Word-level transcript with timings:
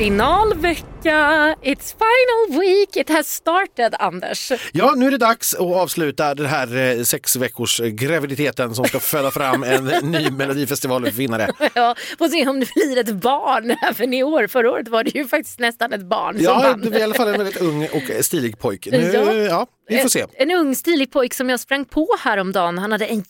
Finalvecka, 0.00 1.54
it's 1.62 1.92
final 1.92 2.60
week, 2.60 2.96
it 2.96 3.08
has 3.08 3.28
started 3.28 3.94
Anders. 3.98 4.52
Ja, 4.72 4.94
nu 4.96 5.06
är 5.06 5.10
det 5.10 5.16
dags 5.18 5.54
att 5.54 5.60
avsluta 5.60 6.34
den 6.34 6.46
här 6.46 6.76
eh, 6.76 7.02
sex 7.02 7.36
veckors 7.36 7.80
graviditeten 7.84 8.74
som 8.74 8.84
ska 8.84 9.00
föda 9.00 9.30
fram 9.30 9.62
en 9.64 9.84
ny 9.84 10.30
Melodifestivalvinnare. 10.30 11.48
Ja, 11.74 11.94
får 12.18 12.28
se 12.28 12.48
om 12.48 12.60
det 12.60 12.68
blir 12.74 12.98
ett 12.98 13.14
barn 13.14 13.70
även 13.90 14.14
i 14.14 14.22
år. 14.22 14.46
Förra 14.46 14.70
året 14.70 14.88
var 14.88 15.04
det 15.04 15.14
ju 15.14 15.28
faktiskt 15.28 15.58
nästan 15.58 15.92
ett 15.92 16.04
barn 16.04 16.34
som 16.34 16.44
Ja, 16.44 16.54
vann. 16.54 16.80
det 16.80 16.96
är 16.96 17.00
i 17.00 17.02
alla 17.02 17.14
fall 17.14 17.28
en 17.28 17.38
väldigt 17.44 17.60
ung 17.62 17.84
och 17.92 18.24
stilig 18.24 18.58
pojk. 18.58 18.88
Nu, 18.92 18.98
Ja. 19.14 19.32
ja. 19.34 19.66
vi 19.88 19.98
får 19.98 20.08
se. 20.08 20.20
En, 20.20 20.50
en 20.50 20.56
ung 20.58 20.74
stilig 20.74 21.12
pojk 21.12 21.34
som 21.34 21.50
jag 21.50 21.60
sprang 21.60 21.84
på 21.84 22.08
häromdagen. 22.20 22.78
Han 22.78 22.92
hade 22.92 23.06
en 23.06 23.24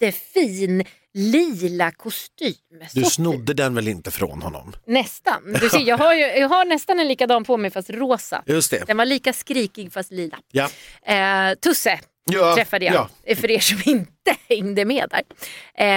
jättefin 0.00 0.84
lila 1.14 1.90
kostym. 1.90 2.54
Du 2.92 3.04
snodde 3.04 3.54
den 3.54 3.74
väl 3.74 3.88
inte 3.88 4.10
från 4.10 4.42
honom? 4.42 4.72
Nästan. 4.86 5.52
Du 5.60 5.68
ser, 5.68 5.78
jag, 5.78 5.98
har 5.98 6.14
ju, 6.14 6.20
jag 6.20 6.48
har 6.48 6.64
nästan 6.64 7.00
en 7.00 7.08
likadan 7.08 7.44
på 7.44 7.56
mig 7.56 7.70
fast 7.70 7.90
rosa. 7.90 8.42
Just 8.46 8.70
det. 8.70 8.86
Den 8.86 8.96
var 8.96 9.04
lika 9.04 9.32
skrikig 9.32 9.92
fast 9.92 10.10
lila. 10.12 10.38
Ja. 10.52 10.68
Eh, 11.02 11.54
Tusse 11.54 12.00
Ja, 12.30 12.54
träffade 12.54 12.84
jag, 12.84 13.08
ja. 13.24 13.34
för 13.36 13.50
er 13.50 13.58
som 13.60 13.82
inte 13.84 14.36
hängde 14.48 14.84
med 14.84 15.10
där. 15.10 15.22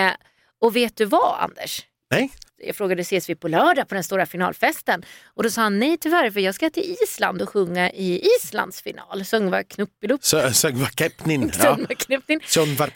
Eh, 0.07 0.11
och 0.61 0.75
vet 0.75 0.97
du 0.97 1.05
vad 1.05 1.39
Anders? 1.39 1.85
Nej? 2.11 2.31
Jag 2.65 2.75
frågade 2.75 3.01
ses 3.01 3.29
vi 3.29 3.35
på 3.35 3.47
lördag 3.47 3.87
på 3.87 3.95
den 3.95 4.03
stora 4.03 4.25
finalfesten 4.25 5.03
och 5.35 5.43
då 5.43 5.49
sa 5.49 5.61
han 5.61 5.79
nej 5.79 5.97
tyvärr 5.97 6.31
för 6.31 6.39
jag 6.39 6.55
ska 6.55 6.69
till 6.69 6.95
Island 7.03 7.41
och 7.41 7.49
sjunga 7.49 7.91
i 7.91 8.27
Islands 8.39 8.81
final. 8.81 9.25
Söngva 9.25 9.63
knuppilupp, 9.63 10.21
Sö- 10.21 10.51
Söngva 10.51 10.87
Kepnin. 10.97 11.51
Ja. 11.63 11.77
söngva. 12.47 12.87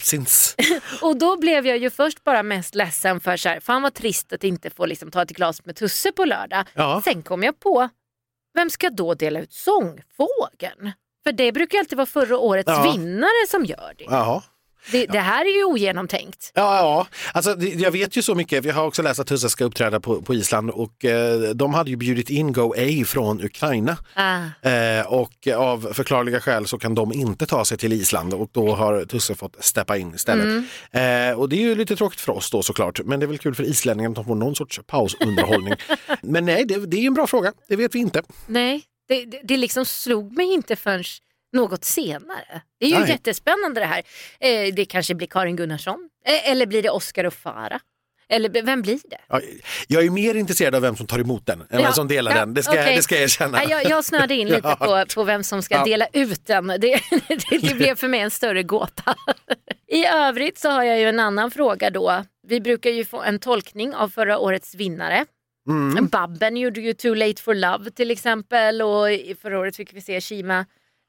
Och 1.01 1.17
då 1.17 1.37
blev 1.37 1.67
jag 1.67 1.77
ju 1.77 1.89
först 1.89 2.23
bara 2.23 2.43
mest 2.43 2.75
ledsen 2.75 3.19
för 3.19 3.37
så 3.37 3.49
här, 3.49 3.59
fan 3.59 3.81
vad 3.81 3.93
trist 3.93 4.33
att 4.33 4.43
inte 4.43 4.69
få 4.69 4.85
liksom 4.85 5.11
ta 5.11 5.21
ett 5.21 5.29
glas 5.31 5.65
med 5.65 5.75
Tusse 5.75 6.11
på 6.11 6.25
lördag. 6.25 6.65
Ja. 6.73 7.01
Sen 7.05 7.21
kom 7.23 7.43
jag 7.43 7.59
på, 7.59 7.89
vem 8.53 8.69
ska 8.69 8.89
då 8.89 9.13
dela 9.13 9.39
ut 9.39 9.53
sångfågeln? 9.53 10.91
För 11.23 11.31
det 11.31 11.51
brukar 11.51 11.77
alltid 11.79 11.97
vara 11.97 12.05
förra 12.05 12.37
årets 12.37 12.67
Ja. 12.69 12.91
vinnare 12.91 13.47
som 13.49 13.65
gör 13.65 13.93
det. 13.97 14.03
Jaha. 14.03 14.43
Det. 14.91 15.05
Det 15.05 15.19
här 15.19 15.45
är 15.45 15.57
ju 15.57 15.63
ogenomtänkt. 15.63 16.51
Ja, 16.53 16.77
ja. 16.77 17.07
Alltså, 17.33 17.61
jag 17.61 17.91
vet 17.91 18.17
ju 18.17 18.21
så 18.21 18.35
mycket. 18.35 18.65
Vi 18.65 18.69
har 18.69 18.85
också 18.85 19.01
läst 19.01 19.19
att 19.19 19.27
Tusse 19.27 19.49
ska 19.49 19.65
uppträda 19.65 19.99
på, 19.99 20.21
på 20.21 20.33
Island 20.33 20.69
och 20.69 21.05
eh, 21.05 21.39
de 21.39 21.73
hade 21.73 21.89
ju 21.89 21.95
bjudit 21.95 22.29
in 22.29 22.53
Go 22.53 22.73
A 22.77 23.05
från 23.05 23.43
Ukraina. 23.43 23.97
Ah. 24.13 24.69
Eh, 24.69 25.05
och 25.07 25.47
av 25.55 25.93
förklarliga 25.93 26.39
skäl 26.39 26.67
så 26.67 26.77
kan 26.77 26.95
de 26.95 27.13
inte 27.13 27.45
ta 27.45 27.65
sig 27.65 27.77
till 27.77 27.93
Island 27.93 28.33
och 28.33 28.49
då 28.51 28.75
har 28.75 29.05
Tusse 29.05 29.35
fått 29.35 29.63
steppa 29.63 29.97
in 29.97 30.15
istället. 30.15 30.63
Eh, 30.91 31.39
och 31.39 31.49
det 31.49 31.55
är 31.55 31.61
ju 31.61 31.75
lite 31.75 31.95
tråkigt 31.95 32.19
för 32.19 32.31
oss 32.31 32.51
då 32.51 32.61
såklart, 32.61 32.99
men 33.05 33.19
det 33.19 33.25
är 33.25 33.27
väl 33.27 33.37
kul 33.37 33.55
för 33.55 33.63
islänningarna 33.63 34.11
att 34.11 34.15
de 34.15 34.25
får 34.25 34.35
någon 34.35 34.55
sorts 34.55 34.79
pausunderhållning. 34.87 35.73
men 36.21 36.45
nej, 36.45 36.65
det, 36.65 36.85
det 36.85 36.97
är 36.97 37.07
en 37.07 37.13
bra 37.13 37.27
fråga, 37.27 37.53
det 37.67 37.75
vet 37.75 37.95
vi 37.95 37.99
inte. 37.99 38.23
Nej, 38.47 38.83
det, 39.07 39.25
det, 39.25 39.41
det 39.43 39.57
liksom 39.57 39.85
slog 39.85 40.37
mig 40.37 40.53
inte 40.53 40.75
förrän 40.75 41.03
något 41.55 41.83
senare. 41.85 42.61
Det 42.79 42.85
är 42.85 42.89
ju 42.89 42.99
Nej. 42.99 43.09
jättespännande 43.09 43.79
det 43.79 43.85
här. 43.85 44.03
Eh, 44.39 44.73
det 44.73 44.85
kanske 44.85 45.15
blir 45.15 45.27
Karin 45.27 45.55
Gunnarsson 45.55 46.09
eh, 46.25 46.51
eller 46.51 46.65
blir 46.65 46.83
det 46.83 46.89
Oscar 46.89 47.23
och 47.23 47.33
Farah? 47.33 47.79
Eller 48.29 48.61
vem 48.63 48.81
blir 48.81 48.99
det? 49.09 49.17
Ja, 49.29 49.41
Jag 49.87 50.05
är 50.05 50.09
mer 50.09 50.35
intresserad 50.35 50.75
av 50.75 50.81
vem 50.81 50.95
som 50.95 51.07
tar 51.07 51.19
emot 51.19 51.45
den 51.45 51.61
än 51.61 51.81
vem 51.81 51.93
som 51.93 52.07
delar 52.07 52.31
ja, 52.31 52.37
den, 52.39 52.53
det 52.53 52.63
ska, 52.63 52.71
okej. 52.71 52.95
det 52.95 53.01
ska 53.01 53.15
jag 53.15 53.23
erkänna. 53.23 53.63
Jag, 53.65 53.85
jag 53.85 54.05
snöade 54.05 54.33
in 54.35 54.47
lite 54.55 54.75
Ja. 54.79 55.05
på, 55.05 55.15
på 55.15 55.23
vem 55.23 55.43
som 55.43 55.61
ska 55.61 55.75
Ja. 55.75 55.83
dela 55.83 56.07
ut 56.13 56.45
den. 56.45 56.67
Det, 56.67 56.77
det, 57.49 57.57
det 57.61 57.75
blev 57.75 57.95
för 57.95 58.07
mig 58.07 58.19
en 58.19 58.31
större 58.31 58.63
gåta. 58.63 59.15
I 59.87 60.05
övrigt 60.05 60.57
så 60.57 60.69
har 60.69 60.83
jag 60.83 60.99
ju 60.99 61.05
en 61.09 61.19
annan 61.19 61.51
fråga 61.51 61.89
då. 61.89 62.23
Vi 62.47 62.61
brukar 62.61 62.89
ju 62.89 63.05
få 63.05 63.21
en 63.21 63.39
tolkning 63.39 63.95
av 63.95 64.09
förra 64.09 64.37
årets 64.39 64.75
vinnare. 64.75 65.25
Mm. 65.67 66.07
Babben 66.07 66.57
gjorde 66.57 66.81
ju 66.81 66.93
Too 66.93 67.13
late 67.13 67.41
for 67.41 67.53
love 67.55 67.91
till 67.91 68.11
exempel 68.11 68.81
och 68.81 69.07
förra 69.41 69.59
året 69.59 69.75
fick 69.75 69.93
vi 69.93 70.01
se 70.01 70.21
Shima 70.21 70.65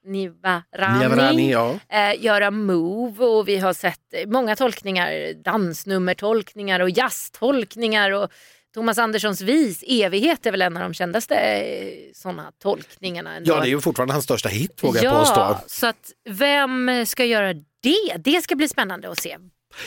Nivarani, 0.07 0.99
Niavarani, 0.99 1.53
ja. 1.53 1.79
eh, 1.89 2.25
göra 2.25 2.51
Move 2.51 3.25
och 3.25 3.49
vi 3.49 3.57
har 3.57 3.73
sett 3.73 4.01
många 4.27 4.57
tolkningar, 4.57 5.35
dansnummertolkningar 5.43 6.81
och 6.81 6.91
jazztolkningar 6.91 8.11
och 8.11 8.31
Thomas 8.75 8.99
Anderssons 8.99 9.41
vis, 9.41 9.85
Evighet 9.87 10.47
är 10.47 10.51
väl 10.51 10.63
en 10.63 10.77
av 10.77 10.83
de 10.83 10.95
kändaste 10.95 11.35
eh, 11.35 12.13
sådana 12.15 12.53
tolkningarna. 12.63 13.37
Ändå. 13.37 13.53
ja, 13.53 13.61
det 13.61 13.67
är 13.67 13.71
ju 13.71 13.81
fortfarande 13.81 14.15
hans 14.15 14.25
största 14.25 14.49
hit 14.49 14.79
vågar 14.83 15.05
jag 15.05 15.15
ja, 15.15 15.19
påstå. 15.19 15.59
så 15.67 15.87
att 15.87 16.13
vem 16.29 17.07
ska 17.07 17.25
göra 17.25 17.55
det? 17.83 18.17
Det 18.19 18.43
ska 18.43 18.57
bli 18.57 18.69
spännande 18.69 19.11
att 19.11 19.21
se. 19.21 19.39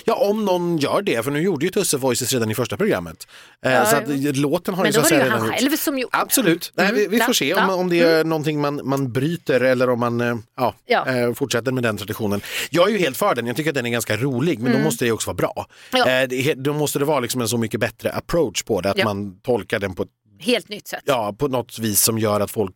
Ja, 0.06 0.14
om 0.16 0.46
någon 0.46 0.78
gör 0.78 1.02
det, 1.02 1.24
för 1.24 1.32
nu 1.32 1.42
gjorde 1.42 1.66
ju 1.66 1.72
Tusse 1.72 1.98
Voices 1.98 2.34
redan 2.34 2.52
i 2.52 2.56
första 2.56 2.78
programmet. 2.78 3.28
Eh, 3.66 3.72
Ja, 3.74 3.86
så 3.86 3.96
att, 3.96 4.04
ja. 4.10 4.32
låten 4.36 4.74
har 4.74 4.84
Men 4.84 4.90
ju 4.90 4.94
så 4.94 5.00
att 5.00 5.08
säga 5.08 5.24
ju 5.26 5.30
han 5.32 5.42
redan 5.42 5.58
själv 5.58 5.76
som 5.78 6.00
gjorde. 6.00 6.18
Absolut, 6.18 6.72
Nej, 6.76 6.92
vi, 6.94 7.08
vi 7.08 7.16
Mm, 7.16 7.26
får 7.26 7.34
se 7.34 7.54
om, 7.54 7.70
om 7.70 7.90
det 7.90 8.00
är 8.00 8.24
någonting 8.24 8.62
man, 8.62 8.82
man 8.84 9.12
bryter 9.12 9.62
eller 9.62 9.90
om 9.90 10.00
man 10.00 10.22
eh, 10.22 10.36
ja, 10.58 10.74
Ja. 10.86 11.08
eh, 11.08 11.34
fortsätter 11.34 11.72
med 11.72 11.84
den 11.84 11.98
traditionen. 11.98 12.42
Jag 12.70 12.88
är 12.88 12.92
ju 12.92 12.98
helt 12.98 13.18
för 13.18 13.36
den, 13.36 13.48
jag 13.48 13.56
tycker 13.56 13.70
att 13.72 13.76
den 13.76 13.86
är 13.86 13.90
ganska 13.90 14.18
rolig 14.18 14.60
men 14.60 14.72
då 14.74 14.80
måste 14.80 15.06
det 15.06 15.12
också 15.12 15.28
vara 15.30 15.36
bra. 15.36 15.68
Mm. 15.94 16.10
Ja. 16.10 16.22
Eh, 16.22 16.28
det 16.28 16.54
då 16.54 16.74
måste 16.74 17.00
det 17.00 17.06
vara 17.06 17.20
liksom 17.20 17.42
en 17.42 17.48
så 17.50 17.58
mycket 17.58 17.80
bättre 17.80 18.12
approach 18.12 18.64
på 18.64 18.82
det, 18.82 18.90
att 18.90 19.04
man 19.04 19.40
tolkar 19.42 19.80
den 19.80 19.96
på, 19.96 20.04
ett- 20.04 20.10
Helt 20.42 20.70
nytt 20.70 20.88
sätt. 20.88 21.04
ja, 21.06 21.36
på 21.38 21.48
något 21.48 21.80
vis 21.80 22.02
som 22.02 22.20
gör 22.20 22.40
att 22.40 22.52
folk 22.52 22.76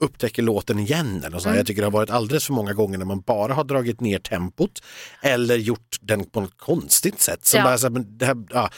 upptäcker 0.00 0.42
låten 0.42 0.78
igen. 0.78 1.22
Eller 1.26 1.38
så. 1.38 1.48
Mm. 1.48 1.56
Jag 1.56 1.66
tycker 1.66 1.82
det 1.82 1.86
har 1.86 1.92
varit 1.92 2.10
alldeles 2.10 2.46
för 2.46 2.52
många 2.52 2.72
gånger 2.72 2.98
när 2.98 3.04
man 3.04 3.20
bara 3.20 3.54
har 3.54 3.64
dragit 3.64 4.00
ner 4.00 4.18
tempot 4.18 4.82
eller 5.22 5.56
gjort 5.56 5.96
den 6.00 6.24
på 6.24 6.40
något 6.40 6.56
konstigt 6.58 7.20
sätt. 7.20 7.46
Som 7.46 7.58
Ja. 7.58 7.64
bara, 7.64 7.78
så 7.78 7.86
här, 7.86 7.90
men 7.90 8.18
det 8.18 8.26
här, 8.26 8.36
ja, 8.50 8.70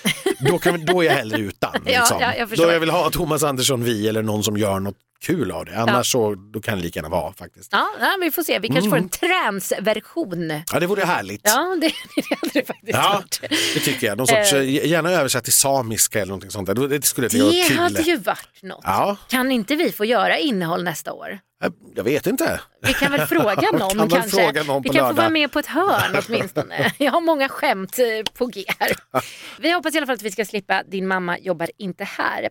då, 0.49 0.59
kan, 0.59 0.85
då 0.85 1.01
är 1.03 1.07
jag 1.07 1.13
hellre 1.15 1.39
utan. 1.39 1.71
Ja, 1.85 2.01
Liksom. 2.01 2.17
ja, 2.21 2.35
jag 2.39 2.49
förstår. 2.49 2.67
då 2.67 2.73
jag 2.73 2.81
vill 2.81 2.91
ha 2.91 3.11
Thomas 3.11 3.43
Andersson 3.43 3.85
Vi 3.85 4.09
eller 4.09 4.23
någon 4.23 4.43
som 4.45 4.57
gör 4.57 4.81
något 4.81 4.97
kul 5.23 5.51
av 5.53 5.65
det. 5.65 5.77
Annars 5.79 6.13
så 6.13 6.35
då 6.35 6.61
kan 6.61 6.79
det 6.79 6.85
lika 6.85 6.99
gärna 6.99 7.09
vara 7.09 7.33
faktiskt. 7.33 7.69
Ja, 7.73 7.87
ja, 8.01 8.17
vi 8.21 8.31
får 8.31 8.43
se. 8.43 8.59
Vi 8.59 8.69
kanske 8.69 8.91
får 8.91 8.97
en 8.97 9.09
transversion. 9.09 10.63
Ja, 10.73 10.81
det 10.81 10.87
vore 10.87 11.05
härligt. 11.05 11.41
Ja, 11.45 11.77
det, 11.81 11.87
det 12.17 12.37
hade 12.37 12.51
det 12.53 12.67
faktiskt 12.67 12.93
Ja, 12.99 13.13
varit. 13.15 13.41
det 13.75 13.81
tycker 13.81 14.07
jag. 14.07 14.19
Någon 14.19 14.27
sorts, 14.27 14.53
eh, 14.53 14.87
gärna 14.87 15.11
översatt 15.11 15.45
till 15.45 15.53
samiska 15.53 16.19
eller 16.19 16.29
någonting 16.29 16.51
sånt. 16.51 16.67
Där. 16.67 16.89
Det 16.89 17.05
skulle 17.05 17.29
bli 17.29 17.39
Det 17.39 17.69
kul. 17.69 17.79
hade 17.79 18.03
ju 18.03 18.17
varit 18.17 18.63
något. 18.63 18.81
Ja, 18.85 19.17
Kan 19.29 19.53
inte 19.53 19.77
vi 19.77 19.93
få 19.93 20.05
göra 20.05 20.39
innehåll 20.39 20.85
nästa 20.85 21.13
år? 21.13 21.39
Jag- 21.61 21.73
jag 21.95 22.05
vet 22.05 22.27
inte. 22.27 22.61
Vi 22.83 22.93
kan 22.95 23.13
väl 23.13 23.27
fråga 23.27 23.55
Kan 23.71 23.79
någon 23.79 23.99
väl 23.99 24.11
kanske. 24.11 24.31
fråga 24.37 24.63
någon 24.63 24.83
vi 24.83 24.89
kan 24.89 24.95
få 24.97 25.01
lördag. 25.03 25.17
vara 25.17 25.29
med 25.29 25.53
på 25.53 25.59
ett 25.59 25.67
hörn 25.67 26.23
åtminstone. 26.29 26.93
Jag 26.99 27.13
har 27.13 27.21
många 27.21 27.49
skämt 27.49 27.99
eh, 27.99 28.33
på 28.35 28.47
G 28.47 28.65
här. 28.79 28.93
Vi 29.61 29.73
hoppas 29.73 29.95
i 29.95 29.97
alla 29.99 30.07
fall 30.07 30.15
att 30.15 30.23
vi 30.23 30.31
ska 30.31 30.45
slippa 30.45 30.83
Din 30.91 31.07
mamma 31.09 31.39
jobbar 31.39 31.71
inte 31.79 32.05
här. 32.05 32.49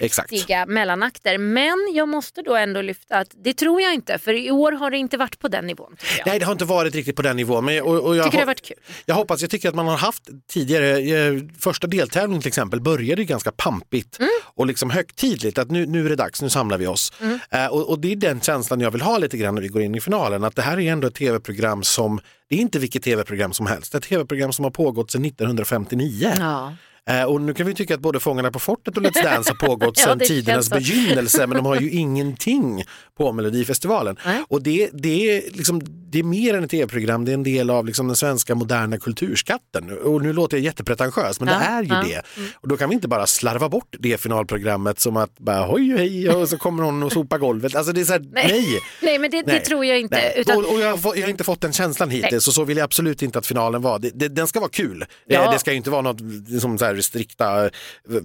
Exakt. 0.00 0.32
Aktiga 0.32 0.66
mellanakter. 0.66 1.38
Men 1.38 1.76
jag 1.94 2.08
måste 2.08 2.42
då 2.42 2.56
ändå 2.56 2.80
lyfta 2.82 3.16
att 3.18 3.28
det 3.44 3.54
tror 3.54 3.80
jag 3.80 3.94
inte. 3.94 4.18
För 4.18 4.32
i 4.34 4.50
år 4.50 4.72
har 4.72 4.90
det 4.90 4.96
inte 4.98 5.16
varit 5.16 5.38
på 5.38 5.48
den 5.48 5.66
nivån. 5.66 5.96
Jag. 6.18 6.26
Nej, 6.26 6.38
det 6.38 6.44
har 6.44 6.52
inte 6.52 6.64
varit 6.64 6.94
riktigt 6.94 7.16
på 7.16 7.22
den 7.22 7.36
nivån. 7.36 7.64
Men, 7.64 7.82
och, 7.82 8.00
och 8.04 8.16
jag, 8.16 8.24
tycker 8.24 8.36
det 8.38 8.42
har 8.42 8.46
varit 8.46 8.62
kul. 8.66 8.76
jag 9.06 9.14
hoppas, 9.14 9.40
jag 9.40 9.50
tycker 9.50 9.68
att 9.68 9.74
man 9.74 9.86
har 9.86 9.96
haft 9.96 10.22
tidigare, 10.50 10.98
eh, 10.98 11.34
första 11.60 11.86
deltävlingen 11.86 12.42
till 12.42 12.48
exempel 12.48 12.80
började 12.80 13.24
ganska 13.24 13.52
pampigt 13.52 14.18
Mm. 14.18 14.30
och 14.44 14.66
liksom 14.66 14.90
högtidligt 14.90 15.58
att 15.58 15.70
nu, 15.70 15.86
nu 15.86 16.04
är 16.06 16.08
det 16.08 16.16
dags, 16.16 16.42
nu 16.42 16.50
samlar 16.50 16.78
vi 16.78 16.86
oss. 16.86 17.12
Mm. 17.20 17.38
Eh, 17.50 17.66
och, 17.66 17.88
och 17.90 17.98
det 18.00 18.12
är 18.12 18.16
den 18.16 18.37
känslan 18.44 18.80
jag 18.80 18.90
vill 18.90 19.00
ha 19.00 19.18
lite 19.18 19.36
grann 19.36 19.54
när 19.54 19.62
vi 19.62 19.68
går 19.68 19.82
in 19.82 19.94
i 19.94 20.00
finalen, 20.00 20.44
att 20.44 20.56
det 20.56 20.62
här 20.62 20.80
är 20.80 20.92
ändå 20.92 21.06
ett 21.06 21.14
tv-program 21.14 21.82
som, 21.82 22.20
det 22.48 22.56
är 22.56 22.60
inte 22.60 22.78
vilket 22.78 23.02
tv-program 23.02 23.52
som 23.52 23.66
helst, 23.66 23.92
det 23.92 23.96
är 23.96 24.00
ett 24.00 24.04
tv-program 24.04 24.52
som 24.52 24.64
har 24.64 24.70
pågått 24.70 25.10
sedan 25.10 25.24
1959. 25.24 26.32
Ja. 26.38 26.74
Eh, 27.08 27.22
och 27.22 27.40
nu 27.40 27.54
kan 27.54 27.66
vi 27.66 27.74
tycka 27.74 27.94
att 27.94 28.00
både 28.00 28.20
Fångarna 28.20 28.50
på 28.50 28.58
fortet 28.58 28.96
och 28.96 29.02
Let's 29.02 29.22
Dance 29.24 29.50
har 29.50 29.66
pågått 29.66 29.98
Ja, 29.98 30.04
sedan 30.04 30.18
det 30.18 30.24
tidernas 30.24 30.70
begynnelse 30.70 31.46
men 31.46 31.56
de 31.56 31.66
har 31.66 31.80
ju 31.80 31.90
ingenting 31.98 32.84
på 33.18 33.32
Melodifestivalen. 33.32 34.16
Nej. 34.26 34.42
Och 34.48 34.62
det, 34.62 34.90
det, 34.92 35.36
är 35.36 35.42
liksom, 35.52 35.80
det 35.84 36.18
är 36.18 36.22
mer 36.22 36.54
än 36.54 36.64
ett 36.64 36.70
tv-program, 36.70 37.24
det 37.24 37.32
är 37.32 37.34
en 37.34 37.42
del 37.42 37.70
av 37.70 37.86
liksom 37.86 38.06
den 38.06 38.16
svenska 38.16 38.54
moderna 38.54 38.98
kulturskatten. 38.98 39.98
Och 39.98 40.22
nu 40.22 40.32
låter 40.32 40.56
jag 40.56 40.64
jättepretentiös 40.64 41.40
men 41.40 41.48
Ja, 41.48 41.58
det 41.58 41.64
är 41.64 41.82
ju 41.82 41.88
ja. 41.88 42.02
det. 42.02 42.22
Och 42.54 42.68
då 42.68 42.76
kan 42.76 42.88
vi 42.88 42.94
inte 42.94 43.08
bara 43.08 43.26
slarva 43.26 43.68
bort 43.68 43.96
det 43.98 44.20
finalprogrammet 44.20 45.00
som 45.00 45.16
att 45.16 45.38
bara 45.38 45.66
hoj 45.66 45.96
hej 45.96 46.30
och 46.30 46.48
så 46.48 46.58
kommer 46.58 46.82
någon 46.82 47.02
och 47.02 47.12
sopar 47.12 47.38
golvet. 47.38 47.74
Alltså 47.74 47.92
det 47.92 48.00
är 48.00 48.04
så 48.04 48.12
här, 48.12 48.24
nej. 48.32 48.80
Nej, 49.02 49.18
men 49.18 49.30
det, 49.30 49.42
det 49.42 49.52
Nej. 49.52 49.62
tror 49.62 49.84
jag 49.84 50.00
inte. 50.00 50.16
Nej. 50.16 50.34
Utan, 50.36 50.56
Och, 50.58 50.72
och 50.72 50.80
jag, 50.80 50.96
har 50.96 51.14
jag 51.16 51.22
har 51.22 51.30
inte 51.30 51.44
fått 51.44 51.60
den 51.60 51.72
känslan 51.72 52.10
hittills 52.10 52.48
och 52.48 52.54
så 52.54 52.64
vill 52.64 52.76
jag 52.76 52.84
absolut 52.84 53.22
inte 53.22 53.38
att 53.38 53.46
finalen 53.46 53.82
var. 53.82 53.98
Det, 53.98 54.10
det, 54.14 54.28
den 54.28 54.46
ska 54.46 54.60
vara 54.60 54.70
kul. 54.70 55.04
Ja. 55.26 55.44
Eh, 55.44 55.52
Det 55.52 55.58
ska 55.58 55.70
ju 55.70 55.76
inte 55.76 55.90
vara 55.90 56.02
något 56.02 56.18
som 56.60 56.78
så 56.78 56.84
här 56.84 56.97
strikta, 57.02 57.64
eh, 57.64 57.70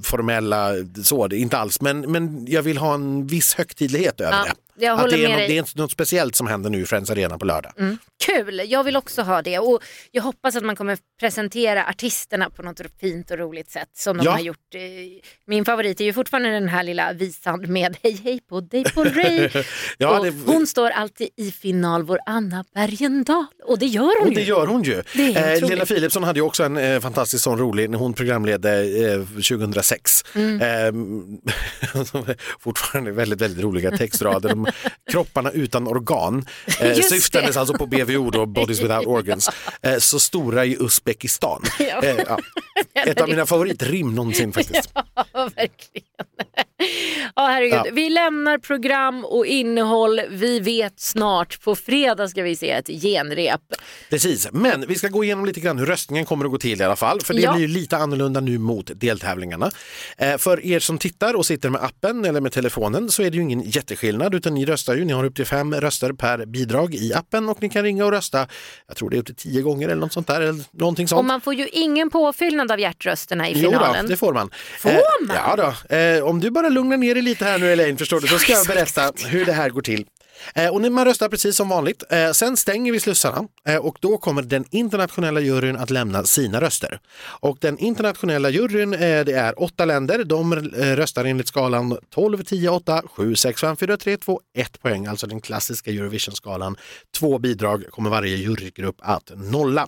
formella, 0.03 0.71
så, 1.03 1.27
inte 1.27 1.57
alls. 1.57 1.81
Men, 1.81 2.11
men 2.11 2.45
jag 2.47 2.61
vill 2.61 2.77
ha 2.77 2.93
en 2.93 3.27
viss 3.27 3.53
högtidlighet 3.55 4.21
över 4.21 4.31
Ja. 4.31 4.43
det. 4.45 4.53
Jag 4.77 4.93
att 4.93 4.99
håller 5.01 5.17
det 5.17 5.23
är, 5.23 5.27
med 5.29 5.37
något, 5.37 5.47
dig. 5.47 5.47
det 5.47 5.57
är 5.77 5.81
något 5.81 5.91
speciellt 5.91 6.35
som 6.35 6.47
händer 6.47 6.69
nu 6.69 6.81
i 6.81 6.85
Friends 6.85 7.09
Arena 7.09 7.37
på 7.37 7.45
lördag. 7.45 7.71
Mm. 7.79 7.97
Kul, 8.25 8.61
jag 8.65 8.83
vill 8.83 8.95
också 8.97 9.21
ha 9.21 9.41
det 9.41 9.59
och 9.59 9.83
jag 10.11 10.23
hoppas 10.23 10.55
att 10.55 10.63
man 10.63 10.75
kommer 10.75 10.97
presentera 11.19 11.85
artisterna 11.87 12.49
på 12.49 12.61
något 12.63 12.81
fint 13.01 13.31
och 13.31 13.37
roligt 13.37 13.71
sätt 13.71 13.89
som 13.93 14.17
de 14.17 14.23
Ja. 14.25 14.31
har 14.31 14.39
gjort. 14.39 14.75
eh, 14.75 14.81
Min 15.47 15.65
favorit 15.65 16.01
är 16.01 16.05
ju 16.05 16.13
fortfarande 16.13 16.49
den 16.49 16.69
här 16.69 16.83
lilla 16.83 17.13
visan 17.13 17.71
med 17.73 17.97
Hej 18.03 18.21
hej 18.23 18.39
på 18.49 18.61
dig 18.61 18.83
på 18.83 19.03
Ray. 19.03 19.49
Ja, 19.97 20.19
och 20.19 20.25
det- 20.25 20.33
Hon 20.45 20.67
står 20.67 20.89
alltid 20.89 21.29
i 21.37 21.51
final, 21.51 22.03
vår 22.03 22.19
Anna 22.25 22.65
Bergendahl. 22.75 23.45
Och 23.63 23.79
det 23.79 23.85
gör 23.85 24.19
hon 24.19 24.27
Och 24.29 24.33
det 24.35 24.41
ju. 24.41 24.47
gör 24.47 24.67
hon 24.67 24.83
ju. 24.83 25.03
Det 25.13 25.35
Eh. 25.35 25.69
Lena 25.69 25.85
Philipsson 25.85 26.23
hade 26.23 26.39
ju 26.39 26.43
också 26.45 26.63
en 26.63 26.77
eh, 26.77 26.99
fantastiskt 26.99 27.43
sån 27.43 27.57
rolig 27.59 27.89
när 27.89 27.97
hon 27.97 28.13
programledde 28.13 28.81
eh, 29.13 29.19
2006. 29.19 30.11
Mm. 30.35 30.61
Eh, 30.63 32.35
fortfarande 32.59 33.11
väldigt, 33.11 33.41
väldigt 33.41 33.63
roliga 33.63 33.97
textrader. 33.97 34.55
Kropparna 35.11 35.51
utan 35.51 35.87
organ. 35.87 36.45
Eh, 36.79 36.95
syftandes 36.95 37.57
alltså 37.57 37.73
på 37.73 37.85
BVO, 37.85 38.29
då, 38.29 38.45
Bodies 38.45 38.81
Without 38.81 39.07
Organs. 39.07 39.49
Eh, 39.81 39.97
så 39.97 40.19
stora 40.19 40.65
i 40.65 40.77
Uzbekistan. 40.79 41.63
Ja. 41.79 42.03
Eh, 42.03 42.15
ja. 42.27 42.39
Ett 43.05 43.21
av 43.21 43.29
mina 43.29 43.45
favoritrim 43.45 44.15
någonsin 44.15 44.53
faktiskt. 44.53 44.89
Ja, 44.93 45.25
verkligen. 45.33 46.07
Ja, 47.35 47.47
herregud. 47.47 47.73
Ja. 47.85 47.91
Vi 47.93 48.09
lämnar 48.09 48.57
program 48.57 49.25
och 49.25 49.45
innehåll. 49.45 50.21
Vi 50.29 50.59
vet 50.59 50.99
snart. 50.99 51.61
På 51.61 51.75
fredag 51.75 52.27
ska 52.27 52.43
vi 52.43 52.55
se 52.55 52.71
ett 52.71 52.87
genrep. 52.87 53.61
Precis, 54.09 54.47
men 54.51 54.85
vi 54.87 54.95
ska 54.95 55.07
gå 55.07 55.23
igenom 55.23 55.45
lite 55.45 55.59
grann 55.59 55.77
hur 55.79 55.85
röstningen 55.85 56.25
kommer 56.25 56.45
att 56.45 56.51
gå 56.51 56.57
till 56.57 56.81
i 56.81 56.83
alla 56.83 56.95
fall. 56.95 57.21
För 57.21 57.33
det 57.33 57.41
Ja. 57.41 57.53
blir 57.53 57.61
ju 57.61 57.73
lite 57.73 57.97
annorlunda 57.97 58.39
nu 58.39 58.57
mot 58.57 58.91
deltävlingarna. 58.95 59.71
Eh, 60.17 60.37
för 60.37 60.65
er 60.65 60.79
som 60.79 60.97
tittar 60.97 61.33
och 61.33 61.45
sitter 61.45 61.69
med 61.69 61.83
appen 61.83 62.25
eller 62.25 62.41
med 62.41 62.51
telefonen 62.51 63.09
så 63.09 63.23
är 63.23 63.29
det 63.29 63.37
ju 63.37 63.43
ingen 63.43 63.61
jätteskillnad 63.61 64.35
utan 64.35 64.53
ni 64.53 64.65
röstar 64.65 64.95
ju, 64.95 65.05
ni 65.05 65.13
har 65.13 65.23
upp 65.23 65.35
till 65.35 65.45
fem 65.45 65.73
röster 65.73 66.13
per 66.13 66.45
bidrag 66.45 66.93
i 66.95 67.13
appen 67.13 67.49
och 67.49 67.61
ni 67.61 67.69
kan 67.69 67.83
ringa 67.83 68.05
och 68.05 68.11
rösta, 68.11 68.47
jag 68.87 68.97
tror 68.97 69.09
det 69.09 69.17
är 69.17 69.19
upp 69.19 69.25
till 69.25 69.35
tio 69.35 69.61
gånger 69.61 69.87
eller 69.89 70.01
något 70.01 70.13
sånt 70.13 70.27
där. 70.27 70.41
Eller 70.41 70.63
någonting 70.71 71.07
sånt. 71.07 71.19
Och 71.19 71.25
man 71.25 71.41
får 71.41 71.53
ju 71.53 71.67
ingen 71.67 72.09
påfyllnad 72.09 72.71
av 72.71 72.79
hjärtrösterna 72.79 73.49
i 73.49 73.53
Jo 73.55 73.71
då, 73.71 73.77
finalen. 73.77 74.07
det 74.07 74.17
får 74.17 74.33
man. 74.33 74.49
Får 74.79 74.89
Eh, 74.89 74.97
man? 75.27 75.35
Ja 75.47 75.55
då. 75.89 75.95
Eh, 75.95 76.23
om 76.23 76.39
du 76.39 76.49
bara 76.51 76.69
lugnar 76.73 76.97
ner 76.97 77.13
dig 77.13 77.23
lite 77.23 77.45
här 77.45 77.59
nu 77.59 77.71
Elaine, 77.73 77.97
förstår 77.97 78.19
du, 78.19 78.27
så 78.27 78.39
ska 78.39 78.51
jag 78.51 78.67
berätta 78.67 79.11
hur 79.27 79.45
det 79.45 79.53
här 79.53 79.69
går 79.69 79.81
till. 79.81 80.05
Eh, 80.55 80.69
och 80.69 80.81
man 80.91 81.05
röstar 81.05 81.29
precis 81.29 81.55
som 81.55 81.69
vanligt. 81.69 82.03
Eh, 82.09 82.31
sen 82.31 82.57
stänger 82.57 82.91
vi 82.91 82.99
slussarna 82.99 83.47
eh, 83.67 83.77
och 83.77 83.97
då 84.01 84.17
kommer 84.17 84.41
den 84.41 84.65
internationella 84.71 85.39
juryn 85.39 85.75
att 85.75 85.89
lämna 85.89 86.23
sina 86.23 86.61
röster. 86.61 86.99
Och 87.23 87.57
den 87.61 87.77
internationella 87.77 88.49
juryn, 88.49 88.91
det 88.91 89.33
är 89.33 89.61
åtta 89.61 89.85
länder. 89.85 90.23
De 90.23 90.55
röstar 90.73 91.25
enligt 91.25 91.47
skalan 91.47 91.97
12, 92.09 92.43
10, 92.43 92.69
8, 92.69 93.03
7, 93.05 93.35
6, 93.35 93.61
5, 93.61 93.77
4, 93.77 93.97
3, 93.97 94.17
2, 94.17 94.41
1 94.57 94.81
poäng. 94.81 95.05
Alltså 95.05 95.27
den 95.27 95.41
klassiska 95.41 95.91
Eurovision-skalan. 95.91 96.75
Två 97.17 97.39
bidrag 97.39 97.83
kommer 97.89 98.09
varje 98.09 98.35
jurygrupp 98.35 98.95
att 98.99 99.31
nolla. 99.35 99.87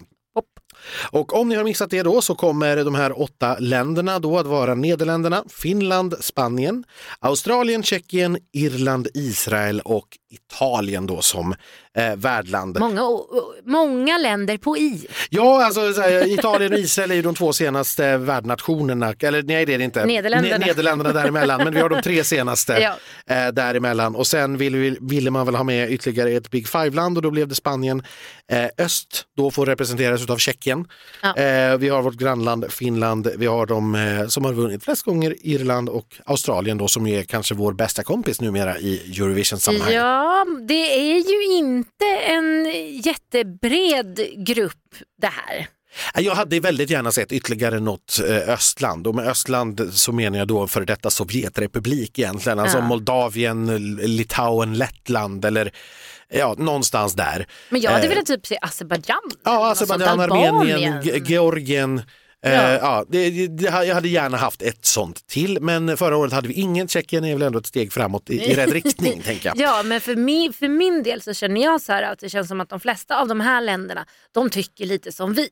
Och 1.11 1.39
om 1.39 1.49
ni 1.49 1.55
har 1.55 1.63
missat 1.63 1.89
det 1.89 2.03
då 2.03 2.21
så 2.21 2.35
kommer 2.35 2.83
de 2.83 2.95
här 2.95 3.21
åtta 3.21 3.57
länderna 3.59 4.19
då 4.19 4.37
att 4.37 4.47
vara 4.47 4.75
Nederländerna, 4.75 5.43
Finland, 5.49 6.15
Spanien, 6.19 6.83
Australien, 7.19 7.83
Tjeckien, 7.83 8.37
Irland, 8.53 9.07
Israel 9.13 9.79
och 9.79 10.07
Italien 10.35 11.07
då 11.07 11.21
som 11.21 11.55
eh, 11.97 12.15
värdland. 12.15 12.79
Många, 12.79 13.01
många 13.65 14.17
länder 14.17 14.57
på 14.57 14.77
i. 14.77 15.07
Ja, 15.29 15.65
alltså 15.65 15.93
så 15.93 16.01
här, 16.01 16.33
Italien 16.39 16.73
och 16.73 16.79
Israel 16.79 17.11
är 17.11 17.15
ju 17.15 17.21
de 17.21 17.35
två 17.35 17.53
senaste 17.53 18.17
värdnationerna, 18.17 19.13
eller 19.19 19.43
nej 19.43 19.65
det 19.65 19.73
är 19.73 19.77
det 19.77 19.83
inte. 19.83 20.05
Nederländerna. 20.05 20.55
Ne- 20.57 20.67
Nederländerna 20.67 21.13
däremellan, 21.13 21.63
men 21.63 21.73
vi 21.73 21.79
har 21.79 21.89
de 21.89 22.01
tre 22.01 22.23
senaste 22.23 22.73
Ja. 23.27 23.35
eh, 23.35 23.51
däremellan. 23.53 24.15
Och 24.15 24.27
sen 24.27 24.57
ville, 24.57 24.95
ville 25.01 25.31
man 25.31 25.45
väl 25.45 25.55
ha 25.55 25.63
med 25.63 25.91
ytterligare 25.91 26.31
ett 26.31 26.51
Big 26.51 26.67
Five-land 26.67 27.17
och 27.17 27.21
då 27.23 27.31
blev 27.31 27.47
det 27.47 27.55
Spanien. 27.55 28.03
Eh, 28.51 28.65
öst 28.85 29.23
då 29.37 29.51
får 29.51 29.65
representeras 29.65 30.29
av 30.29 30.37
Tjeckien. 30.37 30.87
Ja. 31.21 31.35
Eh, 31.37 31.77
vi 31.77 31.89
har 31.89 32.01
vårt 32.01 32.15
grannland 32.15 32.65
Finland, 32.69 33.27
vi 33.37 33.45
har 33.45 33.65
de 33.65 33.95
eh, 33.95 34.27
som 34.27 34.45
har 34.45 34.53
vunnit 34.53 34.83
flest 34.83 35.03
gånger, 35.03 35.35
Irland 35.41 35.89
och 35.89 36.07
Australien 36.25 36.77
då 36.77 36.87
som 36.87 37.07
är 37.07 37.23
kanske 37.23 37.55
vår 37.55 37.73
bästa 37.73 38.03
kompis 38.03 38.41
numera 38.41 38.77
i 38.77 39.11
Eurovision-sammanhang. 39.19 39.93
Ja, 39.93 40.24
det 40.67 40.95
är 41.11 41.29
ju 41.31 41.57
inte 41.57 42.05
en 42.27 42.65
jättebred 43.01 44.19
grupp 44.37 44.95
det 45.21 45.27
här. 45.27 45.67
Jag 46.15 46.35
hade 46.35 46.59
väldigt 46.59 46.89
gärna 46.89 47.11
sett 47.11 47.31
ytterligare 47.31 47.79
något 47.79 48.19
eh, 48.27 48.49
östland 48.53 49.07
och 49.07 49.15
med 49.15 49.27
östland 49.27 49.89
så 49.93 50.11
menar 50.11 50.37
jag 50.37 50.47
då 50.47 50.67
för 50.67 50.81
detta 50.85 51.09
Sovjetrepublik 51.09 52.19
egentligen, 52.19 52.59
alltså 52.59 52.77
Ja. 52.77 52.83
Moldavien, 52.83 53.75
Litauen, 53.97 54.73
Lettland 54.73 55.45
eller 55.45 55.71
ja, 56.29 56.55
någonstans 56.57 57.13
där. 57.13 57.47
Men 57.69 57.81
jag 57.81 57.91
hade 57.91 58.03
Eh, 58.03 58.09
velat 58.09 58.25
typ 58.25 58.45
se 58.45 58.57
Azerbajdzjan. 58.61 59.17
Ja, 59.43 59.71
Azerbajdzjan, 59.71 60.19
Armenien, 60.19 61.01
Ge- 61.01 61.19
Georgien. 62.45 62.71
Eh, 62.71 62.79
Ja. 62.81 62.97
ja, 62.99 63.05
det, 63.09 63.47
det, 63.47 63.63
jag 63.85 63.95
hade 63.95 64.07
gärna 64.09 64.37
haft 64.37 64.61
ett 64.61 64.85
sånt 64.85 65.27
till 65.27 65.57
men 65.61 65.97
förra 65.97 66.17
året 66.17 66.33
hade 66.33 66.47
vi 66.47 66.53
ingen. 66.53 66.87
Tjeckien 66.87 67.25
är 67.25 67.33
väl 67.33 67.41
ändå 67.41 67.59
ett 67.59 67.65
steg 67.67 67.93
framåt 67.93 68.29
i, 68.29 68.33
i 68.51 68.53
rätt 68.55 68.71
riktning 68.71 69.21
tänker 69.25 69.49
jag. 69.49 69.57
Ja, 69.59 69.83
men 69.85 70.01
för 70.01 70.15
min, 70.15 70.53
för 70.53 70.67
min 70.67 71.03
del 71.03 71.21
så 71.21 71.33
känner 71.33 71.61
jag 71.63 71.81
så 71.81 71.91
här 71.93 72.03
att 72.03 72.19
det 72.19 72.29
känns 72.29 72.47
som 72.47 72.61
att 72.61 72.69
de 72.69 72.79
flesta 72.79 73.21
av 73.21 73.27
de 73.27 73.39
här 73.41 73.61
länderna, 73.61 74.05
de 74.33 74.49
tycker 74.49 74.85
lite 74.85 75.11
som 75.11 75.33
vi. 75.33 75.49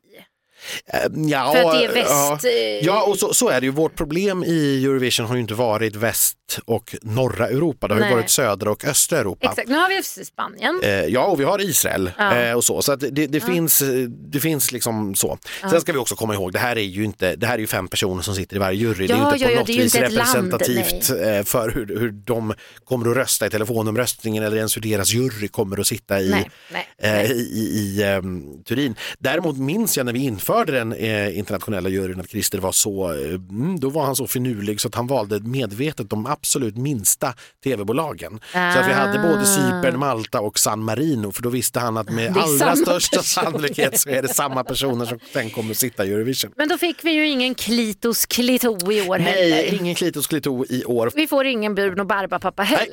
Eh, 0.93 0.99
Ja, 1.15 1.51
För 1.53 1.69
att 1.69 1.79
det 1.79 1.85
är 1.85 1.93
väst, 1.93 2.43
Ja, 2.43 2.49
eh, 2.49 2.85
ja 2.85 3.03
och 3.03 3.19
så, 3.19 3.33
så 3.33 3.49
är 3.49 3.61
det 3.61 3.65
ju. 3.65 3.71
Vårt 3.71 3.95
problem 3.95 4.43
i 4.43 4.85
Eurovision 4.85 5.25
har 5.25 5.35
ju 5.35 5.41
inte 5.41 5.53
varit 5.53 5.95
väst 5.95 6.37
och 6.65 6.95
norra 7.01 7.47
Europa. 7.47 7.87
Det 7.87 7.93
har 7.93 7.99
ju 8.01 8.05
Nej. 8.05 8.15
varit 8.15 8.29
södra 8.29 8.71
och 8.71 8.85
östra 8.85 9.19
Europa. 9.19 9.49
Exakt, 9.49 9.69
nu 9.69 9.75
har 9.75 9.89
vi 10.17 10.25
Spanien. 10.25 10.79
Eh, 10.83 10.89
ja, 11.05 11.25
och 11.25 11.39
vi 11.39 11.43
har 11.43 11.61
Israel 11.61 12.11
Ja. 12.17 12.35
eh, 12.37 12.53
och 12.53 12.63
så. 12.63 12.81
Så 12.81 12.95
det, 12.95 13.27
det, 13.27 13.39
finns, 13.41 13.81
eh, 13.81 13.87
det 14.09 14.39
finns 14.39 14.71
liksom 14.71 15.15
så. 15.15 15.37
Sen 15.69 15.81
ska 15.81 15.93
vi 15.93 15.97
också 15.99 16.15
komma 16.15 16.33
ihåg, 16.33 16.53
det 16.53 16.59
här 16.59 16.75
är 16.75 16.81
ju 16.81 17.03
inte, 17.03 17.35
det 17.35 17.47
här 17.47 17.53
är 17.55 17.59
ju 17.59 17.67
fem 17.67 17.87
personer 17.87 18.21
som 18.21 18.35
sitter 18.35 18.55
i 18.55 18.59
varje 18.59 18.77
jury. 18.79 19.07
det 19.07 19.13
är 19.13 19.17
Ja, 19.17 19.27
ju 19.27 19.33
inte 19.33 19.43
ja, 19.43 19.47
på 19.47 19.53
ja, 19.53 19.59
något 19.59 19.69
ju 19.69 19.81
vis 19.81 19.95
ett 19.95 20.01
land, 20.13 20.13
representativt 20.53 21.09
eh, 21.09 21.43
för 21.43 21.71
hur, 21.71 21.99
hur 21.99 22.11
de 22.11 22.53
kommer 22.85 23.09
att 23.11 23.17
rösta 23.17 23.45
i 23.45 23.49
telefonomröstningen 23.49 24.43
eller 24.43 24.57
ens 24.57 24.77
hur 24.77 24.81
deras 24.81 25.13
jury 25.13 25.47
kommer 25.47 25.79
att 25.79 25.87
sitta 25.87 26.21
i, 26.21 26.29
Nej, 26.29 26.49
nej, 26.71 26.87
eh, 27.25 27.31
i, 27.31 27.35
i, 27.35 27.59
i 27.59 28.03
ehm, 28.03 28.63
Turin. 28.63 28.95
Däremot 29.19 29.57
minns 29.57 29.97
jag 29.97 30.05
när 30.05 30.13
vi 30.13 30.23
införde 30.23 30.71
den 30.71 30.93
eh, 30.93 31.37
internationella 31.37 31.89
juryn 31.89 32.19
att 32.19 32.29
Christer 32.29 32.59
var 32.59 32.71
så, 32.71 33.07
mm, 33.07 33.79
då 33.79 33.89
var 33.89 34.05
han 34.05 34.15
så 34.15 34.27
finurlig 34.27 34.81
så 34.81 34.87
att 34.87 34.95
han 34.95 35.07
valde 35.07 35.39
medvetet 35.39 36.09
de 36.09 36.25
absolut 36.33 36.77
minsta 36.77 37.33
tv-bolagen. 37.63 38.39
Så 38.51 38.57
att 38.57 38.87
vi 38.87 38.93
hade 38.93 39.19
både 39.19 39.41
Ah. 39.41 39.45
Cypern, 39.45 39.99
Malta 39.99 40.41
och 40.41 40.59
San 40.59 40.79
Marino 40.83 41.31
för 41.31 41.41
då 41.43 41.49
visste 41.49 41.79
han 41.79 41.97
att 41.97 42.09
med 42.09 42.37
allra 42.37 42.75
största 42.75 43.17
personer. 43.17 43.23
sannolikhet 43.43 43.99
så 43.99 44.09
är 44.09 44.21
det 44.21 44.27
samma 44.33 44.63
personer 44.63 45.05
som 45.05 45.19
sen 45.33 45.49
kommer 45.49 45.71
att 45.71 45.77
sitta 45.77 46.05
i 46.05 46.13
Eurovision. 46.13 46.51
Men 46.57 46.67
då 46.69 46.77
fick 46.77 47.03
vi 47.05 47.11
ju 47.11 47.27
ingen 47.27 47.55
Klitos 47.55 48.25
Klito 48.25 48.91
i 48.91 49.01
år 49.09 49.17
Nej, 49.17 49.51
heller. 49.51 49.73
ingen 49.81 49.95
Klitos 49.95 50.27
Klito 50.27 50.65
i 50.69 50.85
år. 50.85 51.11
Vi 51.15 51.27
får 51.27 51.45
ingen 51.45 51.75
Bruno 51.75 52.03
Barbapapa 52.05 52.63
Nej. 52.63 52.89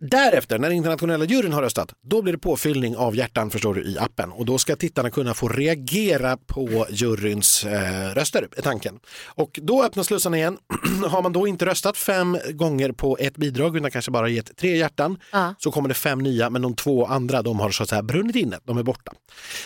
Därefter, 0.00 0.58
när 0.58 0.70
internationella 0.70 1.24
juryn 1.24 1.52
har 1.52 1.62
röstat, 1.62 1.92
då 2.02 2.22
blir 2.22 2.32
det 2.32 2.38
påfyllning 2.38 2.96
av 2.96 3.16
hjärtan 3.16 3.50
förstår 3.50 3.74
du 3.74 3.82
i 3.82 3.98
appen 3.98 4.32
och 4.32 4.44
då 4.44 4.58
ska 4.58 4.76
tittarna 4.76 5.10
kunna 5.10 5.34
få 5.34 5.48
reagera 5.48 6.36
på 6.36 6.86
juryns 6.90 7.64
eh, 7.64 8.14
röster, 8.14 8.48
är 8.56 8.62
tanken. 8.62 8.98
Och 9.24 9.60
då 9.62 9.84
öppnas 9.84 10.06
slussarna 10.06 10.36
igen. 10.36 10.58
har 11.08 11.22
man 11.22 11.32
då 11.32 11.46
inte 11.46 11.66
röstat 11.66 11.96
fem 11.96 12.38
gånger 12.50 12.92
på 12.92 13.16
ett 13.20 13.36
bidrag 13.36 13.76
utan 13.76 13.90
kanske 13.90 14.10
bara 14.10 14.28
gett 14.28 14.56
tre 14.56 14.76
hjärtan 14.76 15.18
Ja. 15.32 15.54
så 15.58 15.70
kommer 15.70 15.88
det 15.88 15.94
fem 15.94 16.18
nya 16.18 16.50
men 16.50 16.62
de 16.62 16.74
två 16.74 17.06
andra 17.06 17.42
de 17.42 17.60
har 17.60 17.70
så 17.70 17.82
att 17.82 17.88
säga 17.88 18.02
brunnit 18.02 18.36
inne, 18.36 18.58
de 18.64 18.78
är 18.78 18.82
borta. 18.82 19.12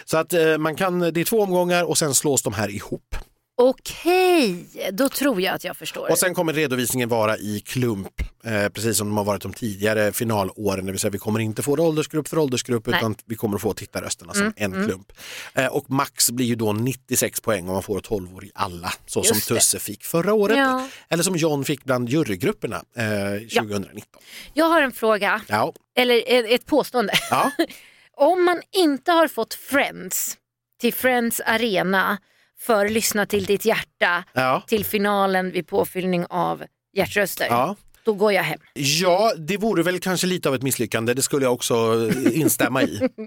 Så 0.05 0.19
att 0.19 0.33
eh, 0.33 0.59
man 0.59 0.77
kan, 0.77 0.99
det 0.99 1.21
är 1.21 1.25
två 1.25 1.41
omgångar 1.41 1.85
och 1.85 1.99
sen 1.99 2.15
slås 2.15 2.43
de 2.43 2.53
här 2.53 2.69
ihop. 2.71 3.17
Okej, 3.57 4.67
då 4.93 5.09
tror 5.09 5.41
jag 5.41 5.55
att 5.55 5.65
jag 5.65 5.77
förstår. 5.77 6.11
Och 6.11 6.19
sen 6.19 6.35
kommer 6.35 6.53
redovisningen 6.53 7.09
vara 7.09 7.37
i 7.37 7.61
klump, 7.67 8.21
eh, 8.45 8.69
precis 8.69 8.97
som 8.99 9.09
de 9.09 9.17
har 9.17 9.25
varit 9.25 9.43
de 9.43 9.53
tidigare 9.53 10.13
finalåren. 10.13 10.87
Det 10.87 10.93
vill 10.93 11.01
säga 11.01 11.11
vi 11.11 11.19
kommer 11.19 11.41
inte 11.41 11.63
få 11.63 11.77
det 11.77 11.83
åldersgrupp 11.83 12.29
för 12.29 12.39
åldersgrupp 12.39 12.87
Nej. 12.87 12.99
utan 12.99 13.17
vi 13.27 13.37
kommer 13.37 13.57
att 13.57 13.63
få 13.63 13.75
tittarrösterna 13.75 14.33
som 14.35 14.43
Mm, 14.43 14.55
en 14.57 14.87
klump. 14.89 15.13
Eh, 15.55 15.67
och 15.67 15.91
max 15.91 16.31
blir 16.31 16.47
ju 16.47 16.55
då 16.55 16.73
96 16.73 17.41
poäng 17.41 17.69
om 17.69 17.73
man 17.75 17.83
får 17.83 18.01
12 18.01 18.37
år 18.37 18.45
i 18.45 18.51
alla, 18.55 18.93
så 19.07 19.23
som 19.23 19.35
Just 19.37 19.49
det. 19.49 19.55
Tusse 19.55 19.79
fick 19.79 20.05
förra 20.05 20.33
året. 20.35 20.57
Ja. 20.59 20.89
Eller 21.09 21.23
som 21.23 21.37
John 21.37 21.65
fick 21.65 21.85
bland 21.85 22.09
jurygrupperna 22.09 22.83
eh, 22.97 23.63
2019. 23.63 24.23
Jag 24.55 24.67
har 24.67 24.83
en 24.83 24.93
fråga, 24.93 25.41
Ja. 25.49 25.73
eller 25.97 26.23
ett 26.27 26.51
ett 26.51 26.67
påstående. 26.67 27.13
Ja. 27.31 27.51
Om 28.17 28.45
man 28.45 28.63
inte 28.73 29.13
har 29.13 29.29
fått 29.29 29.55
Friends 29.55 30.37
till 30.81 30.95
Friends 30.95 31.41
Arena 31.47 32.19
för 32.61 32.89
Lyssna 32.89 33.27
till 33.27 33.45
ditt 33.45 33.65
hjärta 33.65 34.25
ja. 34.33 34.63
till 34.67 34.85
finalen 34.85 35.51
vid 35.51 35.67
påfyllning 35.67 36.27
av 36.31 36.65
hjärtröster. 36.97 37.47
Ja. 37.51 37.77
Då 38.05 38.13
går 38.13 38.33
jag 38.33 38.43
hem. 38.43 38.59
Ja, 38.75 39.33
det 39.39 39.57
vore 39.57 39.83
väl 39.83 40.01
kanske 40.01 40.27
lite 40.27 40.49
av 40.49 40.55
ett 40.55 40.63
misslyckande. 40.63 41.15
Det 41.15 41.23
skulle 41.23 41.45
jag 41.45 41.53
också 41.53 41.75
eh, 42.11 42.41
instämma 42.41 42.83
i. 42.83 43.09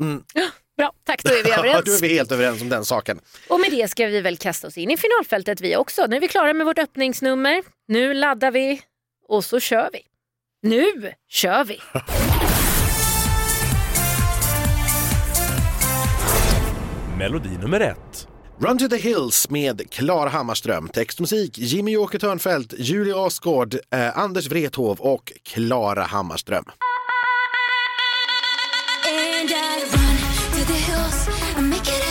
Mm. 0.00 0.22
Bra, 0.76 0.92
tack 1.06 1.22
då 1.22 1.30
är 1.30 1.44
vi 1.44 1.52
överens. 1.58 1.84
då 1.84 1.92
är 1.92 2.00
vi 2.00 2.14
helt 2.14 2.32
överens 2.32 2.62
om 2.62 2.68
den 2.68 2.84
saken. 2.84 3.20
Och 3.48 3.60
med 3.60 3.70
det 3.70 3.88
ska 3.88 4.06
vi 4.06 4.20
väl 4.20 4.36
kasta 4.36 4.66
oss 4.68 4.78
in 4.78 4.90
i 4.90 4.96
finalfältet 4.96 5.60
vi 5.60 5.76
också. 5.76 6.06
Nu 6.06 6.16
är 6.16 6.20
vi 6.20 6.28
klara 6.28 6.52
med 6.52 6.66
vårt 6.66 6.78
öppningsnummer. 6.78 7.62
Nu 7.88 8.14
laddar 8.14 8.50
vi 8.50 8.80
och 9.28 9.44
så 9.44 9.60
kör 9.60 9.90
vi. 9.92 10.00
Nu 10.62 11.12
kör 11.28 11.64
vi! 11.64 11.80
Melodi 17.18 17.58
nummer 17.58 17.80
ett. 17.80 18.28
Run 18.58 18.78
to 18.78 18.88
the 18.88 18.96
Hills 18.96 19.50
med 19.50 19.90
Klara 19.90 20.28
Hammarström. 20.28 20.88
Text 20.88 21.18
och 21.18 21.20
musik 21.20 21.58
Jimmy 21.58 21.96
Åke 21.96 22.18
Törnfeldt, 22.18 22.74
Julia 22.78 23.26
Asgård, 23.26 23.76
eh, 23.90 24.18
Anders 24.18 24.48
Wrethov 24.48 25.00
och 25.00 25.32
Klara 25.42 26.02
Hammarström. 26.02 26.64
And 29.08 29.50
I 29.50 29.84
run 29.92 30.16
to 30.52 30.66
the 30.66 30.78
hills. 30.78 31.28
I'm 31.56 31.68
making 31.68 32.06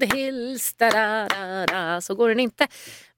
the 0.00 0.16
hills, 0.16 0.74
da, 0.78 0.90
da, 0.90 1.28
da, 1.28 1.66
da. 1.66 2.00
så 2.00 2.14
går 2.14 2.28
den 2.28 2.40
inte. 2.40 2.66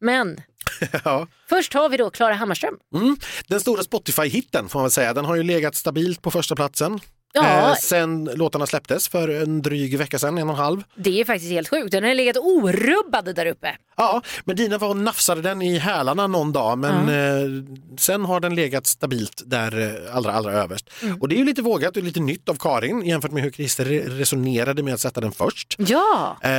Men 0.01 0.41
Ja. 1.05 1.27
först 1.49 1.73
har 1.75 1.89
vi 1.89 1.97
då 1.97 2.11
Klara 2.11 2.35
Hammarström. 2.35 2.75
Mm. 2.95 3.17
Den 3.49 3.61
stora 3.61 3.83
Spotify-hitten 3.83 4.69
får 4.69 4.79
man 4.79 4.85
väl 4.85 4.91
säga, 4.91 5.15
den 5.15 5.25
har 5.25 5.37
ju 5.37 5.43
legat 5.43 5.75
stabilt 5.75 6.23
på 6.23 6.31
första 6.31 6.57
platsen. 6.57 7.01
Ja. 7.35 7.69
Eh, 7.71 7.75
sen 7.75 8.25
låtarna 8.35 8.67
släpptes 8.67 9.09
för 9.09 9.29
en 9.29 9.63
dryg 9.63 9.99
vecka 9.99 10.19
sedan, 10.19 10.39
en 10.39 10.49
och 10.49 10.55
en 10.55 10.61
halv. 10.61 10.83
Det 10.97 11.21
är 11.21 11.25
faktiskt 11.25 11.53
helt 11.53 11.69
sjukt. 11.69 11.91
Den 11.93 12.05
har 12.05 12.15
legat 12.15 12.37
orubbad 12.37 13.35
där 13.35 13.47
uppe. 13.47 13.77
Ja, 13.97 14.23
men 14.45 14.57
Dina 14.57 14.79
var 14.79 14.89
och 14.89 14.97
nafsade 14.97 15.43
den 15.43 15.63
i 15.63 15.79
hälarna 15.79 16.27
någon 16.27 16.53
dag 16.53 16.79
men 16.79 17.09
eh, 17.09 17.65
sen 17.99 18.25
har 18.25 18.41
den 18.41 18.55
legat 18.55 18.87
stabilt 18.87 19.43
där 19.47 19.81
eh, 20.09 20.17
allra, 20.17 20.33
allra 20.33 20.53
överst. 20.53 20.91
Mm. 21.03 21.21
Och 21.21 21.29
det 21.29 21.35
är 21.35 21.39
ju 21.39 21.45
lite 21.45 21.63
vågat 21.63 21.97
och 21.97 22.03
lite 22.03 22.21
nytt 22.21 22.49
av 22.49 22.55
Karin 22.55 23.07
jämfört 23.07 23.31
med 23.33 23.43
hur 23.43 23.51
Christer 23.51 23.85
re- 23.85 24.09
resonerade 24.19 24.83
med 24.83 24.95
att 24.95 25.01
sätta 25.01 25.21
den 25.21 25.33
först. 25.33 25.75
Ja, 25.79 26.37
Eh, 26.43 26.51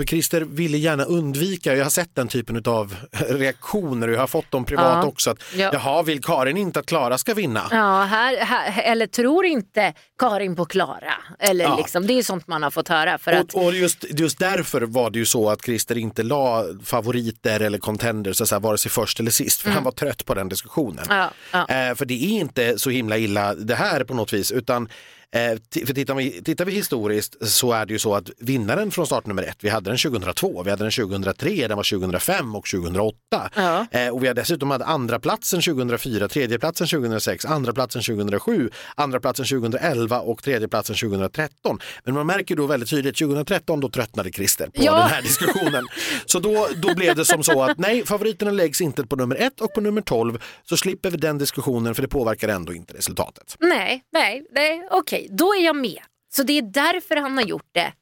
för 0.00 0.04
Christer 0.06 0.40
ville 0.40 0.78
gärna 0.78 1.04
undvika, 1.04 1.76
jag 1.76 1.84
har 1.84 1.90
sett 1.90 2.14
den 2.14 2.28
typen 2.28 2.62
av 2.66 2.96
reaktioner 3.28 4.08
och 4.08 4.14
jag 4.14 4.20
har 4.20 4.26
fått 4.26 4.50
dem 4.50 4.64
privat 4.64 4.98
Ja. 5.02 5.04
också. 5.06 5.30
Att, 5.30 5.38
Ja. 5.56 5.70
Jaha, 5.72 6.02
vill 6.02 6.22
Karin 6.24 6.56
inte 6.56 6.80
att 6.80 6.86
Klara 6.86 7.18
ska 7.18 7.34
vinna? 7.34 7.66
ja 7.70 8.02
här, 8.02 8.36
här, 8.36 8.82
eller 8.82 9.06
tror 9.06 9.44
inte 9.44 9.94
Karin 10.18 10.56
på 10.56 10.64
Klara? 10.64 11.14
Eller 11.38 11.64
Ja. 11.64 11.76
liksom, 11.76 12.06
det 12.06 12.12
är 12.18 12.22
sånt 12.22 12.46
man 12.46 12.62
har 12.62 12.70
fått 12.70 12.88
höra. 12.88 13.18
För 13.18 13.32
att, 13.32 13.54
Och, 13.54 13.64
och 13.64 13.74
just, 13.74 14.04
just 14.10 14.38
därför 14.38 14.80
var 14.82 15.10
det 15.10 15.18
ju 15.18 15.24
så 15.26 15.50
att 15.50 15.64
Christer 15.64 15.98
inte 15.98 16.22
la 16.22 16.64
favoriter 16.84 17.60
eller 17.60 17.78
contenders 17.78 18.36
så 18.36 18.46
säga, 18.46 18.58
vare 18.58 18.78
sig 18.78 18.90
först 18.90 19.20
eller 19.20 19.30
sist, 19.30 19.60
för 19.60 19.70
han 19.70 19.84
var 19.84 19.92
trött 19.92 20.24
på 20.24 20.34
den 20.34 20.48
diskussionen. 20.48 21.04
Mm. 21.10 21.90
Eh, 21.90 21.94
för 21.96 22.04
det 22.04 22.14
är 22.14 22.40
inte 22.40 22.78
så 22.78 22.90
himla 22.90 23.18
illa 23.18 23.54
det 23.54 23.74
här 23.74 24.04
på 24.04 24.14
något 24.14 24.32
vis, 24.32 24.52
utan 24.52 24.88
eh, 25.34 25.86
för 25.86 25.94
tittar 25.94 26.14
vi, 26.14 26.42
tittar 26.42 26.64
vi 26.64 26.72
historiskt 26.72 27.36
så 27.48 27.72
är 27.72 27.86
det 27.86 27.92
ju 27.92 27.98
så 27.98 28.14
att 28.14 28.30
vinnaren 28.38 28.90
från 28.90 29.06
startnummer 29.06 29.42
ett, 29.42 29.56
vi 29.60 29.68
hade 29.68 29.90
den 29.90 29.98
2002, 29.98 30.62
vi 30.62 30.70
hade 30.70 30.84
den 30.84 30.90
2003, 30.92 31.68
den 31.68 31.76
var 31.76 31.98
2005 31.98 32.54
och 32.56 32.66
2008. 32.66 33.16
Ja. 33.54 33.86
Eh, 33.90 34.08
och 34.08 34.22
vi 34.22 34.26
har 34.26 34.34
dessutom 34.34 34.70
hade 34.70 34.84
andra 34.84 35.20
platsen 35.20 35.60
2004, 35.62 36.28
tredje 36.28 36.58
platsen 36.58 36.86
2006, 36.86 37.44
andra 37.44 37.72
platsen 37.72 38.02
2007, 38.02 38.70
andra 38.94 39.20
platsen 39.20 39.46
2011 39.46 40.20
och 40.20 40.42
tredje 40.42 40.68
platsen 40.68 40.96
2013. 40.96 41.78
Men 42.04 42.14
man 42.14 42.26
märker 42.26 42.56
då 42.56 42.66
väldigt 42.66 42.90
tydligt 42.90 43.16
2013 43.18 43.80
då 43.80 43.88
tröttnade 43.90 44.32
Christer 44.32 44.66
på 44.66 44.84
Ja. 44.84 44.92
den 44.98 45.08
här 45.08 45.22
diskussionen. 45.22 45.86
Så 46.26 46.38
då, 46.38 46.68
då 46.76 46.94
blev 46.94 47.16
det 47.16 47.24
som 47.24 47.42
så 47.42 47.62
att 47.62 47.78
nej, 47.78 48.06
favoriterna 48.06 48.50
läggs 48.50 48.80
inte 48.80 49.06
på 49.06 49.16
nummer 49.16 49.36
ett 49.36 49.60
och 49.60 49.74
på 49.74 49.80
nummer 49.80 50.00
12 50.02 50.38
så 50.68 50.76
slipper 50.76 51.10
vi 51.10 51.16
den 51.16 51.38
diskussionen 51.38 51.94
för 51.94 52.02
det 52.02 52.08
påverkar 52.08 52.48
ändå 52.48 52.74
inte 52.74 52.94
resultatet. 52.94 53.56
Nej, 53.60 54.02
nej, 54.12 54.42
nej 54.52 54.88
okej, 54.90 55.19
då 55.30 55.54
är 55.54 55.64
jag 55.64 55.76
med. 55.76 55.98
Så 56.32 56.42
det 56.42 56.58
är 56.58 56.62
därför 56.62 57.16
han 57.16 57.36
har 57.36 57.44
gjort 57.44 57.68
det. 57.72 57.92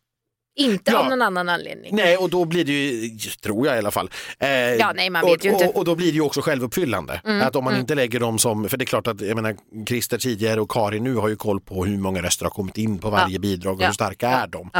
Inte 0.57 0.91
Ja. 0.91 0.99
av 0.99 1.07
någon 1.11 1.23
annan 1.23 1.49
anledning. 1.49 1.97
Nej, 1.97 2.17
och 2.17 2.31
då 2.31 2.45
blir 2.45 2.65
det 2.65 2.73
ju, 2.73 3.09
tror 3.43 3.67
jag 3.67 3.77
i 3.77 3.79
alla 3.79 3.91
fall. 3.91 4.11
Eh, 4.39 4.49
Ja, 4.51 4.93
nej, 4.97 5.11
man 5.11 5.23
och, 5.25 5.29
vet 5.31 5.45
ju 5.45 5.49
inte. 5.49 5.65
Mm, 5.65 5.71
Och, 5.75 5.77
och 5.79 5.85
då 5.85 5.95
blir 5.95 6.07
det 6.07 6.13
ju 6.15 6.21
också 6.21 6.41
självuppfyllande. 6.41 7.21
Att 7.43 7.57
om 7.57 7.65
man 7.65 7.77
inte 7.77 7.95
lägger 7.95 8.21
dem 8.21 8.39
som, 8.39 8.69
för 8.69 8.77
det 8.77 8.83
är 8.85 8.87
klart 8.87 9.07
att 9.07 9.21
jag 9.21 9.35
menar, 9.35 9.57
Christer 9.89 10.19
tidigare 10.19 10.61
och 10.61 10.71
Karin 10.71 11.05
nu 11.05 11.15
har 11.15 11.29
ju 11.29 11.37
koll 11.37 11.61
på 11.61 11.85
hur 11.85 11.97
många 11.99 12.23
röster 12.23 12.45
har 12.45 12.51
kommit 12.51 12.79
in 12.79 12.99
på 12.99 13.11
varje 13.11 13.35
Ja. 13.35 13.39
bidrag 13.41 13.75
och 13.77 13.83
Ja. 13.83 13.87
hur 13.87 13.93
starka 13.95 14.29
är 14.29 14.47
de. 14.47 14.71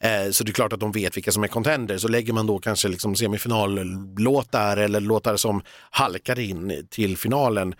Eh, 0.00 0.30
så 0.30 0.44
det 0.44 0.50
är 0.50 0.52
klart 0.54 0.72
att 0.72 0.80
de 0.80 0.92
vet 0.92 1.16
vilka 1.16 1.32
som 1.32 1.44
är 1.44 1.48
contenders. 1.48 2.02
Så 2.02 2.08
lägger 2.08 2.32
man 2.32 2.46
då 2.46 2.58
kanske 2.58 2.88
liksom 2.88 3.16
semifinallåtar 3.16 4.76
eller 4.76 5.00
låtar 5.00 5.36
som 5.36 5.62
halkar 5.90 6.38
in 6.38 6.86
till 6.90 7.16
finalen 7.16 7.74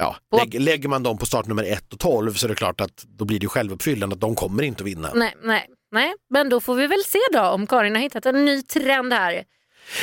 Ja, 0.00 0.16
lägg, 0.36 0.60
lägger 0.60 0.88
man 0.88 1.02
dem 1.02 1.18
på 1.18 1.26
startnummer 1.26 1.64
1 1.64 1.92
och 1.92 1.98
12 1.98 2.34
så 2.34 2.46
är 2.46 2.48
det 2.48 2.54
klart 2.54 2.80
att 2.80 3.04
då 3.18 3.24
blir 3.24 3.40
det 3.40 3.46
självuppfyllande 3.48 4.14
att 4.14 4.20
de 4.20 4.34
kommer 4.34 4.62
inte 4.62 4.82
att 4.82 4.86
vinna. 4.88 5.10
Nej, 5.14 5.34
nej, 5.42 5.66
nej, 5.92 6.14
men 6.30 6.48
då 6.48 6.60
får 6.60 6.74
vi 6.74 6.86
väl 6.86 7.02
se 7.06 7.18
då 7.32 7.40
om 7.42 7.66
Karin 7.66 7.94
har 7.94 8.02
hittat 8.02 8.26
en 8.26 8.44
ny 8.44 8.62
trend 8.62 9.12
här. 9.12 9.44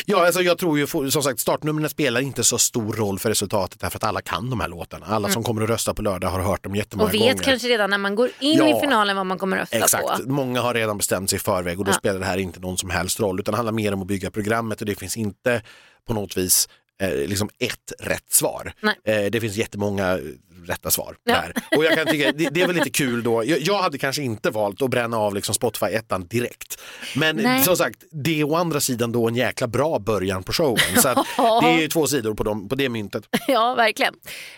Ja, 0.06 0.26
alltså 0.26 0.42
jag 0.42 0.58
tror 0.58 0.78
ju 0.80 0.88
som 1.12 1.24
sagt 1.24 1.40
startnumren 1.40 1.90
spelar 1.90 2.22
inte 2.22 2.44
så 2.44 2.58
stor 2.58 2.94
roll 2.94 3.20
för 3.20 3.30
resultatet 3.30 3.80
därför 3.80 3.98
att 3.98 4.04
alla 4.04 4.22
kan 4.22 4.50
de 4.50 4.60
här 4.60 4.68
låtarna. 4.68 5.06
Alla 5.06 5.30
som 5.30 5.44
kommer 5.44 5.62
att 5.64 5.70
rösta 5.70 5.94
på 5.94 6.02
lördag 6.02 6.28
har 6.30 6.40
hört 6.40 6.64
dem 6.64 6.76
jättemånga 6.76 7.10
Mm. 7.10 7.22
Och 7.22 7.28
vet 7.28 7.34
gånger. 7.36 7.44
kanske 7.44 7.68
redan 7.68 7.90
när 7.90 7.98
man 7.98 8.16
går 8.16 8.30
in 8.40 8.58
Ja. 8.58 8.78
i 8.78 8.82
finalen 8.82 9.16
vad 9.16 9.26
man 9.26 9.38
kommer 9.40 9.58
rösta 9.58 9.78
Exakt, 9.78 10.04
på. 10.24 10.30
många 10.32 10.62
har 10.62 10.74
redan 10.74 10.98
bestämt 10.98 11.30
sig 11.30 11.38
i 11.38 11.40
förväg 11.40 11.80
och 11.80 11.86
då 11.86 11.92
Ja. 11.92 11.96
spelar 11.96 12.20
det 12.20 12.26
här 12.26 12.38
inte 12.38 12.60
någon 12.60 12.78
som 12.78 12.90
helst 12.90 13.20
roll 13.20 13.40
utan 13.40 13.52
det 13.52 13.56
handlar 13.58 13.74
mer 13.74 13.94
om 13.94 14.02
att 14.02 14.08
bygga 14.08 14.32
programmet 14.32 14.80
och 14.82 14.88
det 14.88 14.96
finns 14.96 15.18
inte 15.18 15.62
på 16.08 16.14
något 16.14 16.38
vis 16.38 16.70
liksom 17.10 17.50
ett 17.60 17.94
rätt 18.00 18.32
svar. 18.34 18.74
Nej. 18.82 18.96
Eh, 19.26 19.32
det 19.32 19.42
finns 19.42 19.56
jättemånga 19.56 20.20
rätta 20.68 20.92
svar 20.92 21.16
Ja. 21.24 21.34
där. 21.34 21.78
Och 21.78 21.86
jag 21.86 21.96
kan 21.98 22.08
tycka, 22.08 22.32
det, 22.32 22.50
det 22.50 22.62
är 22.62 22.68
väl 22.68 22.76
lite 22.76 22.90
kul 22.90 23.24
då. 23.24 23.46
Jag, 23.46 23.60
jag 23.60 23.82
hade 23.82 23.98
kanske 23.98 24.22
inte 24.22 24.50
valt 24.50 24.82
att 24.82 24.90
bränna 24.90 25.18
av 25.18 25.36
liksom 25.36 25.56
Spotify 25.56 25.86
ettan 25.86 26.28
direkt. 26.28 26.82
Men 27.16 27.36
Nej. 27.36 27.64
som 27.64 27.78
sagt, 27.78 28.04
det 28.12 28.40
är 28.40 28.44
å 28.44 28.56
andra 28.56 28.80
sidan 28.80 29.12
då 29.12 29.28
en 29.28 29.36
jäkla 29.36 29.68
bra 29.68 30.00
början 30.00 30.44
på 30.44 30.54
showen. 30.54 30.78
Så 31.02 31.08
det 31.62 31.68
är 31.68 31.82
ju 31.82 31.88
två 31.88 32.08
sidor 32.08 32.34
på, 32.34 32.44
dem, 32.44 32.70
på 32.70 32.76
det 32.76 32.90
myntet. 32.90 33.24
Ja, 33.48 33.76
verkligen. 33.76 34.14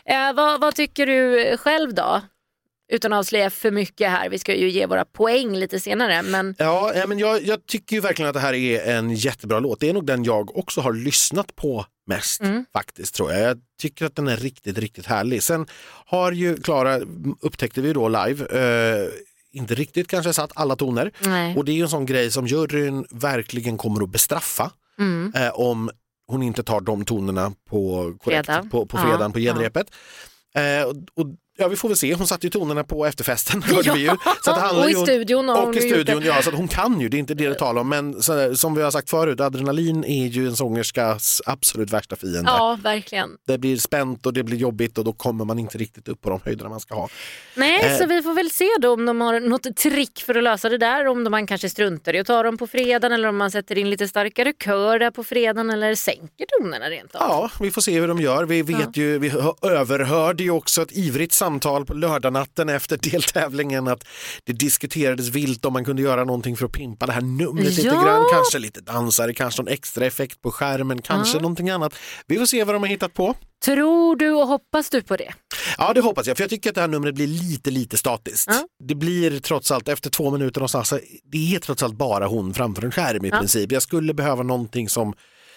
Eh, 0.06 0.34
vad, 0.34 0.62
vad 0.62 0.76
tycker 0.76 1.06
du 1.06 1.58
själv 1.58 1.94
då? 1.94 2.22
Utan 2.92 3.14
att 3.14 3.20
avslöja 3.20 3.50
för 3.50 3.72
mycket 3.72 4.10
här, 4.12 4.30
vi 4.30 4.40
ska 4.40 4.56
ju 4.56 4.70
ge 4.70 4.86
våra 4.86 5.06
poäng 5.06 5.56
lite 5.56 5.80
senare. 5.80 6.22
Men 6.22 6.56
Ja, 6.58 6.94
men 7.08 7.20
jag, 7.20 7.44
jag 7.44 7.66
tycker 7.66 7.96
ju 7.96 8.00
verkligen 8.02 8.30
att 8.30 8.34
det 8.34 8.40
här 8.40 8.54
är 8.54 8.96
en 8.96 9.14
jättebra 9.14 9.60
låt. 9.60 9.80
Det 9.80 9.90
är 9.90 9.94
nog 9.94 10.06
den 10.06 10.24
jag 10.24 10.58
också 10.58 10.82
har 10.82 10.94
lyssnat 10.94 11.56
på 11.56 11.86
mest 12.08 12.42
Mm. 12.42 12.66
faktiskt 12.74 13.16
tror 13.16 13.32
jag. 13.32 13.42
Jag 13.50 13.58
tycker 13.82 14.06
att 14.06 14.16
den 14.16 14.28
är 14.28 14.38
riktigt, 14.38 14.78
riktigt 14.78 15.06
härlig. 15.06 15.44
Sen 15.44 15.68
har 16.06 16.32
ju 16.32 16.58
Klara, 16.58 17.00
upptäckte 17.42 17.82
vi 17.82 17.94
då 17.94 18.08
live, 18.10 18.46
eh, 18.60 19.10
inte 19.52 19.76
riktigt 19.76 20.08
kanske 20.08 20.34
satt 20.34 20.52
alla 20.56 20.76
toner. 20.76 21.12
nej. 21.20 21.58
Och 21.58 21.66
det 21.66 21.72
är 21.72 21.74
ju 21.76 21.82
en 21.82 21.90
sån 21.90 22.06
grej 22.06 22.32
som 22.32 22.48
juryn 22.48 23.06
verkligen 23.12 23.78
kommer 23.78 24.04
att 24.04 24.10
bestraffa 24.10 24.72
Mm. 25.00 25.34
eh, 25.36 25.50
om 25.60 25.90
hon 26.28 26.44
inte 26.44 26.64
tar 26.64 26.82
de 26.82 27.06
tonerna 27.06 27.52
på, 27.70 28.14
korrekt, 28.24 28.46
Fredag. 28.46 28.68
på, 28.72 28.86
på 28.86 28.98
Ja, 28.98 29.02
fredagen 29.04 29.32
på 29.32 29.40
ja. 29.40 29.54
genrepet. 29.54 29.88
Eh, 30.56 30.84
och, 30.88 30.96
och, 31.14 31.36
ja, 31.58 31.68
vi 31.68 31.76
får 31.76 31.88
väl 31.90 31.98
se, 31.98 32.14
hon 32.14 32.28
satte 32.28 32.46
ju 32.48 32.52
tonerna 32.52 32.84
på 32.84 33.06
efterfesten 33.06 33.64
hörde 33.76 33.92
vi 33.94 34.00
ju. 34.00 34.12
Så 34.44 34.52
att 34.52 34.58
handlar 34.62 34.84
och 34.84 34.92
i 34.92 34.96
studion 34.96 35.50
och 35.50 35.58
hon 35.58 35.78
i 35.78 35.82
studion, 35.82 36.22
ja, 36.26 36.42
så 36.42 36.52
hon 36.52 36.68
kan 36.68 37.02
ju, 37.02 37.10
det 37.10 37.18
är 37.18 37.20
inte 37.20 37.34
det 37.34 37.50
det 37.50 37.56
talar 37.56 37.82
om. 37.82 37.90
Men 37.90 38.22
så, 38.22 38.56
som 38.56 38.76
vi 38.76 38.82
har 38.82 38.92
sagt 38.92 39.10
förut, 39.10 39.40
adrenalin 39.42 40.04
är 40.04 40.26
ju 40.28 40.48
en 40.48 40.56
sångerskas 40.56 41.42
absolut 41.46 41.90
värsta 41.92 42.16
fiende. 42.16 42.42
Ja, 42.46 42.78
verkligen. 42.84 43.30
Det 43.48 43.58
blir 43.58 43.78
spänt 43.78 44.26
och 44.26 44.34
det 44.34 44.44
blir 44.44 44.58
jobbigt 44.58 44.98
och 44.98 45.04
då 45.04 45.14
kommer 45.14 45.46
man 45.46 45.60
inte 45.60 45.78
riktigt 45.78 46.08
upp 46.08 46.22
på 46.22 46.30
de 46.30 46.40
höjderna 46.46 46.70
man 46.70 46.80
ska 46.80 46.96
ha. 46.96 47.10
Nej, 47.56 47.82
Eh. 47.86 47.98
så 47.98 48.06
vi 48.06 48.22
får 48.22 48.34
väl 48.34 48.52
se 48.52 48.68
då 48.82 48.94
om 48.94 49.06
de 49.06 49.22
har 49.22 49.40
något 49.40 49.76
trick 49.76 50.24
för 50.26 50.36
att 50.36 50.44
lösa 50.44 50.70
det 50.70 50.78
där. 50.78 51.08
Om 51.08 51.24
de 51.24 51.30
man 51.30 51.48
kanske 51.48 51.70
struntar 51.70 52.16
i 52.16 52.20
att 52.20 52.28
ta 52.28 52.44
dem 52.44 52.58
på 52.58 52.68
fredagen 52.68 53.12
eller 53.12 53.28
om 53.28 53.38
man 53.38 53.52
sätter 53.52 53.78
in 53.78 53.90
lite 53.90 54.08
starkare 54.08 54.54
kör 54.64 55.00
där 55.00 55.12
på 55.12 55.24
fredagen 55.24 55.70
eller 55.70 55.96
sänker 55.96 56.46
tonerna 56.60 56.90
rent 56.90 57.16
av. 57.16 57.22
Ja, 57.30 57.52
vi 57.60 57.72
får 57.72 57.82
se 57.82 58.00
hur 58.00 58.08
de 58.08 58.20
gör. 58.22 58.44
Vi 58.46 58.62
vet 58.62 58.98
ju, 58.98 59.20
vi 59.20 59.30
hö- 59.30 59.54
överhörde 59.62 60.44
ju 60.44 60.52
också 60.52 60.82
ett 60.82 60.92
ivrigt 60.98 61.34
samtal 61.46 61.86
på 61.86 61.94
lördagnatten 61.94 62.70
efter 62.70 62.98
deltävlingen 62.98 63.88
att 63.88 64.04
det 64.44 64.54
diskuterades 64.54 65.28
vilt 65.30 65.66
om 65.66 65.74
man 65.74 65.86
kunde 65.86 66.02
göra 66.02 66.24
någonting 66.24 66.58
för 66.58 66.66
att 66.66 66.72
pimpa 66.72 67.06
det 67.06 67.12
här 67.14 67.22
numret 67.22 67.66
lite 67.66 67.82
Ja. 67.82 68.04
grann. 68.04 68.26
Kanske 68.34 68.60
lite 68.60 68.82
dansare, 68.82 69.34
kanske 69.34 69.62
någon 69.62 69.74
extra 69.74 70.06
effekt 70.06 70.42
på 70.42 70.52
skärmen, 70.52 71.02
kanske 71.02 71.38
Ja. 71.38 71.42
någonting 71.42 71.70
annat. 71.70 71.94
Vi 72.28 72.38
får 72.38 72.46
se 72.46 72.64
vad 72.64 72.76
de 72.76 72.82
har 72.84 72.88
hittat 72.90 73.14
på. 73.14 73.36
Tror 73.66 74.16
du 74.16 74.32
och 74.32 74.48
hoppas 74.48 74.90
du 74.90 75.02
på 75.02 75.16
det? 75.18 75.34
Ja, 75.78 75.94
det 75.94 76.02
hoppas 76.02 76.28
jag, 76.28 76.38
för 76.38 76.44
jag 76.44 76.50
tycker 76.50 76.70
att 76.70 76.76
det 76.76 76.82
här 76.82 76.88
numret 76.88 77.16
blir 77.16 77.28
lite, 77.28 77.72
lite 77.72 77.98
statiskt. 77.98 78.48
Ja. 78.50 78.68
Det 78.84 78.96
blir 78.96 79.40
trots 79.40 79.72
allt, 79.72 79.88
efter 79.90 80.10
två 80.10 80.32
minuter 80.32 80.60
någonstans, 80.60 80.94
det 81.32 81.56
är 81.56 81.60
trots 81.60 81.84
allt 81.84 81.96
bara 81.96 82.28
hon 82.28 82.54
framför 82.54 82.84
en 82.86 82.92
skärm 82.92 83.26
i 83.26 83.30
Ja. 83.30 83.38
princip. 83.40 83.72
Jag 83.72 83.82
skulle 83.82 84.14
behöva 84.14 84.44
någonting 84.44 84.90
som 84.90 85.14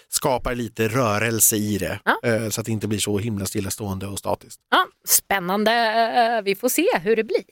skapar 0.08 0.54
lite 0.54 0.88
rörelse 0.88 1.56
i 1.56 1.78
det, 1.78 2.00
Ja. 2.04 2.20
eh, 2.24 2.48
så 2.48 2.60
att 2.60 2.66
det 2.66 2.72
inte 2.72 2.88
blir 2.88 2.98
så 2.98 3.18
himla 3.18 3.46
stillastående 3.46 4.06
och 4.06 4.18
statiskt. 4.18 4.60
Ja, 4.70 4.86
spännande. 5.08 5.72
Eh, 5.72 6.42
Vi 6.42 6.54
får 6.54 6.68
se 6.68 6.86
hur 7.02 7.16
det 7.16 7.24
blir. 7.24 7.44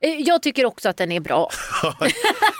Eh, 0.00 0.10
Jag 0.20 0.42
tycker 0.42 0.64
också 0.64 0.88
att 0.88 0.96
den 0.96 1.12
är 1.12 1.20
bra. 1.20 1.50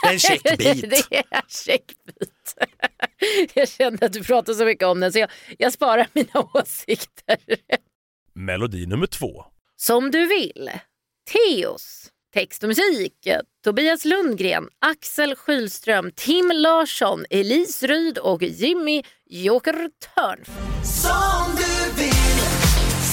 Det 0.03 0.07
är 0.07 0.13
en 0.13 0.19
check 0.19 0.43
bit. 0.57 0.89
det 0.89 1.15
är 1.17 1.23
en 1.31 1.41
checkbit. 1.47 2.55
Jag 3.53 3.69
kände 3.69 4.05
att 4.05 4.13
du 4.13 4.23
pratade 4.23 4.57
så 4.57 4.65
mycket 4.65 4.87
om 4.87 4.99
den 4.99 5.13
så 5.13 5.19
jag, 5.19 5.29
jag 5.57 5.73
sparar 5.73 6.07
mina 6.13 6.47
åsikter. 6.53 7.37
Melodi 8.35 8.85
nummer 8.85 9.07
två. 9.07 9.45
Som 9.77 10.11
du 10.11 10.25
vill. 10.27 10.69
Teos 11.31 12.09
Text 12.33 12.63
och 12.63 12.69
musik 12.69 13.27
Tobias 13.63 14.05
Lundgren, 14.05 14.67
Axel 14.79 15.35
Skylström, 15.35 16.11
Tim 16.15 16.51
Larsson, 16.55 17.25
Elise 17.29 17.87
Ryd 17.87 18.17
och 18.17 18.43
Jimmy 18.43 19.03
Joker 19.25 19.73
Törn. 19.73 20.45
Som 20.83 21.55
du 21.55 22.01
vill, 22.01 22.39